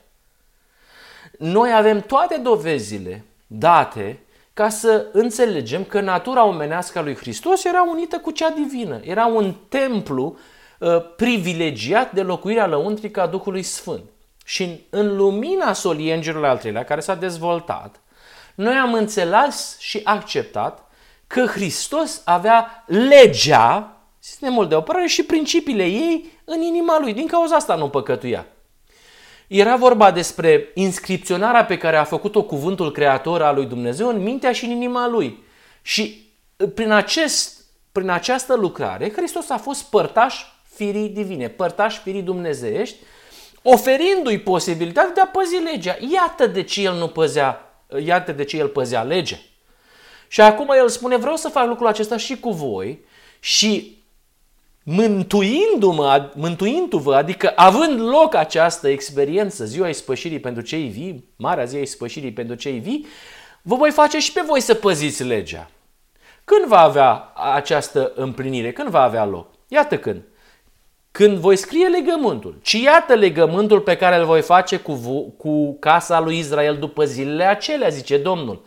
Noi 1.39 1.73
avem 1.75 2.01
toate 2.01 2.37
dovezile 2.37 3.25
date 3.47 4.23
ca 4.53 4.69
să 4.69 5.07
înțelegem 5.13 5.85
că 5.85 6.01
natura 6.01 6.45
omenească 6.45 6.99
a 6.99 7.03
lui 7.03 7.17
Hristos 7.17 7.65
era 7.65 7.83
unită 7.83 8.19
cu 8.19 8.31
cea 8.31 8.51
divină. 8.51 9.01
Era 9.05 9.27
un 9.27 9.55
templu 9.69 10.39
uh, 10.79 11.15
privilegiat 11.17 12.13
de 12.13 12.23
locuirea 12.23 12.67
lăuntrică 12.67 13.21
a 13.21 13.27
Duhului 13.27 13.63
Sfânt. 13.63 14.03
Și 14.49 14.81
în 14.91 15.17
lumina 15.17 15.73
soliengerului 15.73 16.49
al 16.49 16.59
treilea, 16.59 16.85
care 16.85 17.01
s-a 17.01 17.15
dezvoltat, 17.15 18.01
noi 18.55 18.75
am 18.75 18.95
înțeles 18.95 19.77
și 19.79 20.01
acceptat 20.05 20.91
că 21.27 21.47
Hristos 21.47 22.23
avea 22.25 22.85
legea, 22.87 23.97
sistemul 24.19 24.69
de 24.69 24.75
operare 24.75 25.07
și 25.07 25.23
principiile 25.23 25.85
ei 25.85 26.41
în 26.45 26.61
inima 26.61 26.99
lui. 27.01 27.13
Din 27.13 27.27
cauza 27.27 27.57
asta 27.57 27.75
nu 27.75 27.89
păcătuia. 27.89 28.47
Era 29.47 29.77
vorba 29.77 30.11
despre 30.11 30.71
inscripționarea 30.75 31.65
pe 31.65 31.77
care 31.77 31.97
a 31.97 32.05
făcut-o 32.05 32.43
cuvântul 32.43 32.93
creator 32.93 33.43
al 33.43 33.55
lui 33.55 33.67
Dumnezeu 33.67 34.09
în 34.09 34.23
mintea 34.23 34.53
și 34.53 34.65
în 34.65 34.71
inima 34.71 35.09
lui. 35.09 35.45
Și 35.83 36.33
prin, 36.75 36.91
acest, 36.91 37.65
prin 37.93 38.09
această 38.09 38.55
lucrare, 38.55 39.13
Hristos 39.13 39.51
a 39.51 39.59
fost 39.59 39.83
părtaș 39.83 40.45
firii 40.75 41.09
divine, 41.09 41.49
părtaș 41.49 41.99
firii 41.99 42.23
dumnezeiești, 42.23 42.97
oferindu-i 43.63 44.39
posibilitatea 44.39 45.13
de 45.13 45.21
a 45.21 45.27
păzi 45.27 45.57
legea. 45.57 45.97
Iată 46.13 46.47
de 46.47 46.63
ce 46.63 46.83
el 46.83 46.95
nu 46.95 47.09
păzea, 47.09 47.81
iată 48.05 48.33
de 48.33 48.45
ce 48.45 48.57
el 48.57 48.69
păzea 48.69 49.03
legea. 49.03 49.39
Și 50.29 50.41
acum 50.41 50.71
el 50.77 50.89
spune, 50.89 51.17
vreau 51.17 51.37
să 51.37 51.49
fac 51.49 51.67
lucrul 51.67 51.87
acesta 51.87 52.17
și 52.17 52.39
cu 52.39 52.51
voi 52.51 53.05
și 53.41 53.97
mântuindu-mă, 54.83 56.31
mântuindu-vă, 56.35 57.15
adică 57.15 57.53
având 57.57 58.01
loc 58.01 58.35
această 58.35 58.89
experiență, 58.89 59.65
ziua 59.65 59.89
ispășirii 59.89 60.41
pentru 60.41 60.63
cei 60.63 60.89
vii, 60.89 61.29
marea 61.37 61.65
zi 61.65 61.77
a 61.77 61.81
ispășirii 61.81 62.33
pentru 62.33 62.55
cei 62.55 62.79
vii, 62.79 63.07
vă 63.63 63.75
voi 63.75 63.91
face 63.91 64.19
și 64.19 64.33
pe 64.33 64.43
voi 64.47 64.61
să 64.61 64.75
păziți 64.75 65.23
legea. 65.23 65.71
Când 66.45 66.67
va 66.67 66.81
avea 66.81 67.33
această 67.55 68.13
împlinire? 68.15 68.73
Când 68.73 68.89
va 68.89 69.03
avea 69.03 69.25
loc? 69.25 69.51
Iată 69.69 69.99
când. 69.99 70.23
Când 71.19 71.39
voi 71.39 71.57
scrie 71.57 71.87
legământul. 71.87 72.59
Ci 72.63 72.73
iată 72.73 73.15
legământul 73.15 73.81
pe 73.81 73.97
care 73.97 74.17
îl 74.17 74.25
voi 74.25 74.43
face 74.43 74.77
cu, 74.77 74.93
cu 75.37 75.77
casa 75.79 76.21
lui 76.21 76.39
Israel 76.39 76.77
după 76.77 77.05
zilele 77.05 77.45
acelea, 77.45 77.89
zice 77.89 78.19
Domnul. 78.19 78.65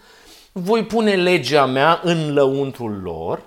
Voi 0.52 0.86
pune 0.86 1.16
legea 1.16 1.66
mea 1.66 2.00
în 2.04 2.34
lăuntrul 2.34 3.02
lor 3.04 3.42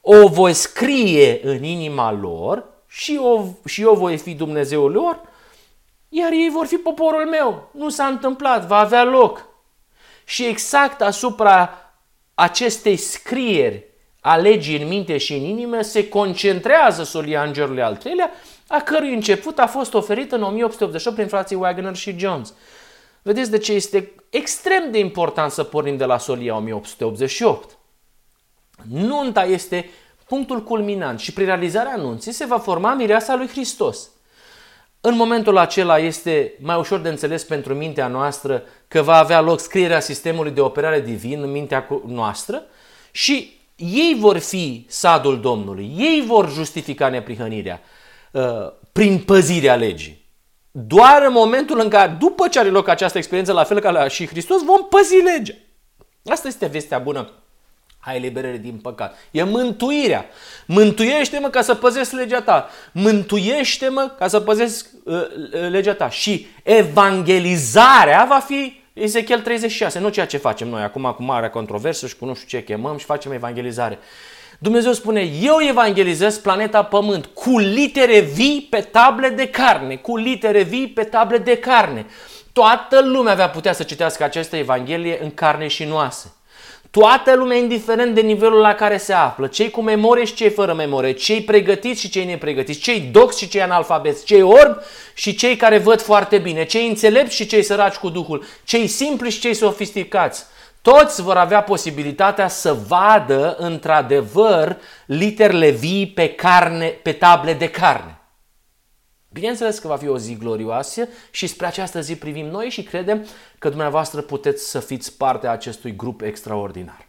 o 0.00 0.28
voi 0.28 0.52
scrie 0.52 1.40
în 1.42 1.62
inima 1.62 2.12
lor 2.12 2.64
și, 2.86 3.20
o, 3.22 3.44
și 3.64 3.82
eu 3.82 3.94
voi 3.94 4.16
fi 4.16 4.34
Dumnezeul 4.34 4.92
lor, 4.92 5.20
iar 6.08 6.32
ei 6.32 6.50
vor 6.52 6.66
fi 6.66 6.76
poporul 6.76 7.26
meu. 7.26 7.68
Nu 7.72 7.88
s-a 7.88 8.06
întâmplat, 8.06 8.66
va 8.66 8.78
avea 8.78 9.04
loc. 9.04 9.46
Și 10.24 10.44
exact 10.44 11.02
asupra 11.02 11.70
acestei 12.34 12.96
scrieri 12.96 13.91
a 14.24 14.36
legii 14.36 14.82
în 14.82 14.88
minte 14.88 15.18
și 15.18 15.34
în 15.34 15.42
inimă 15.42 15.82
se 15.82 16.08
concentrează 16.08 17.02
solia 17.02 17.42
îngerului 17.42 17.82
al 17.82 17.96
treilea, 17.96 18.30
a 18.66 18.80
cărui 18.80 19.14
început 19.14 19.58
a 19.58 19.66
fost 19.66 19.94
oferit 19.94 20.32
în 20.32 20.42
1888 20.42 21.16
prin 21.16 21.28
frații 21.28 21.56
Wagner 21.56 21.94
și 21.96 22.18
Jones. 22.18 22.54
Vedeți 23.22 23.50
de 23.50 23.58
ce 23.58 23.72
este 23.72 24.12
extrem 24.30 24.90
de 24.90 24.98
important 24.98 25.50
să 25.50 25.62
pornim 25.62 25.96
de 25.96 26.04
la 26.04 26.18
solia 26.18 26.56
1888. 26.56 27.78
Nunta 28.88 29.44
este 29.44 29.90
punctul 30.26 30.62
culminant 30.62 31.20
și 31.20 31.32
prin 31.32 31.46
realizarea 31.46 31.92
anunții 31.92 32.32
se 32.32 32.44
va 32.44 32.58
forma 32.58 32.94
mireasa 32.94 33.36
lui 33.36 33.48
Hristos. 33.48 34.10
În 35.00 35.16
momentul 35.16 35.56
acela 35.56 35.98
este 35.98 36.54
mai 36.60 36.78
ușor 36.78 37.00
de 37.00 37.08
înțeles 37.08 37.44
pentru 37.44 37.74
mintea 37.74 38.06
noastră 38.06 38.62
că 38.88 39.02
va 39.02 39.16
avea 39.16 39.40
loc 39.40 39.60
scrierea 39.60 40.00
sistemului 40.00 40.50
de 40.50 40.60
operare 40.60 41.00
divin 41.00 41.42
în 41.42 41.50
mintea 41.50 41.88
noastră 42.06 42.62
și 43.10 43.60
ei 43.82 44.16
vor 44.18 44.38
fi 44.38 44.86
sadul 44.88 45.40
Domnului, 45.40 45.94
ei 45.98 46.24
vor 46.26 46.52
justifica 46.52 47.08
neprihănirea 47.08 47.80
uh, 48.30 48.42
prin 48.92 49.18
păzirea 49.18 49.74
legii. 49.74 50.20
Doar 50.70 51.22
în 51.26 51.32
momentul 51.32 51.80
în 51.80 51.88
care, 51.88 52.16
după 52.18 52.48
ce 52.48 52.58
are 52.58 52.68
loc 52.68 52.88
această 52.88 53.18
experiență, 53.18 53.52
la 53.52 53.64
fel 53.64 53.80
ca 53.80 53.90
la 53.90 54.08
și 54.08 54.26
Hristos, 54.26 54.64
vom 54.64 54.88
păzi 54.88 55.14
legea. 55.14 55.54
Asta 56.24 56.48
este 56.48 56.66
vestea 56.66 56.98
bună 56.98 57.30
ai 58.04 58.16
eliberare 58.16 58.56
din 58.56 58.76
păcat. 58.76 59.18
E 59.30 59.42
mântuirea. 59.42 60.26
Mântuiește-mă 60.66 61.48
ca 61.48 61.62
să 61.62 61.74
păzesc 61.74 62.12
legea 62.12 62.42
ta. 62.42 62.68
Mântuiește-mă 62.92 64.14
ca 64.18 64.28
să 64.28 64.40
păzesc 64.40 64.86
uh, 65.04 65.14
uh 65.14 65.68
legea 65.68 65.94
ta. 65.94 66.10
Și 66.10 66.46
evangelizarea 66.62 68.26
va 68.28 68.38
fi 68.38 68.81
Ezechiel 68.92 69.40
36, 69.40 69.98
nu 69.98 70.08
ceea 70.08 70.26
ce 70.26 70.36
facem 70.36 70.68
noi 70.68 70.82
acum 70.82 71.12
cu 71.16 71.22
mare 71.22 71.48
controversă 71.48 72.06
și 72.06 72.16
cu 72.16 72.24
nu 72.24 72.34
știu 72.34 72.58
ce 72.58 72.64
chemăm 72.64 72.96
și 72.96 73.04
facem 73.04 73.32
evangelizare. 73.32 73.98
Dumnezeu 74.58 74.92
spune, 74.92 75.20
eu 75.20 75.56
evangelizez 75.68 76.38
planeta 76.38 76.84
Pământ 76.84 77.26
cu 77.26 77.58
litere 77.58 78.20
vii 78.20 78.66
pe 78.70 78.80
table 78.80 79.28
de 79.28 79.48
carne, 79.48 79.96
cu 79.96 80.16
litere 80.16 80.62
vii 80.62 80.88
pe 80.88 81.02
table 81.02 81.38
de 81.38 81.56
carne. 81.56 82.06
Toată 82.52 83.00
lumea 83.00 83.32
avea 83.32 83.50
putea 83.50 83.72
să 83.72 83.82
citească 83.82 84.24
această 84.24 84.56
evanghelie 84.56 85.22
în 85.22 85.30
carne 85.30 85.66
și 85.66 85.84
noase. 85.84 86.32
Toată 86.92 87.34
lumea, 87.34 87.56
indiferent 87.56 88.14
de 88.14 88.20
nivelul 88.20 88.60
la 88.60 88.74
care 88.74 88.96
se 88.96 89.12
află, 89.12 89.46
cei 89.46 89.70
cu 89.70 89.82
memorie 89.82 90.24
și 90.24 90.34
cei 90.34 90.50
fără 90.50 90.74
memorie, 90.74 91.12
cei 91.12 91.42
pregătiți 91.42 92.00
și 92.00 92.08
cei 92.08 92.24
nepregătiți, 92.24 92.80
cei 92.80 93.00
dox 93.00 93.36
și 93.36 93.48
cei 93.48 93.62
analfabeți, 93.62 94.24
cei 94.24 94.42
orbi 94.42 94.78
și 95.14 95.34
cei 95.34 95.56
care 95.56 95.78
văd 95.78 96.00
foarte 96.00 96.38
bine, 96.38 96.64
cei 96.64 96.88
înțelepți 96.88 97.34
și 97.34 97.46
cei 97.46 97.62
săraci 97.62 97.94
cu 97.94 98.08
Duhul, 98.08 98.44
cei 98.64 98.86
simpli 98.86 99.30
și 99.30 99.40
cei 99.40 99.54
sofisticați. 99.54 100.44
Toți 100.82 101.22
vor 101.22 101.36
avea 101.36 101.62
posibilitatea 101.62 102.48
să 102.48 102.76
vadă 102.88 103.56
într-adevăr 103.58 104.76
literele 105.06 105.70
vii 105.70 106.06
pe 106.06 106.28
carne, 106.28 106.86
pe 106.86 107.12
table 107.12 107.52
de 107.52 107.68
carne. 107.68 108.21
Bineînțeles 109.32 109.78
că 109.78 109.88
va 109.88 109.96
fi 109.96 110.08
o 110.08 110.18
zi 110.18 110.36
glorioasă 110.36 111.08
și 111.30 111.46
spre 111.46 111.66
această 111.66 112.00
zi 112.00 112.16
privim 112.16 112.46
noi 112.46 112.68
și 112.68 112.82
credem 112.82 113.26
că 113.58 113.68
dumneavoastră 113.68 114.20
puteți 114.20 114.70
să 114.70 114.80
fiți 114.80 115.16
parte 115.16 115.46
a 115.46 115.50
acestui 115.50 115.96
grup 115.96 116.20
extraordinar. 116.20 117.08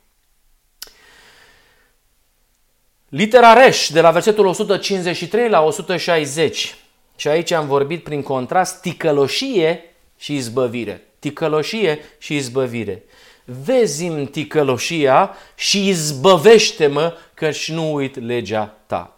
Litera 3.09 3.53
Reș, 3.53 3.89
de 3.89 4.01
la 4.01 4.11
versetul 4.11 4.45
153 4.45 5.49
la 5.49 5.61
160. 5.61 6.76
Și 7.15 7.28
aici 7.28 7.51
am 7.51 7.67
vorbit 7.67 8.03
prin 8.03 8.21
contrast 8.21 8.82
ticăloșie 8.82 9.95
și 10.17 10.36
izbăvire. 10.36 11.07
Ticăloșie 11.19 11.99
și 12.17 12.36
izbăvire. 12.36 13.03
Vezi-mi 13.45 14.28
ticăloșia 14.28 15.36
și 15.55 15.88
izbăvește-mă 15.88 17.17
și 17.51 17.74
nu 17.74 17.93
uit 17.93 18.26
legea 18.26 18.78
ta. 18.88 19.12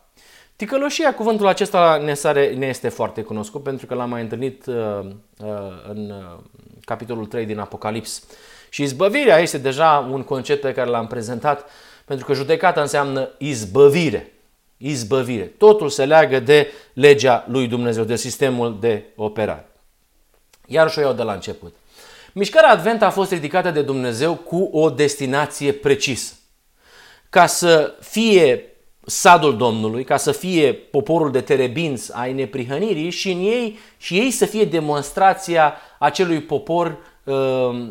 Ticăloșia, 0.56 1.14
cuvântul 1.14 1.47
acesta 1.47 2.01
ne, 2.03 2.14
sare, 2.14 2.53
ne 2.53 2.66
este 2.66 2.89
foarte 2.89 3.22
cunoscut 3.22 3.64
pentru 3.64 3.86
că 3.86 3.93
l-am 3.93 4.10
mai 4.10 4.22
întâlnit 4.22 4.66
uh, 4.66 4.76
uh, 5.39 5.58
în 5.89 6.10
uh, 6.10 6.43
capitolul 6.86 7.26
3 7.26 7.45
din 7.45 7.60
Apocalips. 7.60 8.24
Și 8.70 8.82
izbăvirea 8.82 9.38
este 9.38 9.58
deja 9.58 10.08
un 10.12 10.24
concept 10.24 10.62
pe 10.62 10.74
care 10.74 10.89
l-am 10.89 11.08
prezentat 11.08 11.70
pentru 12.06 12.26
că 12.26 12.34
judecata 12.34 12.82
înseamnă 12.82 13.30
izbăvire. 13.38 14.34
Izbăvire. 14.78 15.43
Totul 15.43 15.89
se 15.89 16.06
leagă 16.06 16.39
de 16.39 16.72
legea 16.93 17.45
lui 17.47 17.68
Dumnezeu, 17.68 18.03
de 18.03 18.16
sistemul 18.16 18.78
de 18.80 19.03
operare. 19.16 19.70
Iar 20.68 20.89
și 20.89 20.99
o 20.99 21.01
iau 21.01 21.14
de 21.14 21.24
la 21.24 21.34
început. 21.34 21.76
Mișcarea 22.34 22.70
Advent 22.70 23.01
a 23.01 23.10
fost 23.10 23.32
ridicată 23.32 23.72
de 23.72 23.82
Dumnezeu 23.82 24.36
cu 24.36 24.70
o 24.72 24.89
destinație 24.89 25.72
precisă. 25.72 26.34
Ca 27.30 27.45
să 27.45 27.95
fie 27.99 28.74
sadul 29.06 29.58
Domnului, 29.58 30.03
ca 30.03 30.18
să 30.18 30.32
fie 30.32 30.74
poporul 30.74 31.32
de 31.32 31.41
terebinți 31.41 32.12
ai 32.14 32.34
neprihănirii 32.34 33.10
și 33.10 33.32
în 33.32 33.39
ei 33.39 33.78
și 33.97 34.18
ei 34.18 34.32
să 34.32 34.45
fie 34.45 34.66
demonstrația 34.66 35.74
acelui 35.99 36.41
popor 36.41 36.97
uh, 37.24 37.88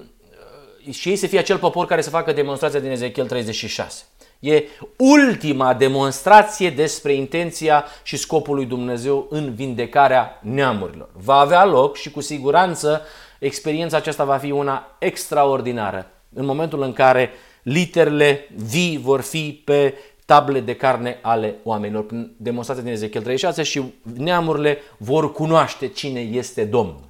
și 0.91 1.09
ei 1.09 1.17
să 1.17 1.27
fie 1.27 1.39
acel 1.39 1.59
popor 1.59 1.87
care 1.87 2.01
să 2.01 2.11
facă 2.11 2.33
demonstrația 2.33 2.81
din 2.81 2.91
Ezechiel 2.91 3.27
36. 3.27 4.05
E 4.39 4.65
ultima 4.97 5.75
demonstrație 5.75 6.71
despre 6.71 7.12
intenția 7.12 7.85
și 8.03 8.17
scopul 8.17 8.55
lui 8.55 8.65
Dumnezeu 8.65 9.27
în 9.31 9.55
vindecarea 9.55 10.41
neamurilor. 10.43 11.09
Va 11.12 11.35
avea 11.35 11.65
loc 11.65 11.97
și 11.97 12.11
cu 12.11 12.21
siguranță 12.21 13.03
experiența 13.39 13.97
aceasta 13.97 14.25
va 14.25 14.37
fi 14.37 14.51
una 14.51 14.97
extraordinară 14.99 16.11
în 16.35 16.45
momentul 16.45 16.83
în 16.83 16.93
care 16.93 17.31
literele 17.62 18.49
vii 18.55 18.99
vor 18.99 19.21
fi 19.21 19.62
pe 19.65 19.95
table 20.25 20.61
de 20.61 20.75
carne 20.75 21.18
ale 21.22 21.55
oamenilor, 21.62 22.07
prin 22.07 22.35
demonstrația 22.37 22.85
din 22.85 22.93
Ezechiel 22.93 23.22
36 23.22 23.62
și 23.62 23.83
neamurile 24.03 24.79
vor 24.99 25.33
cunoaște 25.33 25.89
cine 25.89 26.20
este 26.20 26.64
Domnul. 26.64 27.01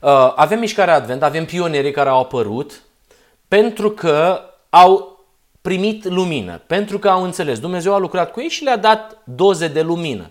Uh, 0.00 0.32
avem 0.36 0.58
mișcarea 0.58 0.94
Advent, 0.94 1.22
avem 1.22 1.44
pionierii 1.44 1.92
care 1.92 2.08
au 2.08 2.20
apărut 2.20 2.82
pentru 3.48 3.90
că 3.90 4.40
au 4.70 5.24
primit 5.60 6.04
lumină, 6.04 6.62
pentru 6.66 6.98
că 6.98 7.08
au 7.08 7.22
înțeles. 7.22 7.58
Dumnezeu 7.58 7.94
a 7.94 7.98
lucrat 7.98 8.32
cu 8.32 8.40
ei 8.40 8.48
și 8.48 8.64
le-a 8.64 8.76
dat 8.76 9.22
doze 9.24 9.68
de 9.68 9.82
lumină. 9.82 10.30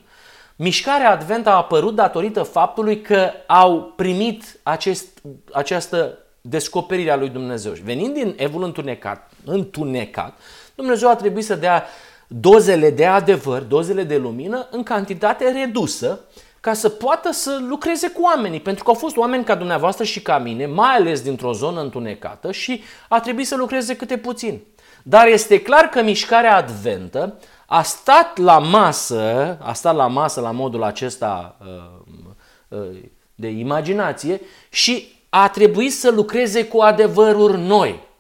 Mișcarea 0.55 1.11
Advent 1.11 1.47
a 1.47 1.55
apărut 1.55 1.95
datorită 1.95 2.43
faptului 2.43 3.01
că 3.01 3.31
au 3.47 3.93
primit 3.95 4.59
acest, 4.63 5.21
această 5.51 6.17
descoperire 6.41 7.11
a 7.11 7.15
lui 7.15 7.29
Dumnezeu. 7.29 7.73
Venind 7.83 8.13
din 8.13 8.33
evul 8.37 8.63
întunecat, 8.63 9.31
întunecat, 9.45 10.39
Dumnezeu 10.83 11.09
a 11.09 11.15
trebuit 11.15 11.45
să 11.45 11.55
dea 11.55 11.85
dozele 12.27 12.89
de 12.89 13.05
adevăr, 13.05 13.61
dozele 13.61 14.03
de 14.03 14.17
lumină 14.17 14.67
în 14.71 14.83
cantitate 14.83 15.51
redusă 15.51 16.19
ca 16.59 16.73
să 16.73 16.89
poată 16.89 17.31
să 17.31 17.59
lucreze 17.67 18.09
cu 18.09 18.21
oamenii. 18.21 18.59
Pentru 18.59 18.83
că 18.83 18.89
au 18.89 18.95
fost 18.95 19.17
oameni 19.17 19.43
ca 19.43 19.55
dumneavoastră 19.55 20.03
și 20.03 20.21
ca 20.21 20.37
mine, 20.37 20.65
mai 20.65 20.95
ales 20.95 21.21
dintr-o 21.21 21.53
zonă 21.53 21.81
întunecată 21.81 22.51
și 22.51 22.83
a 23.09 23.19
trebuit 23.19 23.47
să 23.47 23.55
lucreze 23.55 23.95
câte 23.95 24.17
puțin. 24.17 24.61
Dar 25.03 25.27
este 25.27 25.61
clar 25.61 25.83
că 25.83 26.01
mișcarea 26.01 26.55
adventă 26.55 27.39
a 27.65 27.81
stat 27.81 28.37
la 28.37 28.59
masă, 28.59 29.57
a 29.61 29.73
stat 29.73 29.95
la 29.95 30.07
masă 30.07 30.41
la 30.41 30.51
modul 30.51 30.83
acesta 30.83 31.57
uh, 31.61 32.77
uh, 32.79 32.99
de 33.35 33.47
imaginație 33.47 34.41
și 34.69 35.07
a 35.29 35.49
trebuit 35.49 35.93
să 35.93 36.11
lucreze 36.11 36.65
cu 36.65 36.79
adevăruri 36.79 37.59
noi. 37.59 38.11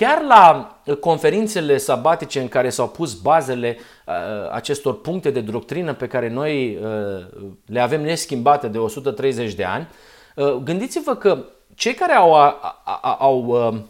Chiar 0.00 0.22
la 0.22 0.76
conferințele 1.00 1.76
sabatice 1.76 2.40
în 2.40 2.48
care 2.48 2.70
s-au 2.70 2.88
pus 2.88 3.14
bazele 3.14 3.76
uh, 4.06 4.14
acestor 4.52 5.00
puncte 5.00 5.30
de 5.30 5.40
doctrină 5.40 5.94
pe 5.94 6.06
care 6.06 6.28
noi 6.28 6.78
uh, 6.82 7.46
le 7.66 7.80
avem 7.80 8.02
neschimbate 8.02 8.68
de 8.68 8.78
130 8.78 9.54
de 9.54 9.64
ani, 9.64 9.88
uh, 10.36 10.52
gândiți-vă 10.52 11.14
că 11.16 11.44
cei 11.74 11.94
care 11.94 12.12
au, 12.12 12.34
a, 12.34 12.58
a, 12.84 13.16
au, 13.18 13.44
uh, 13.44 13.80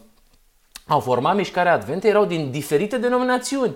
au 0.87 0.99
format 0.99 1.35
mișcarea 1.35 1.73
Advent 1.73 2.03
erau 2.03 2.25
din 2.25 2.51
diferite 2.51 2.97
denominațiuni. 2.97 3.75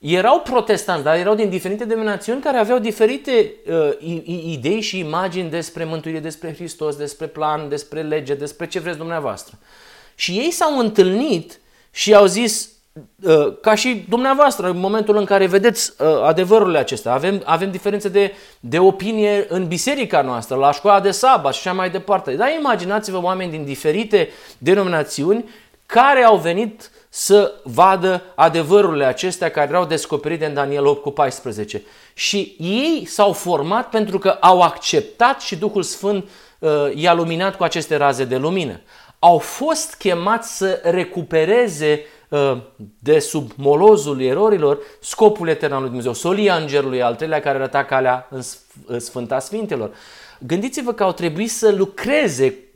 Erau 0.00 0.40
protestanți, 0.40 1.04
dar 1.04 1.16
erau 1.16 1.34
din 1.34 1.48
diferite 1.48 1.84
denominațiuni 1.84 2.40
care 2.40 2.56
aveau 2.56 2.78
diferite 2.78 3.54
uh, 3.70 4.22
idei 4.26 4.80
și 4.80 4.98
imagini 4.98 5.50
despre 5.50 5.84
mântuire, 5.84 6.18
despre 6.18 6.54
Hristos, 6.54 6.96
despre 6.96 7.26
plan, 7.26 7.68
despre 7.68 8.02
lege, 8.02 8.34
despre 8.34 8.66
ce 8.66 8.80
vreți 8.80 8.98
dumneavoastră. 8.98 9.58
Și 10.20 10.32
ei 10.32 10.50
s-au 10.50 10.78
întâlnit 10.78 11.60
și 11.90 12.14
au 12.14 12.26
zis, 12.26 12.68
uh, 13.22 13.52
ca 13.60 13.74
și 13.74 14.04
dumneavoastră, 14.08 14.68
în 14.68 14.78
momentul 14.78 15.16
în 15.16 15.24
care 15.24 15.46
vedeți 15.46 15.92
uh, 15.98 16.22
adevărurile 16.22 16.78
acestea, 16.78 17.12
avem, 17.12 17.42
avem 17.44 17.70
diferențe 17.70 18.08
de, 18.08 18.32
de 18.60 18.78
opinie 18.78 19.46
în 19.48 19.66
biserica 19.66 20.22
noastră, 20.22 20.56
la 20.56 20.72
școala 20.72 21.00
de 21.00 21.10
sabat 21.10 21.54
și 21.54 21.68
așa 21.68 21.76
mai 21.76 21.90
departe. 21.90 22.32
Dar 22.32 22.48
imaginați-vă 22.58 23.22
oameni 23.22 23.50
din 23.50 23.64
diferite 23.64 24.28
denominațiuni 24.58 25.44
care 25.86 26.22
au 26.22 26.36
venit 26.36 26.90
să 27.08 27.54
vadă 27.64 28.22
adevărurile 28.34 29.04
acestea 29.04 29.50
care 29.50 29.68
erau 29.68 29.84
descoperite 29.84 30.46
în 30.46 30.54
Daniel 30.54 30.86
8 30.86 31.02
cu 31.02 31.10
14. 31.10 31.82
Și 32.14 32.56
ei 32.58 33.04
s-au 33.06 33.32
format 33.32 33.88
pentru 33.88 34.18
că 34.18 34.28
au 34.28 34.60
acceptat 34.60 35.40
și 35.40 35.56
Duhul 35.56 35.82
Sfânt 35.82 36.28
uh, 36.58 36.70
i-a 36.94 37.14
luminat 37.14 37.56
cu 37.56 37.62
aceste 37.62 37.96
raze 37.96 38.24
de 38.24 38.36
lumină. 38.36 38.80
Au 39.22 39.38
fost 39.38 39.94
chemați 39.94 40.56
să 40.56 40.80
recupereze 40.82 42.04
uh, 42.28 42.56
de 42.98 43.18
sub 43.18 43.50
molozul 43.56 44.22
erorilor 44.22 44.78
scopul 45.00 45.48
etern 45.48 45.72
al 45.72 45.78
lui 45.78 45.88
Dumnezeu, 45.88 46.12
solia 46.12 46.54
îngerului 46.56 47.02
al 47.02 47.14
treilea 47.14 47.40
care 47.40 47.58
arăta 47.58 47.84
calea 47.84 48.28
în 48.86 49.00
Sfânta 49.00 49.38
Sfintelor. 49.38 49.90
Gândiți-vă 50.38 50.92
că 50.92 51.02
au 51.02 51.12
trebuit 51.12 51.50
să 51.50 51.70
lucreze 51.70 52.69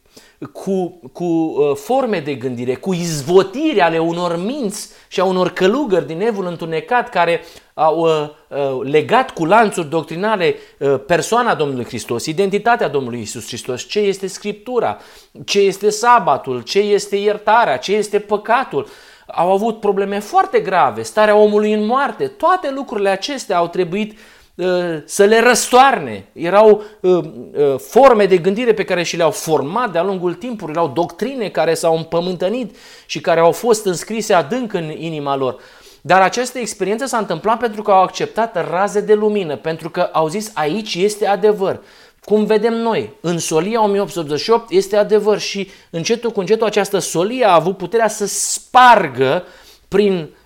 cu, 0.52 1.00
cu 1.12 1.24
uh, 1.24 1.76
forme 1.76 2.20
de 2.20 2.34
gândire, 2.34 2.74
cu 2.74 2.92
izvotiri 2.92 3.80
ale 3.80 3.98
unor 3.98 4.36
minți 4.36 4.88
și 5.08 5.20
a 5.20 5.24
unor 5.24 5.50
călugări 5.50 6.06
din 6.06 6.20
evul 6.20 6.46
întunecat 6.46 7.08
care 7.08 7.40
au 7.74 7.98
uh, 7.98 8.28
uh, 8.48 8.90
legat 8.90 9.30
cu 9.30 9.44
lanțuri 9.44 9.88
doctrinale 9.88 10.54
uh, 10.78 11.00
persoana 11.06 11.54
Domnului 11.54 11.84
Hristos, 11.84 12.26
identitatea 12.26 12.88
Domnului 12.88 13.20
Isus 13.20 13.46
Hristos, 13.46 13.82
ce 13.82 13.98
este 13.98 14.26
Scriptura, 14.26 14.98
ce 15.44 15.60
este 15.60 15.90
sabatul, 15.90 16.60
ce 16.60 16.78
este 16.78 17.16
iertarea, 17.16 17.76
ce 17.76 17.92
este 17.94 18.18
păcatul. 18.18 18.86
Au 19.26 19.52
avut 19.52 19.80
probleme 19.80 20.18
foarte 20.18 20.60
grave, 20.60 21.02
starea 21.02 21.36
omului 21.36 21.72
în 21.72 21.86
moarte, 21.86 22.26
toate 22.26 22.70
lucrurile 22.70 23.08
acestea 23.08 23.56
au 23.56 23.68
trebuit 23.68 24.12
uh, 24.12 24.18
Uh, 24.18 24.43
să 25.04 25.24
le 25.24 25.40
răstoarne. 25.40 26.28
Erau 26.32 26.82
uh, 27.00 27.12
uh, 27.12 27.74
forme 27.78 28.26
de 28.26 28.38
gândire 28.38 28.74
pe 28.74 28.84
care 28.84 29.02
și 29.02 29.16
le-au 29.16 29.30
format 29.30 29.92
de-a 29.92 30.02
lungul 30.02 30.34
timpului, 30.34 30.74
erau 30.74 30.88
doctrine 30.88 31.48
care 31.48 31.74
s-au 31.74 31.96
împământănit 31.96 32.76
și 33.06 33.20
care 33.20 33.40
au 33.40 33.52
fost 33.52 33.86
înscrise 33.86 34.34
adânc 34.34 34.72
în 34.72 34.90
inima 34.90 35.36
lor. 35.36 35.56
Dar 36.00 36.22
această 36.22 36.58
experiență 36.58 37.06
s-a 37.06 37.18
întâmplat 37.18 37.58
pentru 37.58 37.82
că 37.82 37.90
au 37.90 38.02
acceptat 38.02 38.68
raze 38.70 39.00
de 39.00 39.14
lumină, 39.14 39.56
pentru 39.56 39.90
că 39.90 40.00
au 40.00 40.28
zis 40.28 40.50
aici 40.54 40.94
este 40.94 41.26
adevăr. 41.26 41.80
Cum 42.24 42.44
vedem 42.44 42.74
noi, 42.74 43.12
în 43.20 43.38
solia 43.38 43.82
1888 43.82 44.70
este 44.70 44.96
adevăr 44.96 45.38
și 45.38 45.70
încetul 45.90 46.30
cu 46.30 46.40
încetul 46.40 46.66
această 46.66 46.98
solie 46.98 47.44
a 47.44 47.54
avut 47.54 47.76
puterea 47.76 48.08
să 48.08 48.26
spargă 48.26 49.44
prin 49.88 50.20
Uh, 50.20 50.43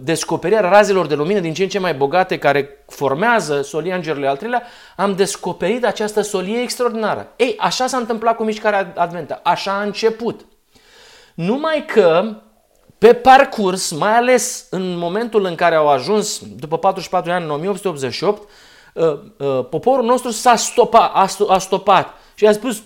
descoperirea 0.00 0.68
razelor 0.68 1.06
de 1.06 1.14
lumină 1.14 1.40
din 1.40 1.54
ce 1.54 1.62
în 1.62 1.68
ce 1.68 1.78
mai 1.78 1.94
bogate 1.94 2.38
care 2.38 2.84
formează 2.86 3.62
solia 3.62 3.94
îngerului 3.94 4.28
al 4.28 4.36
treilea, 4.36 4.62
am 4.96 5.14
descoperit 5.14 5.84
această 5.84 6.20
solie 6.20 6.60
extraordinară. 6.60 7.32
Ei, 7.36 7.54
așa 7.58 7.86
s-a 7.86 7.96
întâmplat 7.96 8.36
cu 8.36 8.44
mișcarea 8.44 8.92
adventă, 8.96 9.40
așa 9.42 9.72
a 9.72 9.82
început. 9.82 10.46
Numai 11.34 11.84
că 11.84 12.36
pe 12.98 13.12
parcurs, 13.12 13.90
mai 13.90 14.16
ales 14.16 14.66
în 14.70 14.96
momentul 14.96 15.44
în 15.44 15.54
care 15.54 15.74
au 15.74 15.88
ajuns, 15.88 16.40
după 16.56 16.78
44 16.78 17.28
de 17.28 17.34
ani, 17.34 17.44
în 17.44 17.50
1888, 17.50 18.48
uh, 18.94 19.04
uh, 19.38 19.66
poporul 19.70 20.04
nostru 20.04 20.30
s-a 20.30 20.56
stopat, 20.56 21.12
a 21.48 21.58
stopat 21.58 22.14
și 22.34 22.46
a 22.46 22.52
spus, 22.52 22.82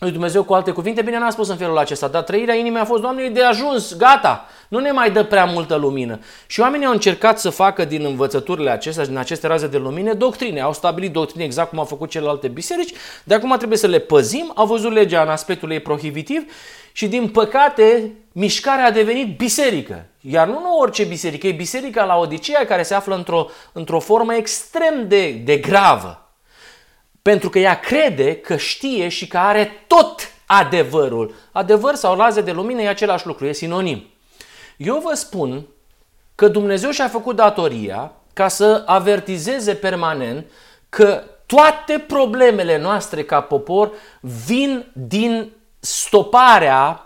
lui 0.00 0.10
Dumnezeu 0.10 0.42
cu 0.42 0.54
alte 0.54 0.70
cuvinte, 0.70 1.02
bine 1.02 1.18
n-a 1.18 1.30
spus 1.30 1.48
în 1.48 1.56
felul 1.56 1.78
acesta, 1.78 2.08
dar 2.08 2.22
trăirea 2.22 2.54
inimii 2.54 2.80
a 2.80 2.84
fost, 2.84 3.02
Doamne, 3.02 3.22
e 3.22 3.28
de 3.28 3.42
ajuns, 3.42 3.96
gata, 3.96 4.46
nu 4.68 4.78
ne 4.78 4.90
mai 4.90 5.10
dă 5.10 5.24
prea 5.24 5.44
multă 5.44 5.74
lumină. 5.74 6.18
Și 6.46 6.60
oamenii 6.60 6.86
au 6.86 6.92
încercat 6.92 7.38
să 7.38 7.50
facă 7.50 7.84
din 7.84 8.04
învățăturile 8.04 8.70
acestea, 8.70 9.06
din 9.06 9.16
aceste 9.16 9.46
raze 9.46 9.66
de 9.66 9.76
lumină, 9.76 10.14
doctrine. 10.14 10.60
Au 10.60 10.72
stabilit 10.72 11.12
doctrine 11.12 11.44
exact 11.44 11.68
cum 11.68 11.78
au 11.78 11.84
făcut 11.84 12.10
celelalte 12.10 12.48
biserici, 12.48 12.92
de 13.24 13.34
acum 13.34 13.54
trebuie 13.56 13.78
să 13.78 13.86
le 13.86 13.98
păzim, 13.98 14.52
au 14.54 14.66
văzut 14.66 14.92
legea 14.92 15.22
în 15.22 15.28
aspectul 15.28 15.70
ei 15.72 15.80
prohibitiv 15.80 16.52
și 16.92 17.08
din 17.08 17.28
păcate 17.28 18.12
mișcarea 18.32 18.86
a 18.86 18.90
devenit 18.90 19.36
biserică. 19.36 20.06
Iar 20.20 20.46
nu, 20.46 20.60
nu 20.60 20.78
orice 20.78 21.04
biserică, 21.04 21.46
e 21.46 21.52
biserica 21.52 22.04
la 22.04 22.16
Odiseea 22.16 22.66
care 22.66 22.82
se 22.82 22.94
află 22.94 23.14
într-o, 23.14 23.46
într-o 23.72 24.00
formă 24.00 24.34
extrem 24.34 25.08
de, 25.08 25.30
de 25.30 25.56
gravă. 25.56 26.29
Pentru 27.22 27.50
că 27.50 27.58
ea 27.58 27.80
crede 27.80 28.36
că 28.36 28.56
știe 28.56 29.08
și 29.08 29.26
că 29.26 29.38
are 29.38 29.84
tot 29.86 30.32
adevărul. 30.46 31.34
Adevăr 31.52 31.94
sau 31.94 32.16
laze 32.16 32.40
de 32.40 32.52
lumină 32.52 32.82
e 32.82 32.88
același 32.88 33.26
lucru, 33.26 33.46
e 33.46 33.52
sinonim. 33.52 34.06
Eu 34.76 35.02
vă 35.04 35.14
spun 35.14 35.66
că 36.34 36.48
Dumnezeu 36.48 36.90
și-a 36.90 37.08
făcut 37.08 37.36
datoria 37.36 38.12
ca 38.32 38.48
să 38.48 38.82
avertizeze 38.86 39.74
permanent 39.74 40.46
că 40.88 41.22
toate 41.46 42.04
problemele 42.06 42.78
noastre 42.78 43.24
ca 43.24 43.40
popor 43.40 43.92
vin 44.46 44.86
din 44.92 45.52
stoparea 45.80 47.04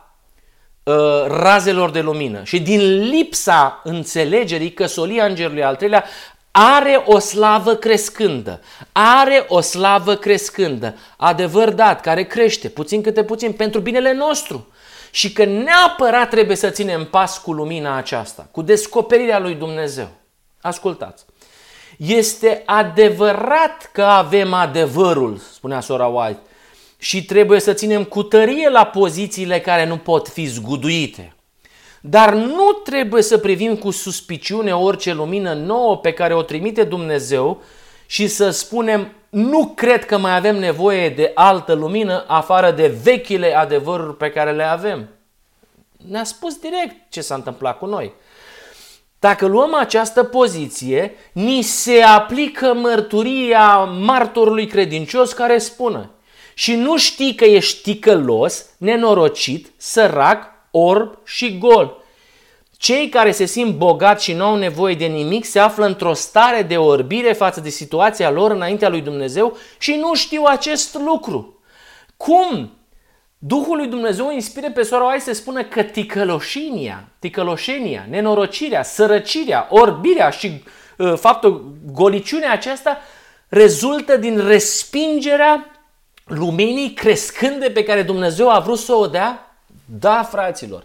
uh, 0.82 0.94
razelor 1.26 1.90
de 1.90 2.00
lumină 2.00 2.42
și 2.44 2.60
din 2.60 3.08
lipsa 3.08 3.80
înțelegerii 3.84 4.72
că 4.72 4.86
solia 4.86 5.24
îngerului 5.24 5.64
al 5.64 5.76
treilea 5.76 6.04
are 6.56 7.02
o 7.06 7.18
slavă 7.18 7.74
crescândă, 7.74 8.60
are 8.92 9.44
o 9.48 9.60
slavă 9.60 10.14
crescândă, 10.14 10.94
adevăr 11.16 11.70
dat, 11.70 12.00
care 12.00 12.24
crește 12.24 12.68
puțin 12.68 13.02
câte 13.02 13.24
puțin 13.24 13.52
pentru 13.52 13.80
binele 13.80 14.12
nostru 14.12 14.66
și 15.10 15.32
că 15.32 15.44
neapărat 15.44 16.28
trebuie 16.28 16.56
să 16.56 16.70
ținem 16.70 17.04
pas 17.04 17.38
cu 17.38 17.52
lumina 17.52 17.96
aceasta, 17.96 18.48
cu 18.50 18.62
descoperirea 18.62 19.38
lui 19.38 19.54
Dumnezeu. 19.54 20.08
Ascultați! 20.60 21.24
Este 21.98 22.62
adevărat 22.66 23.90
că 23.92 24.02
avem 24.02 24.52
adevărul, 24.52 25.40
spunea 25.52 25.80
sora 25.80 26.06
White, 26.06 26.40
și 26.98 27.24
trebuie 27.24 27.60
să 27.60 27.72
ținem 27.72 28.04
cu 28.04 28.22
tărie 28.22 28.68
la 28.68 28.84
pozițiile 28.84 29.60
care 29.60 29.86
nu 29.86 29.96
pot 29.96 30.28
fi 30.28 30.44
zguduite. 30.44 31.33
Dar 32.06 32.34
nu 32.34 32.72
trebuie 32.72 33.22
să 33.22 33.38
privim 33.38 33.76
cu 33.76 33.90
suspiciune 33.90 34.74
orice 34.74 35.12
lumină 35.12 35.52
nouă 35.52 35.98
pe 35.98 36.12
care 36.12 36.34
o 36.34 36.42
trimite 36.42 36.84
Dumnezeu 36.84 37.62
și 38.06 38.28
să 38.28 38.50
spunem 38.50 39.12
nu 39.30 39.72
cred 39.76 40.04
că 40.04 40.18
mai 40.18 40.36
avem 40.36 40.58
nevoie 40.58 41.08
de 41.08 41.30
altă 41.34 41.72
lumină 41.72 42.24
afară 42.26 42.70
de 42.70 42.86
vechile 43.02 43.56
adevăruri 43.56 44.16
pe 44.16 44.30
care 44.30 44.52
le 44.52 44.62
avem. 44.62 45.08
Ne-a 46.08 46.24
spus 46.24 46.54
direct 46.54 46.96
ce 47.10 47.20
s-a 47.20 47.34
întâmplat 47.34 47.78
cu 47.78 47.86
noi. 47.86 48.12
Dacă 49.18 49.46
luăm 49.46 49.74
această 49.74 50.24
poziție, 50.24 51.14
ni 51.32 51.62
se 51.62 52.02
aplică 52.02 52.74
mărturia 52.74 53.84
martorului 53.84 54.66
credincios 54.66 55.32
care 55.32 55.58
spune 55.58 56.10
și 56.54 56.74
nu 56.74 56.96
știi 56.96 57.34
că 57.34 57.44
ești 57.44 57.82
ticălos, 57.82 58.66
nenorocit, 58.78 59.72
sărac, 59.76 60.53
orb 60.76 61.18
și 61.24 61.58
gol. 61.58 62.02
Cei 62.76 63.08
care 63.08 63.30
se 63.30 63.44
simt 63.44 63.74
bogați 63.74 64.24
și 64.24 64.32
nu 64.32 64.44
au 64.44 64.56
nevoie 64.56 64.94
de 64.94 65.06
nimic 65.06 65.44
se 65.44 65.58
află 65.58 65.86
într-o 65.86 66.12
stare 66.12 66.62
de 66.62 66.76
orbire 66.76 67.32
față 67.32 67.60
de 67.60 67.68
situația 67.68 68.30
lor 68.30 68.50
înaintea 68.50 68.88
lui 68.88 69.00
Dumnezeu 69.00 69.56
și 69.78 69.94
nu 69.94 70.14
știu 70.14 70.42
acest 70.46 70.94
lucru. 70.94 71.62
Cum? 72.16 72.72
Duhul 73.38 73.76
lui 73.76 73.86
Dumnezeu 73.86 74.30
inspire 74.30 74.70
pe 74.70 74.82
sora 74.82 75.04
Oai 75.04 75.20
să 75.20 75.32
spună 75.32 75.64
că 75.64 75.82
ticăloșenia, 75.82 77.08
ticăloșenia, 77.18 78.06
nenorocirea, 78.08 78.82
sărăcirea, 78.82 79.66
orbirea 79.70 80.30
și 80.30 80.62
uh, 80.98 81.14
faptul, 81.16 81.76
goliciunea 81.92 82.52
aceasta 82.52 82.98
rezultă 83.48 84.16
din 84.16 84.46
respingerea 84.46 85.70
luminii 86.24 86.92
crescânde 86.92 87.70
pe 87.70 87.82
care 87.82 88.02
Dumnezeu 88.02 88.50
a 88.50 88.58
vrut 88.58 88.78
să 88.78 88.92
o 88.92 89.06
dea? 89.06 89.53
Da, 89.84 90.22
fraților. 90.22 90.84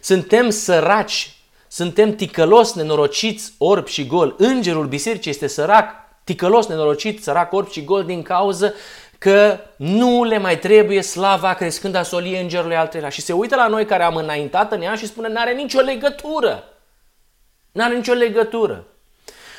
Suntem 0.00 0.50
săraci, 0.50 1.36
suntem 1.68 2.14
ticălos, 2.14 2.74
nenorociți, 2.74 3.54
orb 3.58 3.86
și 3.86 4.06
gol. 4.06 4.34
Îngerul 4.38 4.86
bisericii 4.86 5.30
este 5.30 5.46
sărac, 5.46 5.90
ticălos, 6.24 6.66
nenorocit, 6.66 7.22
sărac, 7.22 7.52
orb 7.52 7.70
și 7.70 7.84
gol 7.84 8.04
din 8.04 8.22
cauză 8.22 8.74
că 9.18 9.58
nu 9.76 10.24
le 10.24 10.38
mai 10.38 10.58
trebuie 10.58 11.02
slava 11.02 11.54
crescând 11.54 11.94
a 11.94 12.02
solie 12.02 12.40
îngerului 12.40 12.76
al 12.76 12.86
treilea. 12.86 13.10
Și 13.10 13.20
se 13.20 13.32
uită 13.32 13.56
la 13.56 13.66
noi 13.66 13.84
care 13.84 14.02
am 14.02 14.16
înaintat 14.16 14.72
în 14.72 14.82
ea 14.82 14.94
și 14.94 15.06
spune, 15.06 15.28
n-are 15.28 15.52
nicio 15.52 15.80
legătură. 15.80 16.64
N-are 17.72 17.94
nicio 17.94 18.12
legătură. 18.12 18.84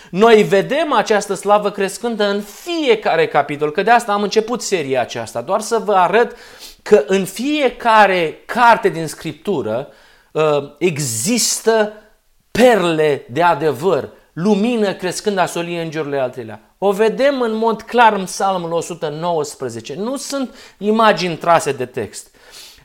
Noi 0.09 0.43
vedem 0.43 0.93
această 0.93 1.33
slavă 1.33 1.71
crescândă 1.71 2.23
în 2.23 2.41
fiecare 2.41 3.27
capitol, 3.27 3.71
că 3.71 3.83
de 3.83 3.91
asta 3.91 4.13
am 4.13 4.23
început 4.23 4.61
seria 4.61 5.01
aceasta, 5.01 5.41
doar 5.41 5.61
să 5.61 5.77
vă 5.77 5.93
arăt 5.93 6.35
că 6.81 7.03
în 7.07 7.25
fiecare 7.25 8.39
carte 8.45 8.89
din 8.89 9.07
Scriptură 9.07 9.87
uh, 10.31 10.41
există 10.77 11.93
perle 12.51 13.25
de 13.29 13.43
adevăr, 13.43 14.09
lumină 14.33 14.93
crescând 14.93 15.37
a 15.37 15.45
solie 15.45 15.81
îngerului 15.81 16.19
al 16.19 16.29
treilea. 16.29 16.61
O 16.77 16.91
vedem 16.91 17.41
în 17.41 17.53
mod 17.53 17.81
clar 17.81 18.13
în 18.13 18.23
Psalmul 18.23 18.71
119. 18.71 19.95
Nu 19.95 20.15
sunt 20.15 20.55
imagini 20.77 21.35
trase 21.35 21.71
de 21.71 21.85
text. 21.85 22.35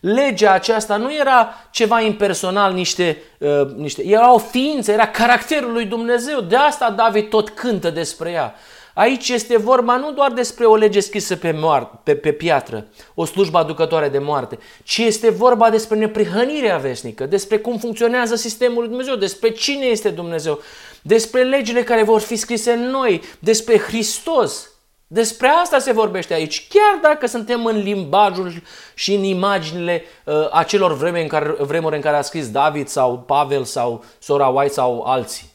Legea 0.00 0.52
aceasta 0.52 0.96
nu 0.96 1.14
era 1.14 1.54
ceva 1.70 2.00
impersonal, 2.00 2.72
niște, 2.72 3.22
uh, 3.38 3.74
niște, 3.76 4.06
era 4.06 4.32
o 4.32 4.38
ființă, 4.38 4.92
era 4.92 5.06
caracterul 5.06 5.72
lui 5.72 5.84
Dumnezeu. 5.84 6.40
De 6.40 6.56
asta 6.56 6.90
David 6.90 7.28
tot 7.28 7.48
cântă 7.48 7.90
despre 7.90 8.30
ea. 8.30 8.54
Aici 8.98 9.28
este 9.28 9.56
vorba 9.56 9.96
nu 9.96 10.12
doar 10.12 10.32
despre 10.32 10.64
o 10.64 10.76
lege 10.76 11.00
scrisă 11.00 11.36
pe, 11.36 11.50
moarte, 11.50 11.98
pe, 12.02 12.14
pe 12.14 12.32
piatră, 12.32 12.86
o 13.14 13.24
slujbă 13.24 13.58
aducătoare 13.58 14.08
de 14.08 14.18
moarte, 14.18 14.58
ci 14.84 14.98
este 14.98 15.30
vorba 15.30 15.70
despre 15.70 15.96
neprihănirea 15.96 16.76
vesnică, 16.76 17.26
despre 17.26 17.58
cum 17.58 17.78
funcționează 17.78 18.34
sistemul 18.34 18.78
lui 18.78 18.88
Dumnezeu, 18.88 19.14
despre 19.14 19.50
cine 19.50 19.84
este 19.84 20.10
Dumnezeu, 20.10 20.60
despre 21.02 21.42
legile 21.42 21.82
care 21.82 22.02
vor 22.02 22.20
fi 22.20 22.36
scrise 22.36 22.72
în 22.72 22.90
noi, 22.90 23.22
despre 23.38 23.78
Hristos. 23.78 24.70
Despre 25.06 25.48
asta 25.48 25.78
se 25.78 25.92
vorbește 25.92 26.34
aici, 26.34 26.68
chiar 26.68 27.12
dacă 27.12 27.26
suntem 27.26 27.64
în 27.64 27.76
limbajul 27.76 28.52
și 28.94 29.14
în 29.14 29.22
imaginile 29.22 30.02
uh, 30.24 30.34
acelor 30.52 30.96
vreme 30.96 31.22
în 31.22 31.28
care, 31.28 31.54
vremuri 31.58 31.94
în 31.96 32.00
care 32.00 32.16
a 32.16 32.22
scris 32.22 32.50
David 32.50 32.88
sau 32.88 33.18
Pavel 33.18 33.64
sau 33.64 34.04
Sora 34.18 34.48
White 34.48 34.72
sau 34.72 35.02
alții. 35.02 35.50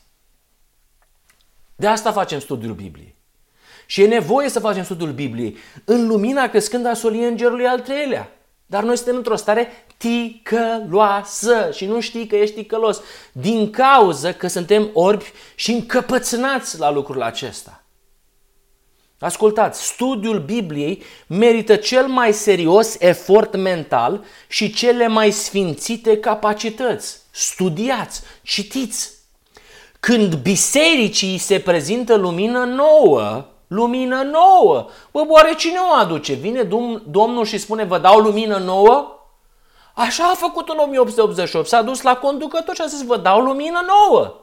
De 1.76 1.88
asta 1.88 2.12
facem 2.12 2.39
studiul 2.39 2.74
Bibliei. 2.74 3.11
Și 3.92 4.02
e 4.02 4.08
nevoie 4.08 4.50
să 4.50 4.60
facem 4.60 4.84
studiul 4.84 5.12
Bibliei 5.12 5.58
în 5.86 6.08
lumina 6.08 6.50
crescând 6.50 6.86
a 6.86 6.94
solii 6.94 7.24
îngerului 7.24 7.66
al 7.66 7.80
treilea. 7.80 8.32
Dar 8.66 8.84
noi 8.84 8.96
suntem 8.96 9.16
într-o 9.16 9.36
stare 9.36 9.86
ticăloasă 9.98 11.70
și 11.74 11.86
nu 11.86 12.00
știi 12.00 12.28
că 12.28 12.36
ești 12.36 12.56
ticălos 12.56 13.02
din 13.32 13.70
cauză 13.70 14.34
că 14.34 14.48
suntem 14.48 14.89
orbi 14.94 15.32
și 15.56 15.72
încăpățânați 15.72 16.80
la 16.80 16.92
lucrul 16.92 17.22
acesta. 17.22 17.84
Ascultați, 19.20 19.86
studiul 19.86 20.39
Bibliei 20.39 21.04
merită 21.28 21.76
cel 21.76 22.08
mai 22.08 22.34
serios 22.34 22.96
efort 23.00 23.56
mental 23.56 24.24
și 24.48 24.74
cele 24.74 25.08
mai 25.08 25.32
sfințite 25.32 26.18
capacități. 26.18 27.18
Studiați, 27.32 28.22
citiți. 28.42 29.12
Când 30.00 30.36
bisericii 30.36 31.38
se 31.38 31.60
prezintă 31.60 32.16
lumină 32.16 32.64
nouă, 32.64 33.46
lumină 33.72 34.22
nouă. 34.22 34.90
Bă, 35.12 35.26
oare 35.28 35.54
cine 35.56 35.78
o 35.90 35.94
aduce? 35.94 36.34
Vine 36.34 36.64
Domnul 37.10 37.46
și 37.46 37.58
spune, 37.58 37.84
vă 37.84 37.98
dau 37.98 38.20
lumină 38.20 38.58
nouă? 38.58 39.20
Așa 39.94 40.24
a 40.24 40.36
făcut 40.36 40.70
în 40.70 40.78
1888. 40.78 41.68
S-a 41.68 41.82
dus 41.82 42.02
la 42.02 42.16
conducător 42.16 42.76
și 42.76 42.82
a 42.82 42.86
zis, 42.86 43.04
vă 43.04 43.18
dau 43.18 43.42
lumină 43.42 43.80
nouă. 43.88 44.36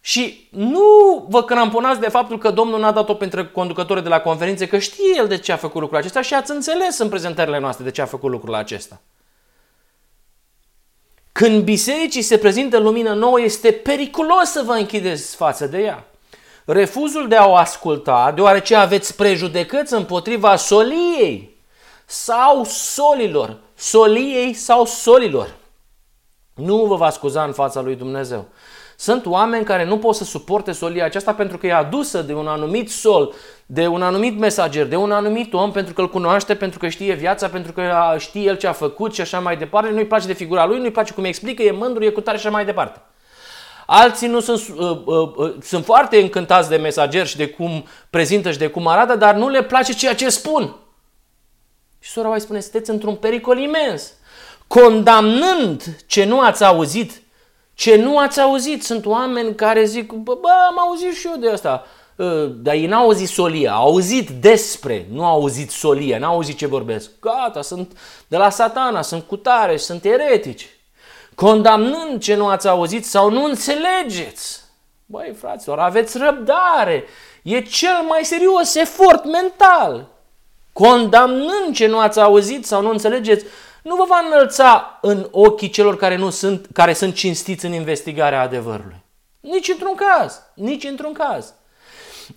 Și 0.00 0.48
nu 0.50 0.80
vă 1.28 1.42
cramponați 1.42 2.00
de 2.00 2.08
faptul 2.08 2.38
că 2.38 2.50
Domnul 2.50 2.80
n-a 2.80 2.92
dat-o 2.92 3.14
pentru 3.14 3.46
conducătorii 3.46 4.02
de 4.02 4.08
la 4.08 4.20
conferințe, 4.20 4.66
că 4.66 4.78
știe 4.78 5.14
el 5.16 5.28
de 5.28 5.38
ce 5.38 5.52
a 5.52 5.56
făcut 5.56 5.80
lucrul 5.80 5.98
acesta 5.98 6.22
și 6.22 6.34
ați 6.34 6.50
înțeles 6.50 6.98
în 6.98 7.08
prezentările 7.08 7.58
noastre 7.58 7.84
de 7.84 7.90
ce 7.90 8.02
a 8.02 8.06
făcut 8.06 8.30
lucrul 8.30 8.54
acesta. 8.54 9.00
Când 11.32 11.62
bisericii 11.62 12.22
se 12.22 12.38
prezintă 12.38 12.78
lumină 12.78 13.14
nouă, 13.14 13.40
este 13.40 13.72
periculos 13.72 14.50
să 14.50 14.62
vă 14.66 14.72
închideți 14.72 15.36
față 15.36 15.66
de 15.66 15.78
ea. 15.78 16.08
Refuzul 16.66 17.28
de 17.28 17.36
a 17.36 17.48
o 17.48 17.54
asculta, 17.54 18.32
deoarece 18.34 18.74
aveți 18.74 19.16
prejudecăți 19.16 19.94
împotriva 19.94 20.56
soliei 20.56 21.56
sau 22.06 22.64
solilor, 22.64 23.56
soliei 23.74 24.52
sau 24.52 24.84
solilor. 24.84 25.54
Nu 26.54 26.84
vă 26.84 26.96
va 26.96 27.10
scuza 27.10 27.42
în 27.42 27.52
fața 27.52 27.80
lui 27.80 27.94
Dumnezeu. 27.94 28.46
Sunt 28.96 29.26
oameni 29.26 29.64
care 29.64 29.84
nu 29.84 29.98
pot 29.98 30.14
să 30.14 30.24
suporte 30.24 30.72
solia 30.72 31.04
aceasta 31.04 31.34
pentru 31.34 31.58
că 31.58 31.66
e 31.66 31.72
adusă 31.72 32.22
de 32.22 32.34
un 32.34 32.46
anumit 32.46 32.90
sol, 32.90 33.34
de 33.66 33.86
un 33.86 34.02
anumit 34.02 34.38
mesager, 34.38 34.86
de 34.86 34.96
un 34.96 35.12
anumit 35.12 35.54
om, 35.54 35.72
pentru 35.72 35.94
că 35.94 36.00
îl 36.00 36.10
cunoaște, 36.10 36.54
pentru 36.54 36.78
că 36.78 36.88
știe 36.88 37.14
viața, 37.14 37.48
pentru 37.48 37.72
că 37.72 38.14
știe 38.18 38.42
el 38.42 38.56
ce 38.56 38.66
a 38.66 38.72
făcut 38.72 39.14
și 39.14 39.20
așa 39.20 39.40
mai 39.40 39.56
departe. 39.56 39.90
Nu-i 39.90 40.06
place 40.06 40.26
de 40.26 40.32
figura 40.32 40.66
lui, 40.66 40.78
nu-i 40.78 40.90
place 40.90 41.12
cum 41.12 41.24
explică, 41.24 41.62
e 41.62 41.70
mândru, 41.70 42.04
e 42.04 42.10
cu 42.10 42.20
tare 42.20 42.38
și 42.38 42.46
așa 42.46 42.54
mai 42.54 42.64
departe. 42.64 43.00
Alții 43.86 44.28
nu 44.28 44.40
sunt, 44.40 44.60
uh, 44.78 44.98
uh, 45.04 45.30
uh, 45.36 45.54
sunt 45.62 45.84
foarte 45.84 46.20
încântați 46.20 46.68
de 46.68 46.76
mesager 46.76 47.26
și 47.26 47.36
de 47.36 47.48
cum 47.48 47.86
prezintă 48.10 48.50
și 48.50 48.58
de 48.58 48.66
cum 48.66 48.86
arată, 48.86 49.16
dar 49.16 49.34
nu 49.34 49.48
le 49.48 49.62
place 49.62 49.92
ceea 49.92 50.14
ce 50.14 50.28
spun. 50.28 50.76
Și 52.00 52.10
sora 52.10 52.28
mai 52.28 52.40
spune, 52.40 52.60
sunteți 52.60 52.90
într-un 52.90 53.14
pericol 53.14 53.58
imens. 53.58 54.12
Condamnând 54.66 55.96
ce 56.06 56.24
nu 56.24 56.40
ați 56.40 56.64
auzit, 56.64 57.22
ce 57.74 57.96
nu 57.96 58.18
ați 58.18 58.40
auzit. 58.40 58.84
Sunt 58.84 59.06
oameni 59.06 59.54
care 59.54 59.84
zic, 59.84 60.12
bă, 60.12 60.38
bă 60.40 60.48
am 60.68 60.78
auzit 60.78 61.14
și 61.14 61.26
eu 61.26 61.36
de 61.36 61.50
asta. 61.50 61.84
Uh, 62.16 62.50
dar 62.56 62.74
ei 62.74 62.86
n-au 62.86 63.02
auzit 63.02 63.28
solia, 63.28 63.72
au 63.72 63.86
auzit 63.86 64.30
despre, 64.30 65.06
nu 65.10 65.24
au 65.24 65.32
auzit 65.32 65.70
solia, 65.70 66.18
n-au 66.18 66.34
auzit 66.34 66.56
ce 66.56 66.66
vorbesc. 66.66 67.10
Gata, 67.20 67.62
sunt 67.62 67.98
de 68.28 68.36
la 68.36 68.50
satana, 68.50 69.02
sunt 69.02 69.22
cutare, 69.22 69.76
sunt 69.76 70.04
eretici 70.04 70.73
condamnând 71.34 72.22
ce 72.22 72.34
nu 72.34 72.46
ați 72.46 72.68
auzit 72.68 73.06
sau 73.06 73.30
nu 73.30 73.44
înțelegeți. 73.44 74.60
Băi, 75.06 75.34
fraților, 75.38 75.78
aveți 75.78 76.18
răbdare. 76.18 77.04
E 77.42 77.60
cel 77.60 78.02
mai 78.08 78.24
serios 78.24 78.74
efort 78.74 79.24
mental. 79.24 80.08
Condamnând 80.72 81.74
ce 81.74 81.86
nu 81.86 81.98
ați 81.98 82.20
auzit 82.20 82.66
sau 82.66 82.82
nu 82.82 82.90
înțelegeți, 82.90 83.44
nu 83.82 83.94
vă 83.94 84.04
va 84.08 84.22
înălța 84.26 84.98
în 85.02 85.28
ochii 85.30 85.70
celor 85.70 85.96
care, 85.96 86.16
nu 86.16 86.30
sunt, 86.30 86.66
care 86.72 86.92
sunt 86.92 87.14
cinstiți 87.14 87.64
în 87.64 87.72
investigarea 87.72 88.40
adevărului. 88.40 89.02
Nici 89.40 89.68
într-un 89.68 89.94
caz, 89.94 90.40
nici 90.54 90.84
într-un 90.84 91.12
caz. 91.12 91.54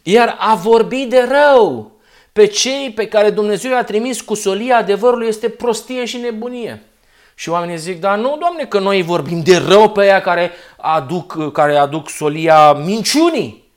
Iar 0.04 0.36
a 0.40 0.56
vorbi 0.56 1.06
de 1.06 1.28
rău 1.30 1.92
pe 2.34 2.46
cei 2.46 2.92
pe 2.92 3.08
care 3.08 3.30
Dumnezeu 3.30 3.72
i-a 3.72 3.84
trimis 3.84 4.22
cu 4.22 4.34
solia 4.34 4.78
adevărului 4.78 5.28
este 5.28 5.50
prostie 5.50 6.06
și 6.06 6.18
nebunie. 6.18 6.84
Și 7.40 7.50
oamenii 7.50 7.78
zic, 7.78 8.00
dar 8.00 8.18
nu, 8.18 8.38
Doamne, 8.40 8.66
că 8.66 8.80
noi 8.80 9.02
vorbim 9.02 9.42
de 9.42 9.58
rău 9.58 9.90
pe 9.90 10.02
aia 10.02 10.22
care 10.22 10.52
aduc, 10.78 11.52
care 11.52 11.76
aduc 11.76 12.10
solia 12.10 12.74
minciunii. 12.74 13.72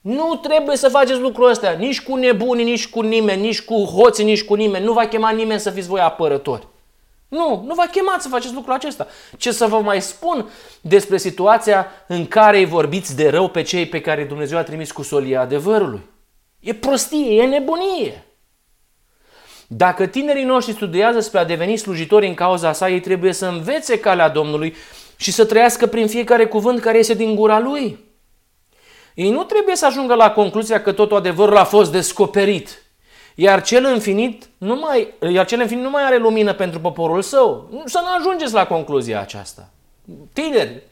Nu 0.00 0.38
trebuie 0.42 0.76
să 0.76 0.88
faceți 0.88 1.20
lucrul 1.20 1.48
ăsta, 1.48 1.70
nici 1.70 2.02
cu 2.02 2.16
nebunii, 2.16 2.64
nici 2.64 2.88
cu 2.88 3.00
nimeni, 3.00 3.40
nici 3.42 3.62
cu 3.62 3.84
hoții, 3.84 4.24
nici 4.24 4.44
cu 4.44 4.54
nimeni. 4.54 4.84
Nu 4.84 4.92
va 4.92 5.06
chema 5.06 5.30
nimeni 5.30 5.60
să 5.60 5.70
fiți 5.70 5.88
voi 5.88 6.00
apărători. 6.00 6.66
Nu, 7.28 7.62
nu 7.66 7.74
va 7.74 7.86
chema 7.90 8.16
să 8.18 8.28
faceți 8.28 8.54
lucrul 8.54 8.74
acesta. 8.74 9.06
Ce 9.36 9.52
să 9.52 9.66
vă 9.66 9.78
mai 9.78 10.00
spun 10.02 10.48
despre 10.80 11.16
situația 11.16 11.86
în 12.06 12.26
care 12.26 12.58
îi 12.58 12.66
vorbiți 12.66 13.16
de 13.16 13.28
rău 13.28 13.48
pe 13.48 13.62
cei 13.62 13.86
pe 13.86 14.00
care 14.00 14.24
Dumnezeu 14.24 14.58
a 14.58 14.62
trimis 14.62 14.92
cu 14.92 15.02
solia 15.02 15.40
adevărului? 15.40 16.02
E 16.60 16.74
prostie, 16.74 17.42
e 17.42 17.46
nebunie. 17.46 18.24
Dacă 19.72 20.06
tinerii 20.06 20.44
noștri 20.44 20.74
studiază 20.74 21.20
spre 21.20 21.38
a 21.38 21.44
deveni 21.44 21.76
slujitori 21.76 22.26
în 22.26 22.34
cauza 22.34 22.72
sa, 22.72 22.88
ei 22.88 23.00
trebuie 23.00 23.32
să 23.32 23.46
învețe 23.46 23.98
calea 23.98 24.28
Domnului 24.28 24.74
și 25.16 25.32
să 25.32 25.44
trăiască 25.44 25.86
prin 25.86 26.06
fiecare 26.06 26.46
cuvânt 26.46 26.80
care 26.80 26.96
iese 26.96 27.14
din 27.14 27.34
gura 27.34 27.58
lui. 27.58 27.98
Ei 29.14 29.30
nu 29.30 29.44
trebuie 29.44 29.76
să 29.76 29.86
ajungă 29.86 30.14
la 30.14 30.30
concluzia 30.30 30.82
că 30.82 30.92
totul 30.92 31.16
adevărul 31.16 31.56
a 31.56 31.64
fost 31.64 31.92
descoperit, 31.92 32.82
iar 33.34 33.62
cel 33.62 33.92
infinit 33.92 34.48
nu 34.58 34.74
mai, 34.76 35.14
iar 35.32 35.46
cel 35.46 35.60
infinit 35.60 35.82
nu 35.82 35.90
mai 35.90 36.04
are 36.04 36.18
lumină 36.18 36.52
pentru 36.52 36.80
poporul 36.80 37.22
său. 37.22 37.70
Să 37.84 38.00
nu 38.02 38.08
ajungeți 38.18 38.52
la 38.52 38.66
concluzia 38.66 39.20
aceasta. 39.20 39.70
Tineri, 40.32 40.82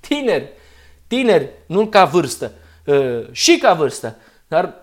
tineri, 0.00 0.48
tineri, 1.06 1.48
nu 1.66 1.86
ca 1.86 2.04
vârstă, 2.04 2.52
ă, 2.88 3.22
și 3.32 3.58
ca 3.58 3.74
vârstă, 3.74 4.16
dar 4.48 4.74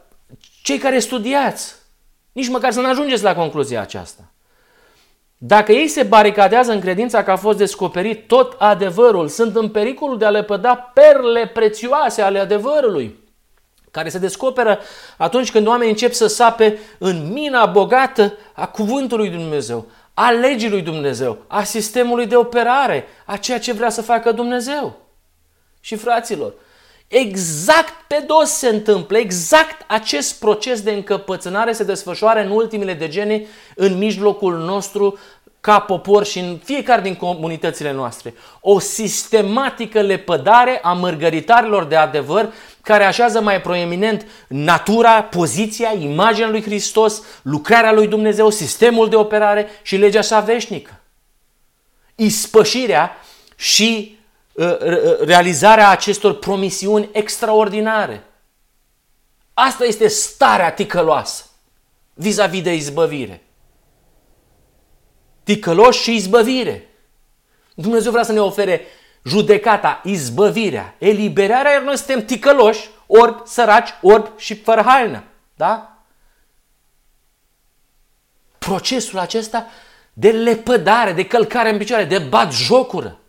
cei 0.62 0.78
care 0.78 1.00
studiați, 1.00 1.76
nici 2.36 2.48
măcar 2.48 2.72
să 2.72 2.82
nu 2.82 2.90
ajungeți 2.90 3.24
la 3.24 3.36
concluzia 3.36 3.82
aceasta. 3.82 4.24
Dacă 5.38 5.72
ei 5.72 5.88
se 5.88 6.04
baricadează 6.04 6.72
în 6.72 6.80
credința 6.80 7.24
că 7.24 7.32
a 7.32 7.36
fost 7.36 7.58
descoperit 7.58 8.28
tot 8.28 8.56
adevărul, 8.58 9.28
sunt 9.28 9.56
în 9.56 9.70
pericolul 9.70 10.18
de 10.18 10.26
a 10.26 10.30
lepăda 10.30 10.76
perle 10.76 11.48
prețioase 11.48 12.22
ale 12.22 12.40
adevărului, 12.40 13.20
care 13.92 14.10
se 14.10 14.18
descoperă 14.18 14.80
atunci 15.18 15.52
când 15.52 15.68
oamenii 15.68 15.92
încep 15.92 16.14
să 16.14 16.28
sape 16.28 16.80
în 16.98 17.32
mina 17.32 17.66
bogată 17.66 18.38
a 18.54 18.68
cuvântului 18.68 19.30
Dumnezeu, 19.30 19.86
a 20.14 20.32
legii 20.32 20.70
lui 20.70 20.82
Dumnezeu, 20.82 21.38
a 21.48 21.64
sistemului 21.64 22.26
de 22.26 22.36
operare, 22.36 23.06
a 23.26 23.38
ceea 23.38 23.60
ce 23.60 23.74
vrea 23.74 23.90
să 23.90 24.02
facă 24.02 24.32
Dumnezeu. 24.32 24.98
și 25.80 25.96
fraților, 25.96 26.54
exact 27.08 27.94
pe 28.08 28.24
dos 28.28 28.50
se 28.50 28.68
întâmplă, 28.68 29.18
exact 29.18 29.86
acest 29.88 30.40
proces 30.40 30.82
de 30.82 30.92
încăpățânare 30.92 31.72
se 31.72 31.84
desfășoară 31.84 32.40
în 32.40 32.50
ultimele 32.50 32.94
degene 32.94 33.46
în 33.76 33.98
mijlocul 33.98 34.58
nostru 34.58 35.20
ca 35.66 35.80
popor 35.80 36.26
și 36.26 36.40
în 36.40 36.60
fiecare 36.64 37.02
din 37.02 37.16
comunitățile 37.16 37.92
noastre. 37.92 38.34
O 38.62 38.80
sistematică 38.80 40.02
lepădare 40.02 40.80
a 40.82 40.94
mărgăritarilor 40.94 41.84
de 41.84 41.96
adevăr 41.96 42.54
care 42.82 43.04
așează 43.04 43.42
mai 43.42 43.62
proeminent 43.62 44.26
natura, 44.48 45.24
poziția, 45.24 45.94
imaginea 46.00 46.50
lui 46.50 46.62
Hristos, 46.62 47.22
lucrarea 47.42 47.92
lui 47.92 48.08
Dumnezeu, 48.08 48.50
sistemul 48.50 49.10
de 49.10 49.16
operare 49.16 49.68
și 49.82 49.96
legea 49.96 50.22
sa 50.22 50.40
veșnică. 50.40 51.02
Ispășirea 52.16 53.18
și 53.56 53.84
uh, 53.92 54.15
uh, 54.15 54.15
realizarea 55.26 55.90
acestor 55.90 56.40
promisiuni 56.40 57.10
extraordinare. 57.12 58.24
Asta 59.54 59.86
este 59.86 60.08
starea 60.08 60.72
ticăloasă 60.72 61.46
vis-a-vis 62.14 62.62
de 62.62 62.74
izbăvire 62.74 63.46
ticăloși 65.46 66.02
și 66.02 66.16
izbăvire. 66.16 66.90
Dumnezeu 67.74 68.12
vrea 68.12 68.24
să 68.24 68.32
ne 68.32 68.40
ofere 68.40 68.86
judecata, 69.24 70.02
izbăvirea, 70.04 70.96
eliberarea, 70.98 71.72
iar 71.72 71.82
noi 71.82 71.98
suntem 71.98 72.26
ticăloși, 72.26 72.90
orbi, 73.08 73.42
săraci, 73.46 73.90
orbi 74.02 74.30
și 74.38 74.56
fără 74.56 74.82
haină. 74.82 75.24
Da? 75.56 76.04
Procesul 78.58 79.20
acesta 79.20 79.66
de 80.14 80.32
lepădare, 80.32 81.12
de 81.14 81.26
călcare 81.26 81.70
în 81.70 81.78
picioare, 81.78 82.06
de 82.06 82.18
bat 82.18 82.52
jocură. 82.52 83.20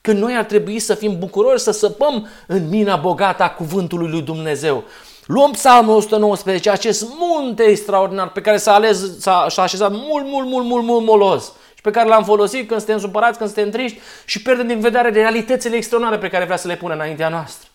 Când 0.00 0.18
noi 0.18 0.36
ar 0.36 0.44
trebui 0.44 0.78
să 0.78 0.94
fim 0.94 1.18
bucuroși, 1.18 1.62
să 1.62 1.70
săpăm 1.70 2.28
în 2.46 2.68
mina 2.68 2.96
bogată 2.96 3.42
a 3.42 3.50
cuvântului 3.50 4.10
lui 4.10 4.22
Dumnezeu. 4.22 4.84
Luăm 5.26 5.50
psalmul 5.50 5.96
119, 5.96 6.70
acest 6.70 7.06
munte 7.18 7.62
extraordinar 7.62 8.32
pe 8.32 8.40
care 8.40 8.56
s-a, 8.56 8.74
ales, 8.74 9.18
s-a, 9.18 9.46
s-a 9.48 9.62
așezat 9.62 9.90
mult, 9.92 10.26
mult, 10.26 10.46
mult, 10.46 10.66
mult, 10.66 10.84
mult 10.84 11.04
molos 11.04 11.52
și 11.74 11.82
pe 11.82 11.90
care 11.90 12.08
l-am 12.08 12.24
folosit 12.24 12.68
când 12.68 12.80
suntem 12.80 12.98
supărați, 12.98 13.38
când 13.38 13.50
suntem 13.50 13.70
triști 13.70 13.98
și 14.24 14.42
pierdem 14.42 14.66
din 14.66 14.80
vedere 14.80 15.10
realitățile 15.10 15.76
extraordinare 15.76 16.20
pe 16.20 16.28
care 16.28 16.44
vrea 16.44 16.56
să 16.56 16.66
le 16.66 16.76
pună 16.76 16.94
înaintea 16.94 17.28
noastră. 17.28 17.68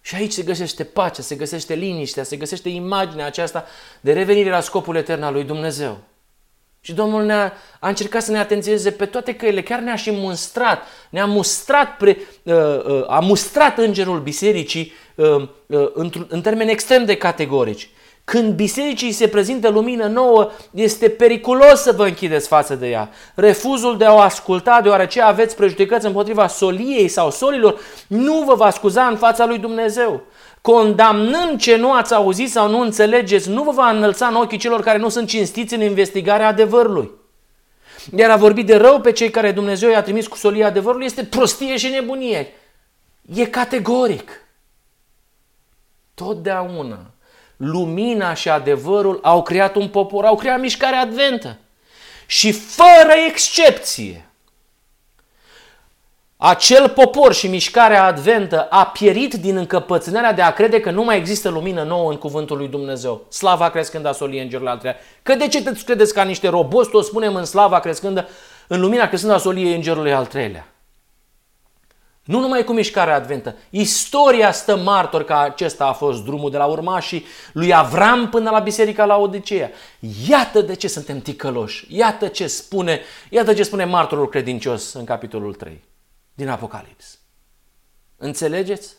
Și 0.00 0.14
aici 0.14 0.32
se 0.32 0.42
găsește 0.42 0.84
pacea, 0.84 1.22
se 1.22 1.34
găsește 1.34 1.74
liniștea, 1.74 2.22
se 2.22 2.36
găsește 2.36 2.68
imaginea 2.68 3.26
aceasta 3.26 3.64
de 4.00 4.12
revenire 4.12 4.50
la 4.50 4.60
scopul 4.60 4.96
etern 4.96 5.22
al 5.22 5.32
lui 5.32 5.44
Dumnezeu. 5.44 5.98
Și 6.80 6.92
Domnul 6.92 7.24
ne-a 7.24 7.52
a 7.80 7.88
încercat 7.88 8.22
să 8.22 8.30
ne 8.30 8.38
atenționeze 8.38 8.90
pe 8.90 9.06
toate 9.06 9.34
căile, 9.34 9.62
chiar 9.62 9.78
ne-a 9.78 9.96
și 9.96 10.10
mustrat, 10.10 10.82
ne-a 11.10 11.26
mustrat, 11.26 11.96
pre, 11.96 12.18
uh, 12.42 12.54
uh, 12.54 13.04
a 13.06 13.18
mustrat 13.18 13.78
îngerul 13.78 14.20
bisericii 14.20 14.92
uh, 15.14 15.48
uh, 15.66 16.10
în 16.28 16.40
termeni 16.40 16.70
extrem 16.70 17.04
de 17.04 17.16
categorici. 17.16 17.90
Când 18.24 18.54
bisericii 18.54 19.12
se 19.12 19.28
prezintă 19.28 19.68
lumină 19.68 20.06
nouă, 20.06 20.50
este 20.70 21.08
periculos 21.08 21.80
să 21.80 21.92
vă 21.92 22.06
închideți 22.06 22.48
față 22.48 22.74
de 22.74 22.88
ea. 22.88 23.10
Refuzul 23.34 23.96
de 23.98 24.04
a 24.04 24.14
o 24.14 24.18
asculta, 24.18 24.80
deoarece 24.82 25.20
aveți 25.20 25.56
prejudecăți 25.56 26.06
împotriva 26.06 26.46
soliei 26.46 27.08
sau 27.08 27.30
solilor, 27.30 27.78
nu 28.06 28.42
vă 28.46 28.54
va 28.54 28.70
scuza 28.70 29.02
în 29.02 29.16
fața 29.16 29.46
lui 29.46 29.58
Dumnezeu 29.58 30.22
condamnând 30.60 31.60
ce 31.60 31.76
nu 31.76 31.92
ați 31.92 32.14
auzit 32.14 32.50
sau 32.50 32.68
nu 32.68 32.80
înțelegeți, 32.80 33.48
nu 33.48 33.62
vă 33.62 33.70
va 33.70 33.90
înălța 33.90 34.26
în 34.26 34.34
ochii 34.34 34.58
celor 34.58 34.82
care 34.82 34.98
nu 34.98 35.08
sunt 35.08 35.28
cinstiți 35.28 35.74
în 35.74 35.82
investigarea 35.82 36.46
adevărului. 36.46 37.10
Iar 38.16 38.30
a 38.30 38.36
vorbit 38.36 38.66
de 38.66 38.76
rău 38.76 39.00
pe 39.00 39.12
cei 39.12 39.30
care 39.30 39.52
Dumnezeu 39.52 39.90
i-a 39.90 40.02
trimis 40.02 40.26
cu 40.26 40.36
solia 40.36 40.66
adevărului 40.66 41.06
este 41.06 41.24
prostie 41.24 41.76
și 41.76 41.88
nebunie. 41.88 42.52
E 43.34 43.46
categoric. 43.46 44.30
Totdeauna 46.14 47.10
lumina 47.60 48.34
și 48.34 48.48
adevărul 48.48 49.18
au 49.22 49.42
creat 49.42 49.76
un 49.76 49.88
popor, 49.88 50.24
au 50.24 50.36
creat 50.36 50.60
mișcarea 50.60 51.00
adventă. 51.00 51.58
Și 52.26 52.52
fără 52.52 53.12
excepție, 53.28 54.29
acel 56.42 56.88
popor 56.88 57.34
și 57.34 57.48
mișcarea 57.48 58.04
adventă 58.04 58.66
a 58.70 58.86
pierit 58.86 59.34
din 59.34 59.56
încăpățânarea 59.56 60.32
de 60.32 60.42
a 60.42 60.52
crede 60.52 60.80
că 60.80 60.90
nu 60.90 61.04
mai 61.04 61.16
există 61.16 61.48
lumină 61.48 61.82
nouă 61.82 62.10
în 62.10 62.16
cuvântul 62.16 62.56
lui 62.56 62.68
Dumnezeu. 62.68 63.26
Slava 63.28 63.70
crescând 63.70 64.06
a 64.06 64.12
solii 64.12 64.40
îngerului 64.40 64.70
al 64.70 64.78
treia. 64.78 64.96
Că 65.22 65.34
de 65.34 65.48
ce 65.48 65.62
te 65.62 65.72
credeți 65.84 66.14
ca 66.14 66.22
niște 66.22 66.48
roboți, 66.48 66.94
o 66.94 67.00
spunem 67.00 67.34
în 67.34 67.44
slava 67.44 67.80
crescând, 67.80 68.28
în 68.66 68.80
lumina 68.80 69.08
crescând 69.08 69.32
a 69.32 69.38
soliei 69.38 69.74
îngerului 69.74 70.12
al 70.12 70.26
treilea. 70.26 70.66
Nu 72.24 72.40
numai 72.40 72.64
cu 72.64 72.72
mișcarea 72.72 73.14
adventă. 73.14 73.54
Istoria 73.70 74.52
stă 74.52 74.76
martor 74.76 75.24
că 75.24 75.32
acesta 75.32 75.84
a 75.86 75.92
fost 75.92 76.24
drumul 76.24 76.50
de 76.50 76.56
la 76.56 76.64
urmașii 76.64 77.24
lui 77.52 77.74
Avram 77.74 78.28
până 78.28 78.50
la 78.50 78.58
biserica 78.58 79.04
la 79.04 79.16
Odiceea. 79.16 79.70
Iată 80.28 80.60
de 80.60 80.74
ce 80.74 80.88
suntem 80.88 81.20
ticăloși. 81.20 81.86
Iată 81.88 82.26
ce 82.26 82.46
spune, 82.46 83.00
iată 83.30 83.54
ce 83.54 83.62
spune 83.62 83.84
martorul 83.84 84.28
credincios 84.28 84.92
în 84.92 85.04
capitolul 85.04 85.54
3 85.54 85.88
din 86.40 86.48
Apocalips. 86.48 87.18
Înțelegeți? 88.16 88.94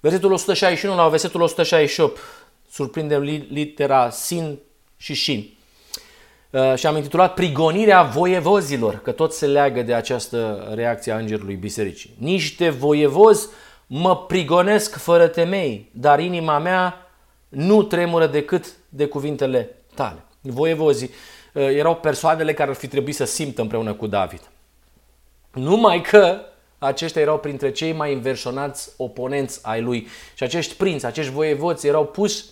Versetul 0.00 0.32
161 0.32 0.96
la 0.96 1.08
versetul 1.08 1.40
168 1.40 2.18
surprindem 2.70 3.22
litera 3.22 4.10
sin 4.10 4.58
și 4.96 5.14
shin. 5.14 5.56
Uh, 6.50 6.74
și 6.74 6.86
am 6.86 6.96
intitulat 6.96 7.34
Prigonirea 7.34 8.02
voievozilor, 8.02 8.98
că 8.98 9.12
tot 9.12 9.32
se 9.32 9.46
leagă 9.46 9.82
de 9.82 9.94
această 9.94 10.70
reacție 10.74 11.12
a 11.12 11.18
Îngerului 11.18 11.54
Bisericii. 11.54 12.14
Niște 12.18 12.70
voievozi 12.70 13.48
mă 13.86 14.16
prigonesc 14.16 14.96
fără 14.96 15.28
temei, 15.28 15.90
dar 15.92 16.20
inima 16.20 16.58
mea 16.58 17.10
nu 17.48 17.82
tremură 17.82 18.26
decât 18.26 18.76
de 18.88 19.06
cuvintele 19.06 19.76
tale 19.94 20.22
voievozii 20.40 21.10
uh, 21.52 21.62
erau 21.62 21.96
persoanele 21.96 22.54
care 22.54 22.70
ar 22.70 22.76
fi 22.76 22.88
trebuit 22.88 23.14
să 23.14 23.24
simtă 23.24 23.60
împreună 23.60 23.94
cu 23.94 24.06
David. 24.06 24.40
Numai 25.52 26.00
că 26.00 26.40
aceștia 26.78 27.20
erau 27.20 27.38
printre 27.38 27.72
cei 27.72 27.92
mai 27.92 28.12
inversionați 28.12 28.90
oponenți 28.96 29.60
ai 29.62 29.80
lui. 29.80 30.06
Și 30.34 30.42
acești 30.42 30.74
prinți, 30.74 31.06
acești 31.06 31.32
voievoți 31.32 31.86
erau 31.86 32.06
puși 32.06 32.44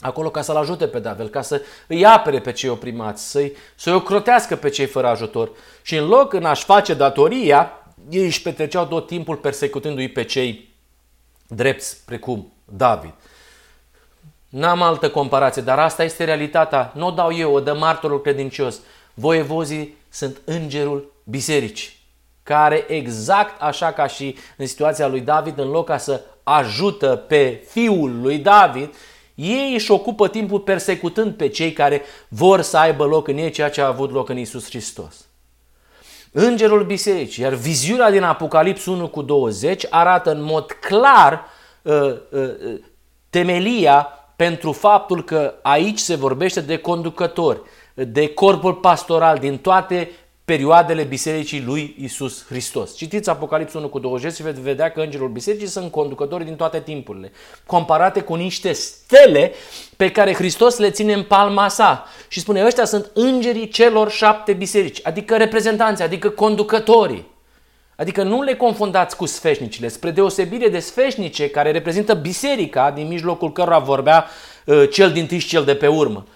acolo 0.00 0.30
ca 0.30 0.42
să-l 0.42 0.56
ajute 0.56 0.86
pe 0.86 0.98
David, 0.98 1.30
ca 1.30 1.42
să 1.42 1.62
îi 1.86 2.06
apere 2.06 2.40
pe 2.40 2.52
cei 2.52 2.68
oprimați, 2.68 3.30
să-i, 3.30 3.52
să-i 3.76 3.94
ocrotească 3.94 4.56
pe 4.56 4.68
cei 4.68 4.86
fără 4.86 5.06
ajutor. 5.06 5.50
Și 5.82 5.96
în 5.96 6.06
loc 6.06 6.32
în 6.32 6.44
a-și 6.44 6.64
face 6.64 6.94
datoria, 6.94 7.72
ei 8.10 8.24
își 8.24 8.42
petreceau 8.42 8.86
tot 8.86 9.06
timpul 9.06 9.36
persecutându-i 9.36 10.08
pe 10.08 10.24
cei 10.24 10.74
drepți, 11.48 12.04
precum 12.04 12.52
David. 12.64 13.14
N-am 14.54 14.82
altă 14.82 15.10
comparație, 15.10 15.62
dar 15.62 15.78
asta 15.78 16.04
este 16.04 16.24
realitatea. 16.24 16.92
Nu 16.94 17.06
o 17.06 17.10
dau 17.10 17.32
eu, 17.32 17.54
o 17.54 17.60
dă 17.60 17.72
martorul 17.72 18.20
credincios. 18.20 18.80
Voievozii 19.14 19.96
sunt 20.08 20.40
îngerul 20.44 21.12
bisericii, 21.24 21.92
care 22.42 22.84
exact 22.88 23.62
așa 23.62 23.92
ca 23.92 24.06
și 24.06 24.36
în 24.56 24.66
situația 24.66 25.06
lui 25.06 25.20
David, 25.20 25.58
în 25.58 25.68
loc 25.68 25.86
ca 25.86 25.96
să 25.96 26.20
ajută 26.42 27.24
pe 27.28 27.64
fiul 27.68 28.20
lui 28.20 28.38
David, 28.38 28.94
ei 29.34 29.72
își 29.74 29.90
ocupă 29.90 30.28
timpul 30.28 30.60
persecutând 30.60 31.34
pe 31.34 31.48
cei 31.48 31.72
care 31.72 32.02
vor 32.28 32.60
să 32.60 32.78
aibă 32.78 33.04
loc 33.04 33.28
în 33.28 33.36
ei 33.36 33.50
ceea 33.50 33.70
ce 33.70 33.80
a 33.80 33.86
avut 33.86 34.12
loc 34.12 34.28
în 34.28 34.38
Isus 34.38 34.64
Hristos. 34.68 35.26
Îngerul 36.32 36.84
bisericii, 36.84 37.42
iar 37.42 37.52
viziunea 37.52 38.10
din 38.10 38.22
Apocalips 38.22 38.86
1 38.86 39.08
cu 39.08 39.22
20 39.22 39.86
arată 39.90 40.30
în 40.30 40.42
mod 40.42 40.72
clar 40.72 41.44
uh, 41.82 41.94
uh, 42.30 42.40
uh 42.40 42.80
temelia 43.30 44.08
pentru 44.36 44.72
faptul 44.72 45.24
că 45.24 45.54
aici 45.62 45.98
se 45.98 46.14
vorbește 46.14 46.60
de 46.60 46.76
conducători, 46.76 47.60
de 47.94 48.28
corpul 48.28 48.74
pastoral 48.74 49.38
din 49.38 49.58
toate 49.58 50.10
perioadele 50.44 51.02
bisericii 51.02 51.62
lui 51.62 51.96
Isus 52.00 52.44
Hristos. 52.46 52.96
Citiți 52.96 53.30
Apocalipsul 53.30 53.80
1 53.80 53.88
cu 53.88 53.98
20 53.98 54.34
și 54.34 54.42
veți 54.42 54.60
vedea 54.60 54.90
că 54.90 55.00
îngerul 55.00 55.28
bisericii 55.28 55.66
sunt 55.66 55.90
conducători 55.90 56.44
din 56.44 56.56
toate 56.56 56.80
timpurile, 56.80 57.32
comparate 57.66 58.20
cu 58.20 58.34
niște 58.34 58.72
stele 58.72 59.52
pe 59.96 60.10
care 60.10 60.34
Hristos 60.34 60.78
le 60.78 60.90
ține 60.90 61.12
în 61.12 61.22
palma 61.22 61.68
sa. 61.68 62.06
Și 62.28 62.40
spune, 62.40 62.64
ăștia 62.64 62.84
sunt 62.84 63.10
îngerii 63.14 63.68
celor 63.68 64.10
șapte 64.10 64.52
biserici, 64.52 65.00
adică 65.02 65.36
reprezentanți, 65.36 66.02
adică 66.02 66.28
conducătorii. 66.28 67.32
Adică 67.96 68.22
nu 68.22 68.42
le 68.42 68.54
confundați 68.56 69.16
cu 69.16 69.26
sfeșnicile, 69.26 69.88
spre 69.88 70.10
deosebire 70.10 70.68
de 70.68 70.78
sfeșnice 70.78 71.50
care 71.50 71.70
reprezintă 71.70 72.14
biserica 72.14 72.90
din 72.90 73.06
mijlocul 73.06 73.52
cărora 73.52 73.78
vorbea 73.78 74.26
uh, 74.64 74.88
cel 74.92 75.12
din 75.12 75.26
tâi 75.26 75.38
și 75.38 75.48
cel 75.48 75.64
de 75.64 75.74
pe 75.74 75.86
urmă. 75.86 76.26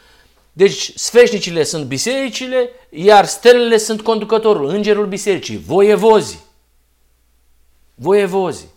Deci 0.53 0.93
sfeșnicile 0.95 1.63
sunt 1.63 1.85
bisericile, 1.85 2.71
iar 2.91 3.25
stelele 3.25 3.77
sunt 3.77 4.01
conducătorul, 4.01 4.69
îngerul 4.69 5.07
bisericii, 5.07 5.57
voievozii. 5.67 6.41
Voievozii. 7.95 8.69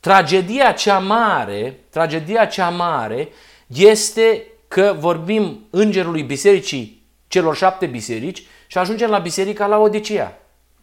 Tragedia 0.00 0.72
cea 0.72 0.98
mare, 0.98 1.80
tragedia 1.90 2.44
cea 2.44 2.68
mare 2.68 3.28
este 3.66 4.46
că 4.68 4.96
vorbim 4.98 5.66
îngerului 5.70 6.22
bisericii 6.22 7.02
celor 7.28 7.56
șapte 7.56 7.86
biserici 7.86 8.42
și 8.66 8.78
ajungem 8.78 9.10
la 9.10 9.18
biserica 9.18 9.66
la 9.66 9.78
Odisea, 9.78 10.39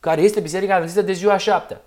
care 0.07 0.21
este 0.21 0.39
biserica 0.39 0.73
adventistă 0.73 1.01
de 1.01 1.13
ziua 1.13 1.37
șaptea. 1.37 1.81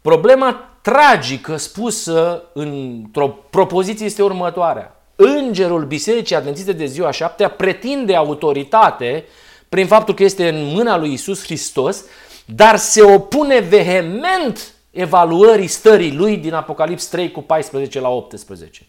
Problema 0.00 0.68
tragică 0.82 1.56
spusă 1.56 2.42
într-o 2.52 3.28
propoziție 3.28 4.06
este 4.06 4.22
următoarea. 4.22 4.96
Îngerul 5.16 5.84
Bisericii 5.84 6.36
Adventiste 6.36 6.72
de 6.72 6.84
ziua 6.84 7.10
șaptea 7.10 7.48
pretinde 7.48 8.14
autoritate 8.14 9.24
prin 9.68 9.86
faptul 9.86 10.14
că 10.14 10.22
este 10.22 10.48
în 10.48 10.64
mâna 10.64 10.98
lui 10.98 11.12
Isus 11.12 11.44
Hristos, 11.44 12.04
dar 12.44 12.76
se 12.76 13.02
opune 13.02 13.58
vehement 13.58 14.72
evaluării 14.90 15.66
stării 15.66 16.14
lui 16.14 16.36
din 16.36 16.54
Apocalips 16.54 17.06
3 17.06 17.30
cu 17.30 17.40
14 17.40 18.00
la 18.00 18.08
18. 18.08 18.86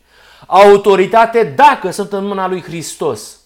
Autoritate 0.47 1.53
dacă 1.55 1.91
sunt 1.91 2.13
în 2.13 2.25
mâna 2.25 2.47
lui 2.47 2.61
Hristos, 2.61 3.42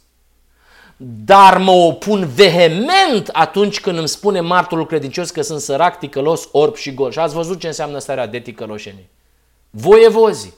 dar 0.98 1.58
mă 1.58 1.72
opun 1.72 2.28
vehement 2.36 3.30
atunci 3.32 3.80
când 3.80 3.98
îmi 3.98 4.08
spune 4.08 4.39
martorul 4.39 4.86
credincios 4.86 5.30
că 5.30 5.41
sunt 5.41 5.60
sărac, 5.60 6.00
ticălos, 6.00 6.50
orb 6.52 6.76
și 6.76 6.93
gol. 6.93 7.12
Și 7.12 7.20
ați 7.20 7.34
văzut 7.34 7.60
ce 7.60 7.68
înseamnă 7.68 8.00
starea 8.00 8.28
de 8.28 8.39
ticăloșenie. 8.39 9.10
Voievozii. 9.70 10.54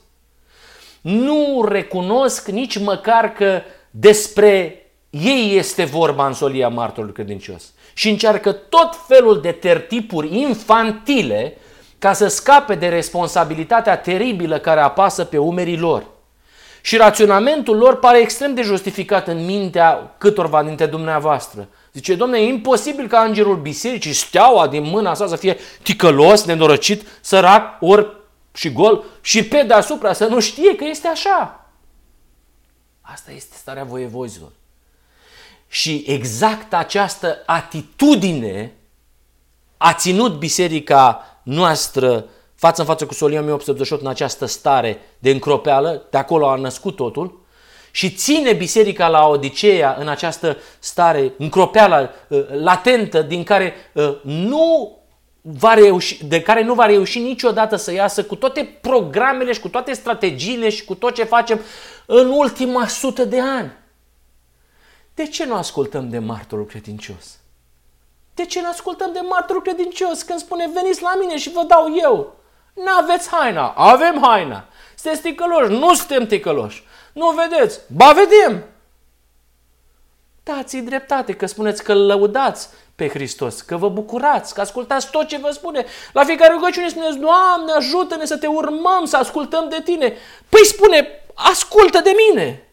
Nu 1.01 1.65
recunosc 1.69 2.47
nici 2.47 2.79
măcar 2.79 3.33
că 3.33 3.61
despre 3.91 4.83
ei 5.09 5.57
este 5.57 5.83
vorba 5.83 6.27
în 6.27 6.33
solia 6.33 6.69
martorului 6.69 7.13
credincios. 7.13 7.73
Și 7.93 8.09
încearcă 8.09 8.51
tot 8.51 8.99
felul 9.07 9.41
de 9.41 9.51
tertipuri 9.51 10.39
infantile 10.39 11.57
ca 11.97 12.13
să 12.13 12.27
scape 12.27 12.75
de 12.75 12.87
responsabilitatea 12.87 13.97
teribilă 13.97 14.59
care 14.59 14.79
apasă 14.79 15.23
pe 15.23 15.37
umerii 15.37 15.77
lor. 15.77 16.05
Și 16.89 16.97
raționamentul 16.97 17.77
lor 17.77 17.99
pare 17.99 18.19
extrem 18.19 18.53
de 18.53 18.61
justificat 18.61 19.27
în 19.27 19.45
mintea 19.45 20.15
câtorva 20.17 20.63
dintre 20.63 20.85
dumneavoastră. 20.85 21.67
Zice, 21.93 22.15
domne, 22.15 22.39
e 22.39 22.47
imposibil 22.47 23.07
ca 23.07 23.19
îngerul 23.19 23.55
bisericii, 23.55 24.13
steaua 24.13 24.67
din 24.67 24.83
mâna 24.83 25.13
sa 25.13 25.27
să 25.27 25.35
fie 25.35 25.57
ticălos, 25.81 26.45
nenorocit, 26.45 27.07
sărac, 27.21 27.81
ori 27.81 28.15
și 28.53 28.71
gol 28.71 29.03
și 29.21 29.43
pe 29.43 29.63
deasupra 29.67 30.13
să 30.13 30.25
nu 30.25 30.39
știe 30.39 30.75
că 30.75 30.83
este 30.83 31.07
așa. 31.07 31.65
Asta 33.01 33.31
este 33.31 33.55
starea 33.57 33.83
voievozilor. 33.83 34.51
Și 35.67 36.03
exact 36.07 36.73
această 36.73 37.43
atitudine 37.45 38.73
a 39.77 39.93
ținut 39.93 40.37
biserica 40.37 41.23
noastră 41.43 42.25
față 42.59 42.81
în 42.81 42.87
față 42.87 43.05
cu 43.05 43.13
solia 43.13 43.39
1888 43.39 44.01
în 44.01 44.07
această 44.07 44.45
stare 44.45 45.01
de 45.19 45.29
încropeală, 45.29 46.07
de 46.09 46.17
acolo 46.17 46.49
a 46.49 46.55
născut 46.55 46.95
totul, 46.95 47.45
și 47.91 48.11
ține 48.11 48.53
biserica 48.53 49.07
la 49.07 49.27
Odiceea 49.27 49.95
în 49.99 50.07
această 50.07 50.57
stare 50.79 51.33
încropeală, 51.37 52.11
uh, 52.27 52.45
latentă, 52.49 53.21
din 53.21 53.43
care 53.43 53.73
uh, 53.93 54.21
nu 54.23 54.97
va 55.41 55.73
reuși, 55.73 56.25
de 56.25 56.41
care 56.41 56.63
nu 56.63 56.73
va 56.73 56.85
reuși 56.85 57.19
niciodată 57.19 57.75
să 57.75 57.91
iasă 57.91 58.23
cu 58.23 58.35
toate 58.35 58.77
programele 58.81 59.51
și 59.51 59.59
cu 59.59 59.69
toate 59.69 59.93
strategiile 59.93 60.69
și 60.69 60.85
cu 60.85 60.95
tot 60.95 61.13
ce 61.13 61.23
facem 61.23 61.59
în 62.05 62.29
ultima 62.29 62.87
sută 62.87 63.25
de 63.25 63.39
ani. 63.41 63.71
De 65.13 65.27
ce 65.27 65.45
nu 65.45 65.55
ascultăm 65.55 66.09
de 66.09 66.19
martorul 66.19 66.65
credincios? 66.65 67.37
De 68.33 68.45
ce 68.45 68.61
nu 68.61 68.69
ascultăm 68.69 69.13
de 69.13 69.19
martorul 69.29 69.61
credincios 69.61 70.21
când 70.21 70.39
spune 70.39 70.69
veniți 70.73 71.01
la 71.01 71.15
mine 71.19 71.37
și 71.37 71.51
vă 71.51 71.63
dau 71.67 71.95
eu? 72.01 72.37
Nu 72.83 72.91
aveți 72.97 73.29
haina, 73.29 73.67
avem 73.67 74.21
haina. 74.21 74.65
Sunteți 74.95 75.23
ticăloși, 75.23 75.71
nu 75.71 75.93
suntem 75.93 76.25
ticăloși. 76.25 76.83
Nu 77.13 77.29
vedeți, 77.29 77.79
ba 77.87 78.11
vedem. 78.11 78.63
Dați-i 80.43 80.81
dreptate 80.81 81.33
că 81.33 81.45
spuneți 81.45 81.83
că 81.83 81.91
îl 81.91 82.05
lăudați 82.05 82.69
pe 82.95 83.07
Hristos, 83.07 83.61
că 83.61 83.77
vă 83.77 83.89
bucurați, 83.89 84.53
că 84.53 84.61
ascultați 84.61 85.09
tot 85.09 85.27
ce 85.27 85.37
vă 85.37 85.49
spune. 85.51 85.85
La 86.13 86.23
fiecare 86.23 86.53
rugăciune 86.53 86.89
spuneți, 86.89 87.17
Doamne, 87.17 87.71
ajută-ne 87.77 88.25
să 88.25 88.37
te 88.37 88.47
urmăm, 88.47 89.05
să 89.05 89.17
ascultăm 89.17 89.69
de 89.69 89.81
tine. 89.83 90.13
Păi 90.49 90.65
spune, 90.65 91.07
ascultă 91.33 91.99
de 91.99 92.11
mine. 92.27 92.63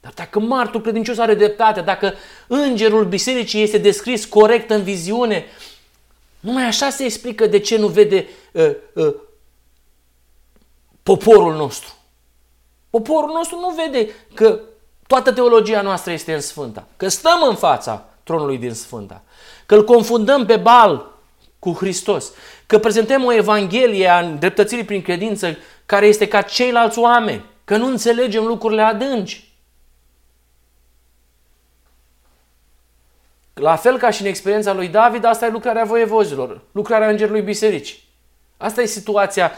Dar 0.00 0.12
dacă 0.14 0.40
martul 0.40 0.80
credincios 0.80 1.18
are 1.18 1.34
dreptate, 1.34 1.80
dacă 1.80 2.14
îngerul 2.46 3.04
bisericii 3.04 3.62
este 3.62 3.78
descris 3.78 4.24
corect 4.24 4.70
în 4.70 4.82
viziune, 4.82 5.44
numai 6.44 6.64
așa 6.64 6.90
se 6.90 7.04
explică 7.04 7.46
de 7.46 7.58
ce 7.58 7.76
nu 7.76 7.86
vede 7.86 8.28
uh, 8.52 8.70
uh, 8.92 9.14
poporul 11.02 11.54
nostru. 11.54 11.94
Poporul 12.90 13.30
nostru 13.34 13.60
nu 13.60 13.68
vede 13.68 14.10
că 14.34 14.60
toată 15.06 15.32
teologia 15.32 15.82
noastră 15.82 16.12
este 16.12 16.34
în 16.34 16.40
Sfânta, 16.40 16.86
că 16.96 17.08
stăm 17.08 17.42
în 17.48 17.54
fața 17.54 18.08
tronului 18.22 18.58
din 18.58 18.74
Sfânta, 18.74 19.22
că 19.66 19.74
îl 19.74 19.84
confundăm 19.84 20.46
pe 20.46 20.56
Bal 20.56 21.12
cu 21.58 21.72
Hristos, 21.72 22.32
că 22.66 22.78
prezentăm 22.78 23.24
o 23.24 23.32
evanghelie 23.32 24.08
a 24.08 24.24
dreptățirii 24.24 24.84
prin 24.84 25.02
credință 25.02 25.56
care 25.86 26.06
este 26.06 26.28
ca 26.28 26.42
ceilalți 26.42 26.98
oameni, 26.98 27.44
că 27.64 27.76
nu 27.76 27.86
înțelegem 27.86 28.44
lucrurile 28.44 28.82
adânci. 28.82 29.43
La 33.54 33.76
fel 33.76 33.98
ca 33.98 34.10
și 34.10 34.22
în 34.22 34.28
experiența 34.28 34.72
lui 34.72 34.88
David, 34.88 35.24
asta 35.24 35.46
e 35.46 35.50
lucrarea 35.50 35.84
voievozilor, 35.84 36.60
lucrarea 36.72 37.08
îngerului 37.08 37.42
biserici. 37.42 38.02
Asta 38.56 38.82
e 38.82 38.86
situația 38.86 39.52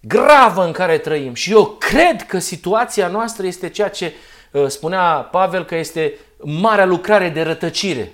gravă 0.00 0.64
în 0.64 0.72
care 0.72 0.98
trăim. 0.98 1.34
Și 1.34 1.52
eu 1.52 1.66
cred 1.66 2.22
că 2.26 2.38
situația 2.38 3.08
noastră 3.08 3.46
este 3.46 3.68
ceea 3.68 3.88
ce 3.88 4.12
uh, 4.52 4.66
spunea 4.66 5.28
Pavel 5.30 5.64
că 5.64 5.74
este 5.74 6.14
marea 6.38 6.84
lucrare 6.84 7.28
de 7.28 7.42
rătăcire, 7.42 8.12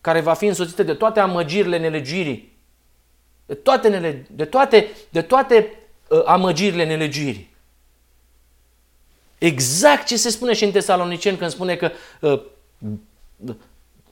care 0.00 0.20
va 0.20 0.34
fi 0.34 0.46
însoțită 0.46 0.82
de 0.82 0.94
toate 0.94 1.20
amăgirile 1.20 1.78
nelegirii, 1.78 2.58
de 3.46 3.54
toate, 3.54 3.88
nele, 3.88 4.26
de 4.30 4.44
toate, 4.44 4.88
de 5.08 5.22
toate 5.22 5.72
uh, 6.08 6.22
amăgirile 6.24 6.84
nelegirii. 6.84 7.54
Exact 9.38 10.06
ce 10.06 10.16
se 10.16 10.30
spune 10.30 10.52
și 10.52 10.64
în 10.64 10.70
Tesaloniceni 10.70 11.36
când 11.36 11.50
spune 11.50 11.76
că 11.76 11.90
uh, 12.20 12.42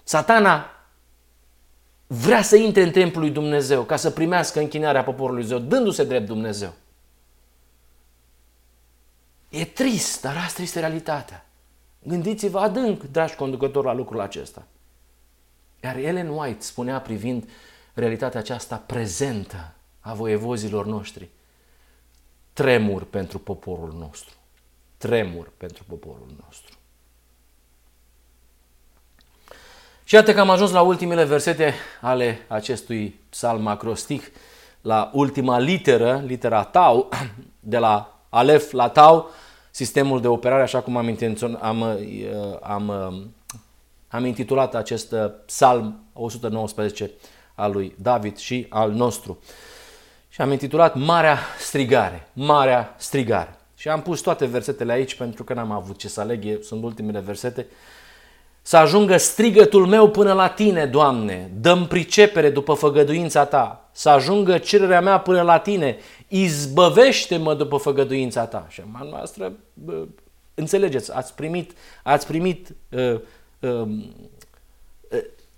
Satana 0.05 0.71
vrea 2.07 2.43
să 2.43 2.57
intre 2.57 2.83
în 2.83 2.91
templul 2.91 3.23
lui 3.23 3.33
Dumnezeu 3.33 3.83
ca 3.83 3.97
să 3.97 4.11
primească 4.11 4.61
închinarea 4.61 5.05
poporului 5.05 5.47
Dumnezeu, 5.47 5.69
dându-se 5.69 6.05
drept 6.05 6.27
Dumnezeu. 6.27 6.73
E 9.49 9.65
trist, 9.65 10.21
dar 10.21 10.37
asta 10.37 10.63
este 10.63 10.81
realitatea. 10.81 11.47
Gândiți-vă 12.03 12.59
adânc, 12.59 13.03
dragi 13.03 13.35
conducători, 13.35 13.87
la 13.87 13.93
lucrul 13.93 14.21
acesta. 14.21 14.67
Iar 15.83 15.97
Ellen 15.97 16.29
White 16.29 16.63
spunea 16.63 17.01
privind 17.01 17.49
realitatea 17.95 18.41
aceasta 18.41 18.77
prezentă 18.77 19.75
a 20.01 20.15
voievozilor 20.15 20.87
noștri, 20.87 21.29
tremur 22.53 23.05
pentru 23.05 23.39
poporul 23.39 23.93
nostru. 23.93 24.35
Tremur 24.97 25.53
pentru 25.57 25.85
poporul 25.85 26.35
nostru. 26.45 26.77
Și 30.05 30.15
iată 30.15 30.33
că 30.35 30.41
am 30.41 30.51
ajuns 30.51 30.71
la 30.71 30.81
ultimele 30.81 31.25
versete 31.25 31.75
ale 32.01 32.39
acestui 32.49 33.21
psalm 33.31 33.67
acrostic, 33.67 34.31
la 34.81 35.11
ultima 35.13 35.59
literă, 35.59 36.23
litera 36.27 36.63
tau, 36.63 37.09
de 37.61 37.79
la 37.79 38.19
alef 38.29 38.73
la 38.73 38.89
tau, 38.89 39.31
sistemul 39.71 40.21
de 40.21 40.29
operare, 40.29 40.63
așa 40.63 40.81
cum 40.81 40.97
am, 40.97 41.09
intențion, 41.09 41.59
am, 41.63 41.81
uh, 41.81 41.99
am, 42.63 42.89
uh, 42.89 43.23
am 44.09 44.25
intitulat 44.25 44.75
acest 44.75 45.13
uh, 45.13 45.31
psalm 45.47 46.05
119 46.13 47.11
al 47.55 47.73
lui 47.73 47.95
David 47.99 48.37
și 48.37 48.67
al 48.69 48.91
nostru. 48.91 49.39
Și 50.29 50.41
am 50.41 50.53
intitulat 50.53 50.95
Marea 50.95 51.39
strigare, 51.59 52.29
Marea 52.33 52.95
strigare. 52.99 53.59
Și 53.77 53.89
am 53.89 54.03
pus 54.03 54.21
toate 54.21 54.47
versetele 54.47 54.93
aici 54.93 55.15
pentru 55.15 55.45
că 55.45 55.55
n-am 55.55 55.71
avut 55.71 55.99
ce 55.99 56.09
să 56.09 56.21
aleg, 56.21 56.63
sunt 56.63 56.83
ultimele 56.83 57.21
versete. 57.21 57.67
Să 58.67 58.77
ajungă 58.77 59.17
strigătul 59.17 59.87
meu 59.87 60.11
până 60.11 60.33
la 60.33 60.49
tine, 60.49 60.87
Doamne, 60.87 61.51
dăm 61.61 61.87
pricepere 61.87 62.51
după 62.51 62.75
făgăduința 62.75 63.45
ta. 63.45 63.89
Să 63.93 64.09
ajungă 64.09 64.59
cererea 64.59 65.01
mea 65.01 65.19
până 65.19 65.43
la 65.43 65.59
tine, 65.59 65.97
izbăvește-mă 66.29 67.55
după 67.55 67.77
făgăduința 67.77 68.47
ta. 68.47 68.67
Și 68.69 68.81
în 68.81 69.09
noastră, 69.09 69.53
înțelegeți, 70.55 71.12
ați 71.12 71.35
primit, 71.35 71.73
ați 72.03 72.27
primit 72.27 72.69
uh, 72.91 73.21
uh, 73.61 73.89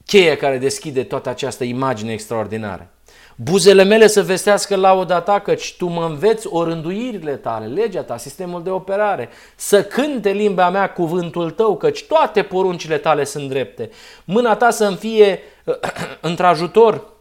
cheia 0.07 0.37
care 0.37 0.59
deschide 0.59 1.05
toată 1.05 1.29
această 1.29 1.65
imagine 1.65 2.13
extraordinară. 2.13 2.91
Buzele 3.39 3.83
mele 3.83 4.07
să 4.07 4.23
vestească 4.23 4.77
lauda 4.77 5.21
ta, 5.21 5.41
căci 5.41 5.75
tu 5.77 5.87
mă 5.87 6.05
înveți 6.05 6.47
orânduirile 6.47 7.37
tale, 7.37 7.67
legea 7.67 8.03
ta, 8.03 8.17
sistemul 8.17 8.63
de 8.63 8.71
operare. 8.71 9.29
Să 9.57 9.83
cânte 9.83 10.31
limba 10.31 10.71
mea 10.71 10.93
cuvântul 10.93 11.51
tău, 11.51 11.77
căci 11.77 12.05
toate 12.05 12.43
poruncile 12.43 12.99
tale 12.99 13.25
sunt 13.25 13.49
drepte. 13.49 13.91
Mâna 14.25 14.57
ta 14.57 14.71
să-mi 14.71 14.97
fie 14.97 15.43
într-ajutor 16.21 17.15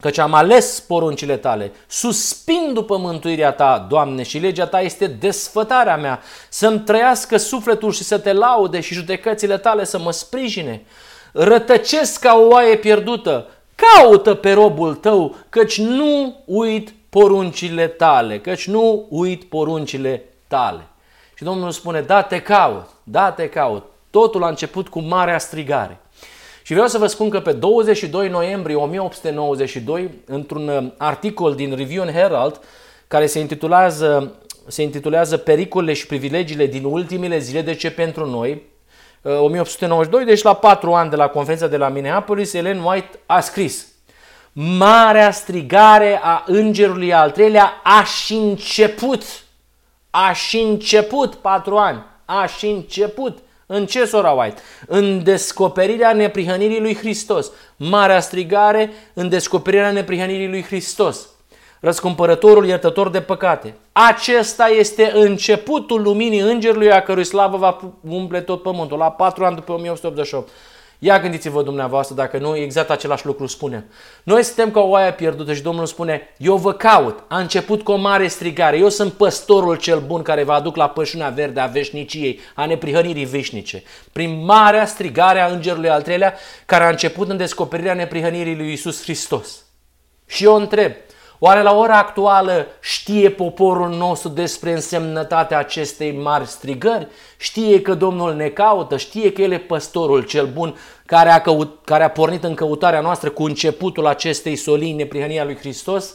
căci 0.00 0.18
am 0.18 0.34
ales 0.34 0.80
poruncile 0.80 1.36
tale. 1.36 1.72
Suspin 1.86 2.70
după 2.72 2.96
mântuirea 2.96 3.52
ta, 3.52 3.86
Doamne, 3.88 4.22
și 4.22 4.38
legea 4.38 4.66
ta 4.66 4.80
este 4.80 5.06
desfătarea 5.06 5.96
mea, 5.96 6.20
să-mi 6.48 6.80
trăiască 6.80 7.36
sufletul 7.36 7.92
și 7.92 8.02
să 8.02 8.18
te 8.18 8.32
laude 8.32 8.80
și 8.80 8.94
judecățile 8.94 9.58
tale 9.58 9.84
să 9.84 9.98
mă 9.98 10.12
sprijine. 10.12 10.86
Rătăcesc 11.32 12.20
ca 12.20 12.34
o 12.34 12.46
oaie 12.46 12.76
pierdută, 12.76 13.48
caută 13.74 14.34
pe 14.34 14.52
robul 14.52 14.94
tău, 14.94 15.36
căci 15.48 15.78
nu 15.78 16.42
uit 16.44 16.94
poruncile 17.10 17.86
tale, 17.86 18.40
căci 18.40 18.66
nu 18.66 19.06
uit 19.08 19.44
poruncile 19.44 20.24
tale. 20.48 20.86
Și 21.34 21.44
Domnul 21.44 21.70
spune, 21.70 22.00
da, 22.00 22.22
te 22.22 22.40
caut, 22.40 22.86
da, 23.02 23.30
te 23.30 23.48
caut. 23.48 23.84
Totul 24.10 24.44
a 24.44 24.48
început 24.48 24.88
cu 24.88 25.00
marea 25.00 25.38
strigare. 25.38 25.98
Și 26.62 26.72
vreau 26.72 26.88
să 26.88 26.98
vă 26.98 27.06
spun 27.06 27.30
că 27.30 27.40
pe 27.40 27.52
22 27.52 28.28
noiembrie 28.28 28.76
1892, 28.76 30.10
într-un 30.26 30.68
uh, 30.68 30.92
articol 30.96 31.54
din 31.54 31.76
Review 31.76 32.02
and 32.02 32.12
Herald, 32.12 32.60
care 33.08 33.26
se 33.26 33.38
intitulează, 33.38 34.34
se 34.66 34.82
intitulează 34.82 35.36
Pericolele 35.36 35.92
și 35.92 36.06
privilegiile 36.06 36.66
din 36.66 36.84
ultimele 36.84 37.38
zile, 37.38 37.62
de 37.62 37.74
ce 37.74 37.90
pentru 37.90 38.30
noi, 38.30 38.62
1892, 39.24 40.20
uh, 40.20 40.26
deci 40.26 40.42
la 40.42 40.54
patru 40.54 40.92
ani 40.92 41.10
de 41.10 41.16
la 41.16 41.28
conferința 41.28 41.66
de 41.66 41.76
la 41.76 41.88
Minneapolis, 41.88 42.52
Ellen 42.52 42.82
White 42.82 43.18
a 43.26 43.40
scris 43.40 43.86
Marea 44.56 45.30
strigare 45.30 46.20
a 46.22 46.44
îngerului 46.46 47.12
al 47.12 47.30
treilea 47.30 47.80
a 47.82 48.04
și 48.04 48.34
început. 48.34 49.22
A 50.10 50.32
și 50.32 50.58
început 50.58 51.34
patru 51.34 51.76
ani. 51.76 52.04
A 52.24 52.46
și 52.46 52.66
început. 52.66 53.38
În 53.66 53.86
ce, 53.86 54.04
sora 54.04 54.30
White? 54.30 54.60
În 54.86 55.22
descoperirea 55.22 56.12
neprihănirii 56.12 56.80
lui 56.80 56.96
Hristos. 56.96 57.50
Marea 57.76 58.20
strigare 58.20 58.92
în 59.14 59.28
descoperirea 59.28 59.90
neprihănirii 59.90 60.48
lui 60.48 60.62
Hristos. 60.62 61.28
Răscumpărătorul 61.84 62.66
iertător 62.66 63.10
de 63.10 63.20
păcate. 63.20 63.74
Acesta 63.92 64.66
este 64.66 65.10
începutul 65.14 66.02
luminii 66.02 66.40
îngerului 66.40 66.92
a 66.92 67.02
cărui 67.02 67.24
slavă 67.24 67.56
va 67.56 67.96
umple 68.08 68.40
tot 68.40 68.62
pământul. 68.62 68.98
La 68.98 69.10
patru 69.10 69.44
ani 69.44 69.54
după 69.54 69.72
1888. 69.72 70.50
Ia 70.98 71.20
gândiți-vă 71.20 71.62
dumneavoastră 71.62 72.14
dacă 72.14 72.38
nu 72.38 72.56
exact 72.56 72.90
același 72.90 73.26
lucru 73.26 73.46
spune. 73.46 73.86
Noi 74.22 74.42
suntem 74.42 74.70
ca 74.70 74.80
o 74.80 74.88
oaie 74.88 75.12
pierdută 75.12 75.54
și 75.54 75.62
Domnul 75.62 75.86
spune, 75.86 76.34
eu 76.38 76.56
vă 76.56 76.72
caut, 76.72 77.24
a 77.28 77.38
început 77.38 77.82
cu 77.82 77.92
o 77.92 77.96
mare 77.96 78.26
strigare, 78.26 78.78
eu 78.78 78.88
sunt 78.88 79.12
păstorul 79.12 79.76
cel 79.76 80.00
bun 80.06 80.22
care 80.22 80.42
vă 80.42 80.52
aduc 80.52 80.76
la 80.76 80.88
pășunea 80.88 81.28
verde 81.28 81.60
a 81.60 81.66
veșniciei, 81.66 82.40
a 82.54 82.66
neprihănirii 82.66 83.24
veșnice. 83.24 83.82
Prin 84.12 84.44
marea 84.44 84.86
strigare 84.86 85.40
a 85.40 85.46
îngerului 85.46 85.88
al 85.88 86.02
treilea, 86.02 86.34
care 86.66 86.84
a 86.84 86.88
început 86.88 87.30
în 87.30 87.36
descoperirea 87.36 87.94
neprihănirii 87.94 88.56
lui 88.56 88.72
Isus 88.72 89.02
Hristos. 89.02 89.64
Și 90.26 90.44
eu 90.44 90.54
întreb, 90.54 90.92
Oare 91.38 91.62
la 91.62 91.76
ora 91.76 91.98
actuală 91.98 92.66
știe 92.80 93.30
poporul 93.30 93.88
nostru 93.88 94.28
despre 94.28 94.72
însemnătatea 94.72 95.58
acestei 95.58 96.12
mari 96.12 96.46
strigări? 96.46 97.08
Știe 97.36 97.82
că 97.82 97.94
Domnul 97.94 98.34
ne 98.34 98.48
caută? 98.48 98.96
Știe 98.96 99.32
că 99.32 99.42
El 99.42 99.52
e 99.52 99.58
păstorul 99.58 100.22
cel 100.22 100.46
bun 100.46 100.78
care 101.06 101.30
a, 101.30 101.40
căut, 101.40 101.84
care 101.84 102.04
a 102.04 102.10
pornit 102.10 102.44
în 102.44 102.54
căutarea 102.54 103.00
noastră 103.00 103.30
cu 103.30 103.42
începutul 103.44 104.06
acestei 104.06 104.56
solii 104.56 104.92
neprihănia 104.92 105.44
lui 105.44 105.56
Hristos? 105.56 106.14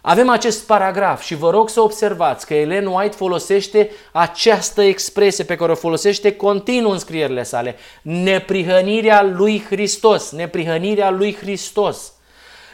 Avem 0.00 0.28
acest 0.28 0.66
paragraf 0.66 1.22
și 1.22 1.34
vă 1.34 1.50
rog 1.50 1.68
să 1.68 1.80
observați 1.80 2.46
că 2.46 2.54
Ellen 2.54 2.86
White 2.86 3.16
folosește 3.16 3.90
această 4.12 4.82
expresie 4.82 5.44
pe 5.44 5.56
care 5.56 5.72
o 5.72 5.74
folosește 5.74 6.36
continuu 6.36 6.90
în 6.90 6.98
scrierile 6.98 7.42
sale. 7.42 7.76
Neprihănirea 8.02 9.22
lui 9.22 9.64
Hristos. 9.68 10.30
Neprihănirea 10.30 11.10
lui 11.10 11.34
Hristos 11.34 12.12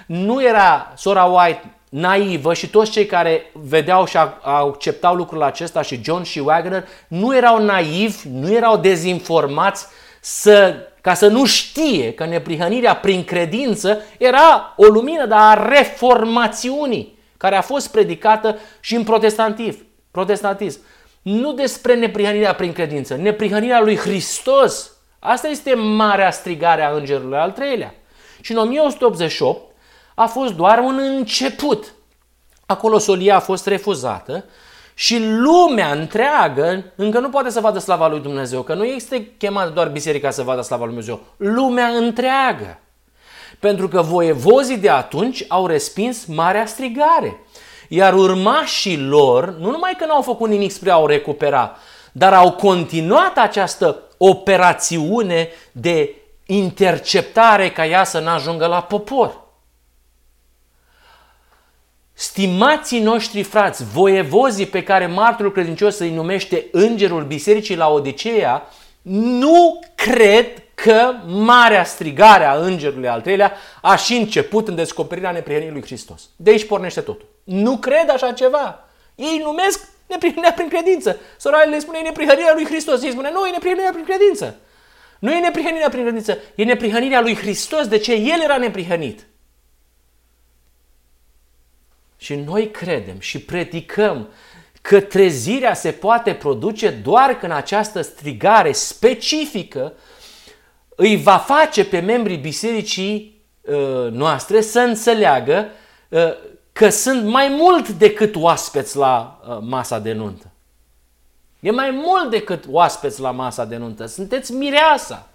nu 0.08 0.42
era 0.42 0.92
sora 0.96 1.24
White 1.24 1.72
naivă 1.88 2.54
și 2.54 2.68
toți 2.70 2.90
cei 2.90 3.06
care 3.06 3.50
vedeau 3.52 4.06
și 4.06 4.16
acceptau 4.42 5.14
lucrul 5.14 5.42
acesta 5.42 5.82
și 5.82 6.00
John 6.04 6.22
și 6.22 6.38
Wagner 6.38 6.88
nu 7.08 7.36
erau 7.36 7.64
naivi, 7.64 8.28
nu 8.32 8.52
erau 8.52 8.76
dezinformați 8.76 9.86
să, 10.20 10.74
ca 11.00 11.14
să 11.14 11.26
nu 11.26 11.46
știe 11.46 12.12
că 12.12 12.24
neprihănirea 12.24 12.96
prin 12.96 13.24
credință 13.24 14.02
era 14.18 14.74
o 14.76 14.84
lumină 14.84 15.26
dar 15.26 15.58
a 15.58 15.68
reformațiunii 15.68 17.18
care 17.36 17.56
a 17.56 17.60
fost 17.60 17.90
predicată 17.90 18.58
și 18.80 18.94
în 18.94 19.04
protestantiv, 19.04 19.84
protestantism. 20.10 20.80
Nu 21.22 21.52
despre 21.52 21.94
neprihănirea 21.94 22.54
prin 22.54 22.72
credință, 22.72 23.16
neprihănirea 23.16 23.80
lui 23.80 23.96
Hristos. 23.96 24.92
Asta 25.18 25.48
este 25.48 25.74
marea 25.74 26.30
strigare 26.30 26.82
a 26.82 26.90
îngerului 26.90 27.38
al 27.38 27.50
treilea. 27.50 27.94
Și 28.40 28.52
în 28.52 28.58
1188, 28.58 29.67
a 30.18 30.26
fost 30.26 30.52
doar 30.52 30.78
un 30.78 30.98
început. 30.98 31.92
Acolo 32.66 32.98
solia 32.98 33.36
a 33.36 33.40
fost 33.40 33.66
refuzată 33.66 34.44
și 34.94 35.18
lumea 35.20 35.90
întreagă 35.90 36.84
încă 36.96 37.18
nu 37.18 37.28
poate 37.28 37.50
să 37.50 37.60
vadă 37.60 37.78
slava 37.78 38.08
lui 38.08 38.20
Dumnezeu, 38.20 38.62
că 38.62 38.74
nu 38.74 38.84
este 38.84 39.32
chemată 39.38 39.70
doar 39.70 39.88
biserica 39.88 40.30
să 40.30 40.42
vadă 40.42 40.60
slava 40.60 40.84
lui 40.84 40.94
Dumnezeu, 40.94 41.20
lumea 41.36 41.86
întreagă. 41.86 42.78
Pentru 43.58 43.88
că 43.88 44.02
voievozii 44.02 44.76
de 44.76 44.90
atunci 44.90 45.44
au 45.48 45.66
respins 45.66 46.24
marea 46.24 46.66
strigare. 46.66 47.40
Iar 47.88 48.14
urmașii 48.14 49.00
lor, 49.00 49.54
nu 49.58 49.70
numai 49.70 49.94
că 49.98 50.04
n-au 50.04 50.22
făcut 50.22 50.48
nimic 50.48 50.70
spre 50.70 50.90
a 50.90 50.98
o 50.98 51.06
recupera, 51.06 51.76
dar 52.12 52.32
au 52.32 52.52
continuat 52.52 53.38
această 53.38 54.02
operațiune 54.16 55.48
de 55.72 56.14
interceptare 56.46 57.70
ca 57.70 57.86
ea 57.86 58.04
să 58.04 58.18
n-ajungă 58.18 58.66
la 58.66 58.82
popor. 58.82 59.46
Stimații 62.20 63.00
noștri 63.00 63.42
frați, 63.42 63.84
voievozii 63.84 64.66
pe 64.66 64.82
care 64.82 65.06
martorul 65.06 65.52
credincios 65.52 65.98
îi 65.98 66.10
numește 66.10 66.66
îngerul 66.72 67.24
bisericii 67.24 67.76
la 67.76 67.88
Odiseea, 67.88 68.68
nu 69.02 69.80
cred 69.94 70.46
că 70.74 71.12
marea 71.26 71.84
strigare 71.84 72.44
a 72.44 72.54
îngerului 72.54 73.08
al 73.08 73.20
treilea 73.20 73.52
a 73.82 73.96
și 73.96 74.14
început 74.14 74.68
în 74.68 74.74
descoperirea 74.74 75.30
neprihănirii 75.30 75.72
lui 75.72 75.82
Hristos. 75.82 76.22
De 76.36 76.50
aici 76.50 76.66
pornește 76.66 77.00
totul. 77.00 77.26
Nu 77.44 77.76
cred 77.76 78.10
așa 78.10 78.32
ceva. 78.32 78.84
Ei 79.14 79.40
numesc 79.44 79.88
neprihănirea 80.06 80.52
prin 80.52 80.68
credință. 80.68 81.20
Soraya 81.36 81.64
le 81.64 81.78
spune 81.78 81.98
neprihănirea 81.98 82.52
lui 82.54 82.64
Hristos. 82.64 83.02
Ei 83.02 83.10
spune 83.10 83.30
nu, 83.32 83.46
e 83.46 83.50
neprihănirea 83.50 83.90
prin 83.92 84.04
credință. 84.04 84.56
Nu 85.18 85.32
e 85.32 85.40
neprihănirea 85.40 85.88
prin 85.88 86.02
credință, 86.02 86.38
e 86.54 86.64
neprihănirea 86.64 87.20
lui 87.20 87.36
Hristos. 87.36 87.86
De 87.86 87.98
ce? 87.98 88.14
El 88.14 88.40
era 88.42 88.56
neprihănit. 88.56 89.26
Și 92.18 92.34
noi 92.34 92.70
credem 92.70 93.18
și 93.18 93.40
predicăm 93.40 94.28
că 94.82 95.00
trezirea 95.00 95.74
se 95.74 95.90
poate 95.90 96.34
produce 96.34 96.90
doar 96.90 97.38
când 97.38 97.52
această 97.52 98.02
strigare 98.02 98.72
specifică 98.72 99.92
îi 100.88 101.16
va 101.16 101.36
face 101.36 101.84
pe 101.84 102.00
membrii 102.00 102.36
bisericii 102.36 103.42
uh, 103.60 104.10
noastre 104.10 104.60
să 104.60 104.80
înțeleagă 104.80 105.68
uh, 106.08 106.20
că 106.72 106.88
sunt 106.88 107.24
mai 107.24 107.48
mult 107.48 107.88
decât 107.88 108.36
oaspeți 108.36 108.96
la 108.96 109.40
uh, 109.48 109.58
masa 109.60 109.98
de 109.98 110.12
nuntă. 110.12 110.50
E 111.60 111.70
mai 111.70 111.90
mult 111.90 112.30
decât 112.30 112.64
oaspeți 112.70 113.20
la 113.20 113.30
masa 113.30 113.64
de 113.64 113.76
nuntă. 113.76 114.06
Sunteți 114.06 114.52
mireasa. 114.52 115.28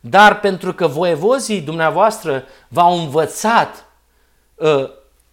Dar 0.00 0.40
pentru 0.40 0.74
că 0.74 0.86
voievozii 0.86 1.60
dumneavoastră 1.60 2.44
v-au 2.68 2.98
învățat 2.98 3.86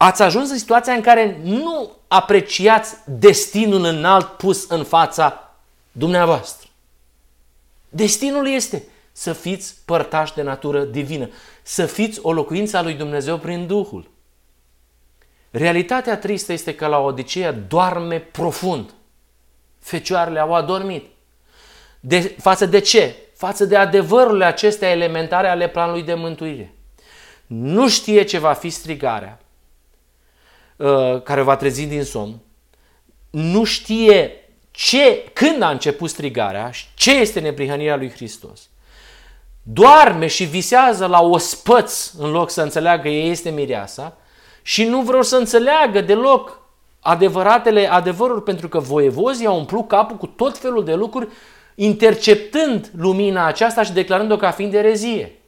ați 0.04 0.22
ajuns 0.22 0.50
în 0.50 0.58
situația 0.58 0.94
în 0.94 1.02
care 1.02 1.40
nu 1.44 1.92
apreciați 2.08 2.96
destinul 3.06 3.84
înalt 3.84 4.28
pus 4.28 4.70
în 4.70 4.84
fața 4.84 5.54
dumneavoastră. 5.92 6.70
Destinul 7.90 8.48
este 8.48 8.84
să 9.12 9.34
fiți 9.34 9.76
părtași 9.86 10.34
de 10.34 10.42
natură 10.42 10.84
divină, 10.84 11.30
să 11.62 11.86
fiți 11.86 12.20
o 12.22 12.34
locuință 12.34 12.78
a 12.78 12.82
lui 12.82 12.94
Dumnezeu 12.94 13.38
prin 13.38 13.68
Duhul. 13.68 14.10
Realitatea 15.52 16.18
tristă 16.18 16.54
este 16.54 16.76
că 16.76 16.88
la 16.88 17.00
Odiseea 17.00 17.52
doarme 17.52 18.20
profund. 18.20 18.94
Fecioarele 19.80 20.40
au 20.40 20.54
adormit. 20.54 21.06
De, 22.00 22.36
față 22.40 22.66
de 22.66 22.80
ce? 22.80 23.16
Față 23.36 23.66
de 23.66 23.76
adevărurile 23.76 24.46
acestea 24.46 24.90
elementare 24.90 25.48
ale 25.48 25.70
planului 25.70 26.04
de 26.04 26.14
mântuire. 26.14 26.74
Nu 27.48 27.90
știe 27.90 28.24
ce 28.24 28.38
va 28.38 28.54
fi 28.54 28.70
strigarea, 28.70 29.41
Uh, 30.82 31.22
care 31.22 31.42
va 31.42 31.56
trezi 31.56 31.86
din 31.86 32.04
somn, 32.04 32.42
nu 33.30 33.64
știe 33.64 34.32
ce, 34.72 35.24
când 35.34 35.62
a 35.62 35.70
început 35.70 36.10
strigarea, 36.10 36.72
ce 36.96 37.12
este 37.12 37.40
neprihănirea 37.40 37.96
lui 37.96 38.10
Hristos. 38.10 38.70
Doarme 39.64 40.28
și 40.28 40.44
visează 40.44 41.06
la 41.06 41.22
ospăț 41.22 42.12
în 42.18 42.32
loc 42.32 42.50
să 42.50 42.62
înțeleagă 42.62 43.02
că 43.02 43.08
ei 43.08 43.30
este 43.30 43.50
mireasa 43.50 44.18
și 44.62 44.84
nu 44.84 45.02
vreau 45.02 45.22
să 45.22 45.36
înțeleagă 45.36 46.02
deloc 46.02 46.60
adevăratele 47.00 47.92
adevăruri 47.92 48.44
pentru 48.44 48.68
că 48.68 48.80
voievozii 48.80 49.46
au 49.46 49.58
umplut 49.58 49.88
capul 49.88 50.18
cu 50.18 50.28
tot 50.28 50.58
felul 50.58 50.84
de 50.86 50.94
lucruri 50.94 51.28
interceptând 51.76 52.92
lumina 52.96 53.46
aceasta 53.46 53.84
și 53.84 53.94
declarând-o 53.94 54.38
ca 54.38 54.52
fiind 54.52 54.74
erezie. 54.74 55.41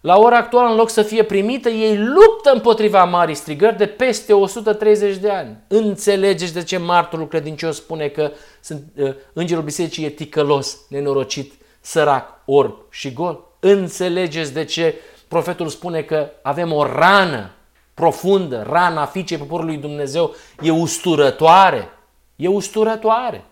La 0.00 0.18
ora 0.18 0.36
actuală, 0.36 0.70
în 0.70 0.76
loc 0.76 0.90
să 0.90 1.02
fie 1.02 1.22
primită, 1.22 1.68
ei 1.68 1.98
luptă 1.98 2.50
împotriva 2.52 3.04
marii 3.04 3.34
strigări 3.34 3.76
de 3.76 3.86
peste 3.86 4.32
130 4.32 5.16
de 5.16 5.30
ani. 5.30 5.56
Înțelegeți 5.68 6.54
de 6.54 6.62
ce 6.62 6.76
martorul 6.76 7.28
credincios 7.28 7.76
spune 7.76 8.08
că 8.08 8.30
sunt, 8.60 8.82
uh, 8.96 9.14
îngerul 9.32 9.62
bisericii 9.62 10.04
e 10.04 10.08
ticălos, 10.08 10.78
nenorocit, 10.88 11.52
sărac, 11.80 12.40
orb 12.44 12.74
și 12.90 13.12
gol? 13.12 13.44
Înțelegeți 13.60 14.52
de 14.52 14.64
ce 14.64 14.94
profetul 15.28 15.68
spune 15.68 16.02
că 16.02 16.30
avem 16.42 16.72
o 16.72 16.86
rană 16.86 17.50
profundă, 17.94 18.66
rana 18.68 19.06
fiicei 19.06 19.38
poporului 19.38 19.76
Dumnezeu 19.76 20.34
e 20.60 20.70
usturătoare. 20.70 21.88
E 22.36 22.48
usturătoare. 22.48 23.44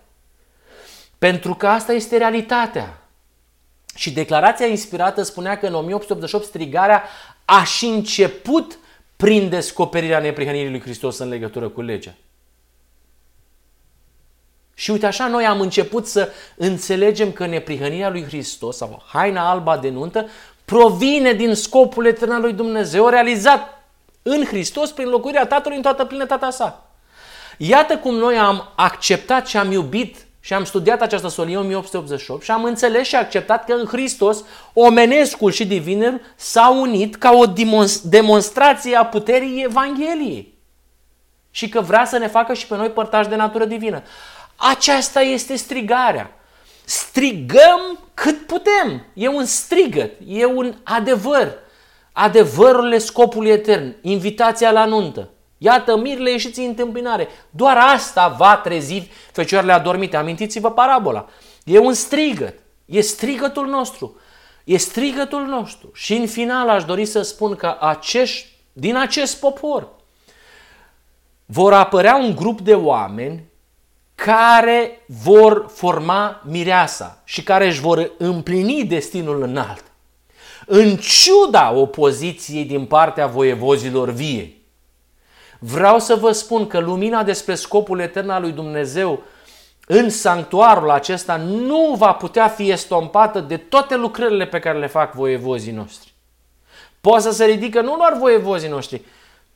Pentru 1.17 1.53
că 1.53 1.67
asta 1.67 1.93
este 1.93 2.17
realitatea. 2.17 3.06
Și 3.97 4.11
declarația 4.11 4.65
inspirată 4.65 5.21
spunea 5.21 5.57
că 5.57 5.67
în 5.67 5.73
1888 5.73 6.45
strigarea 6.45 7.03
a 7.45 7.63
și 7.63 7.85
început 7.85 8.79
prin 9.15 9.49
descoperirea 9.49 10.19
neprihănirii 10.19 10.69
lui 10.69 10.81
Hristos 10.81 11.17
în 11.17 11.29
legătură 11.29 11.69
cu 11.69 11.81
legea. 11.81 12.13
Și 14.73 14.91
uite 14.91 15.05
așa 15.05 15.27
noi 15.27 15.45
am 15.45 15.59
început 15.59 16.07
să 16.07 16.29
înțelegem 16.55 17.31
că 17.31 17.45
neprihănirea 17.45 18.09
lui 18.09 18.23
Hristos 18.23 18.77
sau 18.77 19.03
haina 19.05 19.49
alba 19.49 19.77
de 19.77 19.89
nuntă 19.89 20.29
provine 20.65 21.33
din 21.33 21.53
scopul 21.53 22.05
etern 22.05 22.31
al 22.31 22.41
lui 22.41 22.53
Dumnezeu 22.53 23.07
realizat 23.07 23.83
în 24.21 24.45
Hristos 24.45 24.91
prin 24.91 25.07
locuirea 25.07 25.47
Tatălui 25.47 25.77
în 25.77 25.83
toată 25.83 26.05
plinătatea 26.05 26.49
sa. 26.49 26.91
Iată 27.57 27.97
cum 27.97 28.15
noi 28.15 28.37
am 28.37 28.71
acceptat 28.75 29.47
și 29.47 29.57
am 29.57 29.71
iubit 29.71 30.26
și 30.47 30.53
am 30.53 30.63
studiat 30.63 31.01
această 31.01 31.27
solie 31.27 31.57
1888 31.57 32.43
și 32.43 32.51
am 32.51 32.63
înțeles 32.63 33.07
și 33.07 33.15
acceptat 33.15 33.65
că 33.65 33.73
în 33.73 33.85
Hristos 33.85 34.43
omenescul 34.73 35.51
și 35.51 35.65
divinul 35.65 36.21
s-au 36.35 36.81
unit 36.81 37.15
ca 37.15 37.31
o 37.31 37.45
demonstrație 38.03 38.95
a 38.95 39.05
puterii 39.05 39.63
Evangheliei 39.63 40.57
și 41.51 41.69
că 41.69 41.81
vrea 41.81 42.05
să 42.05 42.17
ne 42.17 42.27
facă 42.27 42.53
și 42.53 42.67
pe 42.67 42.75
noi 42.75 42.89
părtași 42.89 43.29
de 43.29 43.35
natură 43.35 43.65
divină. 43.65 44.03
Aceasta 44.55 45.21
este 45.21 45.55
strigarea. 45.55 46.31
Strigăm 46.85 47.99
cât 48.13 48.45
putem. 48.45 49.05
E 49.13 49.27
un 49.27 49.45
strigăt, 49.45 50.11
e 50.27 50.45
un 50.45 50.75
adevăr. 50.83 51.53
Adevărurile 52.11 52.97
scopului 52.97 53.49
etern, 53.49 53.95
invitația 54.01 54.71
la 54.71 54.85
nuntă. 54.85 55.29
Iată, 55.57 55.97
mirile 55.97 56.31
ieșiți 56.31 56.59
în 56.59 56.65
întâmpinare. 56.67 57.27
Doar 57.49 57.77
asta 57.77 58.27
va 58.27 58.57
trezi 58.57 59.09
fecioarele 59.31 59.71
adormite. 59.71 60.17
Amintiți-vă 60.17 60.71
parabola. 60.71 61.25
E 61.63 61.79
un 61.79 61.93
strigăt. 61.93 62.59
E 62.85 63.01
strigătul 63.01 63.67
nostru. 63.67 64.19
E 64.63 64.77
strigătul 64.77 65.45
nostru. 65.45 65.91
Și 65.93 66.13
în 66.13 66.27
final 66.27 66.69
aș 66.69 66.83
dori 66.83 67.05
să 67.05 67.21
spun 67.21 67.55
că 67.55 67.77
acești, 67.79 68.47
din 68.73 68.95
acest 68.95 69.39
popor 69.39 69.89
vor 71.45 71.73
apărea 71.73 72.15
un 72.15 72.35
grup 72.35 72.61
de 72.61 72.75
oameni 72.75 73.43
care 74.15 75.05
vor 75.07 75.65
forma 75.73 76.41
mireasa 76.45 77.21
și 77.25 77.43
care 77.43 77.67
își 77.67 77.81
vor 77.81 78.11
împlini 78.17 78.85
destinul 78.85 79.41
înalt. 79.41 79.83
În 80.65 80.97
ciuda 80.97 81.73
opoziției 81.73 82.65
din 82.65 82.85
partea 82.85 83.27
voievozilor 83.27 84.09
viei. 84.09 84.56
Vreau 85.59 85.99
să 85.99 86.15
vă 86.15 86.31
spun 86.31 86.67
că 86.67 86.79
lumina 86.79 87.23
despre 87.23 87.55
scopul 87.55 87.99
etern 87.99 88.29
al 88.29 88.41
lui 88.41 88.51
Dumnezeu 88.51 89.23
în 89.87 90.09
sanctuarul 90.09 90.89
acesta 90.89 91.35
nu 91.35 91.95
va 91.97 92.11
putea 92.13 92.47
fi 92.47 92.69
estompată 92.71 93.39
de 93.39 93.57
toate 93.57 93.95
lucrările 93.95 94.45
pe 94.45 94.59
care 94.59 94.77
le 94.77 94.87
fac 94.87 95.13
voievozii 95.13 95.71
noștri. 95.71 96.13
Poate 97.01 97.21
să 97.21 97.31
se 97.31 97.45
ridică 97.45 97.81
nu 97.81 97.95
doar 97.97 98.17
voievozii 98.17 98.69
noștri, 98.69 99.01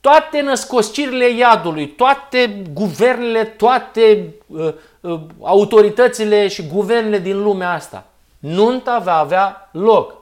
toate 0.02 0.42
născoscirile 0.42 1.30
iadului, 1.30 1.88
toate 1.88 2.64
guvernele, 2.74 3.44
toate 3.44 4.34
uh, 4.48 4.74
uh, 5.02 5.20
autoritățile 5.42 6.48
și 6.48 6.68
guvernele 6.68 7.20
din 7.20 7.44
lumea 7.44 7.72
asta. 7.72 8.06
Nunta 8.40 9.00
va 9.00 9.18
avea 9.18 9.70
loc. 9.72 10.16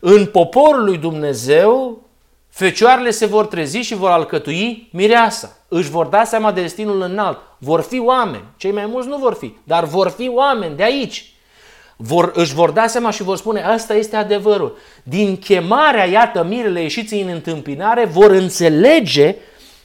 În 0.00 0.26
poporul 0.26 0.84
lui 0.84 0.96
Dumnezeu 0.98 2.02
Fecioarele 2.60 3.10
se 3.10 3.26
vor 3.26 3.46
trezi 3.46 3.78
și 3.78 3.94
vor 3.94 4.10
alcătui 4.10 4.88
mireasa. 4.92 5.56
Își 5.68 5.90
vor 5.90 6.06
da 6.06 6.24
seama 6.24 6.52
de 6.52 6.60
destinul 6.60 7.00
înalt. 7.00 7.38
Vor 7.58 7.80
fi 7.80 7.98
oameni. 7.98 8.44
Cei 8.56 8.72
mai 8.72 8.86
mulți 8.86 9.08
nu 9.08 9.16
vor 9.16 9.34
fi, 9.34 9.54
dar 9.64 9.84
vor 9.84 10.08
fi 10.08 10.28
oameni 10.28 10.76
de 10.76 10.82
aici. 10.82 11.32
Vor, 11.96 12.32
își 12.34 12.54
vor 12.54 12.70
da 12.70 12.86
seama 12.86 13.10
și 13.10 13.22
vor 13.22 13.36
spune, 13.36 13.62
asta 13.62 13.94
este 13.94 14.16
adevărul. 14.16 14.76
Din 15.02 15.36
chemarea, 15.36 16.04
iată, 16.04 16.44
mirele 16.44 16.82
ieșiți 16.82 17.14
în 17.14 17.28
întâmpinare, 17.28 18.04
vor 18.04 18.30
înțelege 18.30 19.36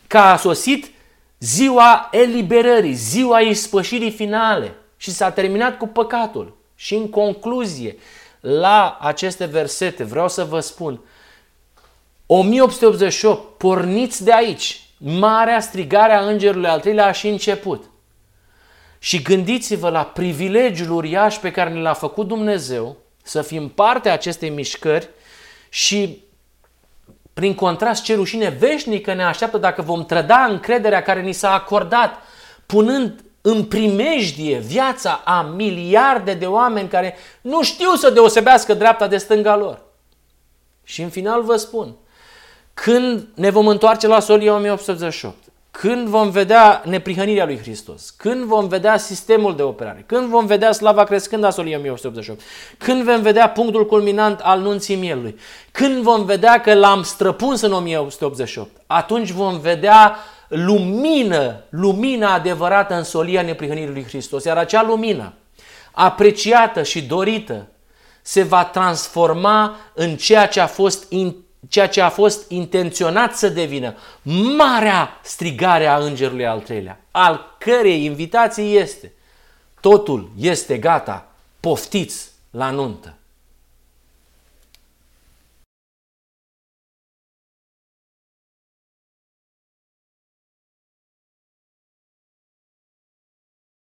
că 0.08 0.18
a 0.18 0.36
sosit 0.36 0.92
ziua 1.40 2.10
eliberării, 2.12 2.94
ziua 2.94 3.40
ispășirii 3.40 4.12
finale 4.12 4.76
și 4.98 5.12
s-a 5.12 5.32
terminat 5.32 5.78
cu 5.78 5.88
păcatul. 5.88 6.58
Și 6.76 6.96
în 6.96 7.10
concluzie, 7.10 7.98
la 8.40 8.98
aceste 9.02 9.46
versete 9.46 10.04
vreau 10.04 10.30
să 10.30 10.44
vă 10.44 10.60
spun, 10.60 11.02
1888, 12.28 13.58
porniți 13.58 14.24
de 14.24 14.34
aici. 14.34 14.90
Marea 14.98 15.60
strigare 15.60 16.14
a 16.14 16.26
îngerului 16.26 16.70
al 16.70 16.80
treilea 16.80 17.06
a 17.06 17.12
și 17.12 17.28
început. 17.28 17.90
Și 19.00 19.22
gândiți-vă 19.22 19.90
la 19.90 20.04
privilegiul 20.04 20.92
uriaș 20.92 21.36
pe 21.36 21.52
care 21.52 21.70
ne 21.70 21.80
l-a 21.80 21.94
făcut 21.94 22.28
Dumnezeu 22.28 22.98
să 23.24 23.42
fim 23.42 23.70
parte 23.70 24.10
a 24.10 24.14
acestei 24.14 24.50
mișcări 24.50 25.10
și 25.70 26.24
prin 27.34 27.56
contrast 27.56 28.04
ce 28.04 28.16
rușine 28.16 28.50
veșnică 28.50 29.14
ne 29.14 29.24
așteaptă 29.24 29.58
dacă 29.58 29.82
vom 29.82 30.06
trăda 30.06 30.46
încrederea 30.50 31.02
care 31.02 31.22
ni 31.22 31.32
s-a 31.32 31.54
acordat, 31.54 32.16
punând 32.66 33.24
în 33.42 33.64
primejdie 33.64 34.58
viața 34.58 35.22
a 35.26 35.42
miliarde 35.42 36.34
de 36.34 36.46
oameni 36.46 36.88
care 36.88 37.16
nu 37.42 37.64
știu 37.64 37.94
să 37.94 38.10
deosebească 38.10 38.74
dreapta 38.74 39.08
de 39.08 39.18
stânga 39.18 39.56
lor. 39.56 39.82
Și 40.84 41.02
în 41.02 41.10
final 41.10 41.44
vă 41.44 41.56
spun, 41.56 41.96
când 42.84 43.28
ne 43.36 43.50
vom 43.50 43.68
întoarce 43.68 44.08
la 44.08 44.20
solia 44.20 44.54
1888, 44.54 45.36
când 45.72 46.08
vom 46.08 46.30
vedea 46.30 46.82
neprihănirea 46.86 47.46
lui 47.46 47.58
Hristos, 47.58 48.10
când 48.10 48.44
vom 48.44 48.68
vedea 48.68 48.98
sistemul 48.98 49.56
de 49.56 49.62
operare, 49.62 50.04
când 50.06 50.28
vom 50.28 50.46
vedea 50.46 50.72
slava 50.72 51.04
crescând 51.04 51.44
a 51.44 51.50
soliei 51.50 51.76
1888, 51.76 52.42
când 52.78 53.04
vom 53.04 53.22
vedea 53.22 53.50
punctul 53.50 53.86
culminant 53.86 54.40
al 54.40 54.60
nunții 54.60 54.96
mielului, 54.96 55.36
când 55.72 55.98
vom 55.98 56.26
vedea 56.26 56.62
că 56.62 56.74
l-am 56.74 57.04
străpuns 57.04 57.62
în 57.62 57.74
1888, 57.74 58.72
atunci 58.88 59.32
vom 59.32 59.60
vedea 59.60 60.16
lumină, 60.48 61.64
lumina 61.70 62.34
adevărată 62.34 62.94
în 62.94 63.04
solia 63.04 63.42
neprihănirii 63.42 63.94
lui 63.94 64.06
Hristos. 64.08 64.44
Iar 64.44 64.58
acea 64.58 64.84
lumină, 64.84 65.34
apreciată 65.92 66.84
și 66.84 67.02
dorită, 67.02 67.68
se 68.22 68.44
va 68.44 68.66
transforma 68.66 69.76
în 69.94 70.16
ceea 70.16 70.48
ce 70.48 70.60
a 70.60 70.68
fost 70.68 71.06
ceea 71.70 71.88
ce 71.88 72.02
a 72.02 72.10
fost 72.10 72.50
intenționat 72.52 73.36
să 73.36 73.50
devină 73.50 73.96
marea 74.58 75.20
strigare 75.24 75.86
a 75.86 75.98
îngerului 75.98 76.46
al 76.46 76.60
treilea, 76.60 77.00
al 77.12 77.56
cărei 77.60 78.04
invitație 78.04 78.64
este 78.64 79.14
totul 79.80 80.32
este 80.38 80.78
gata, 80.78 81.32
poftiți 81.60 82.32
la 82.52 82.70
nuntă. 82.70 83.14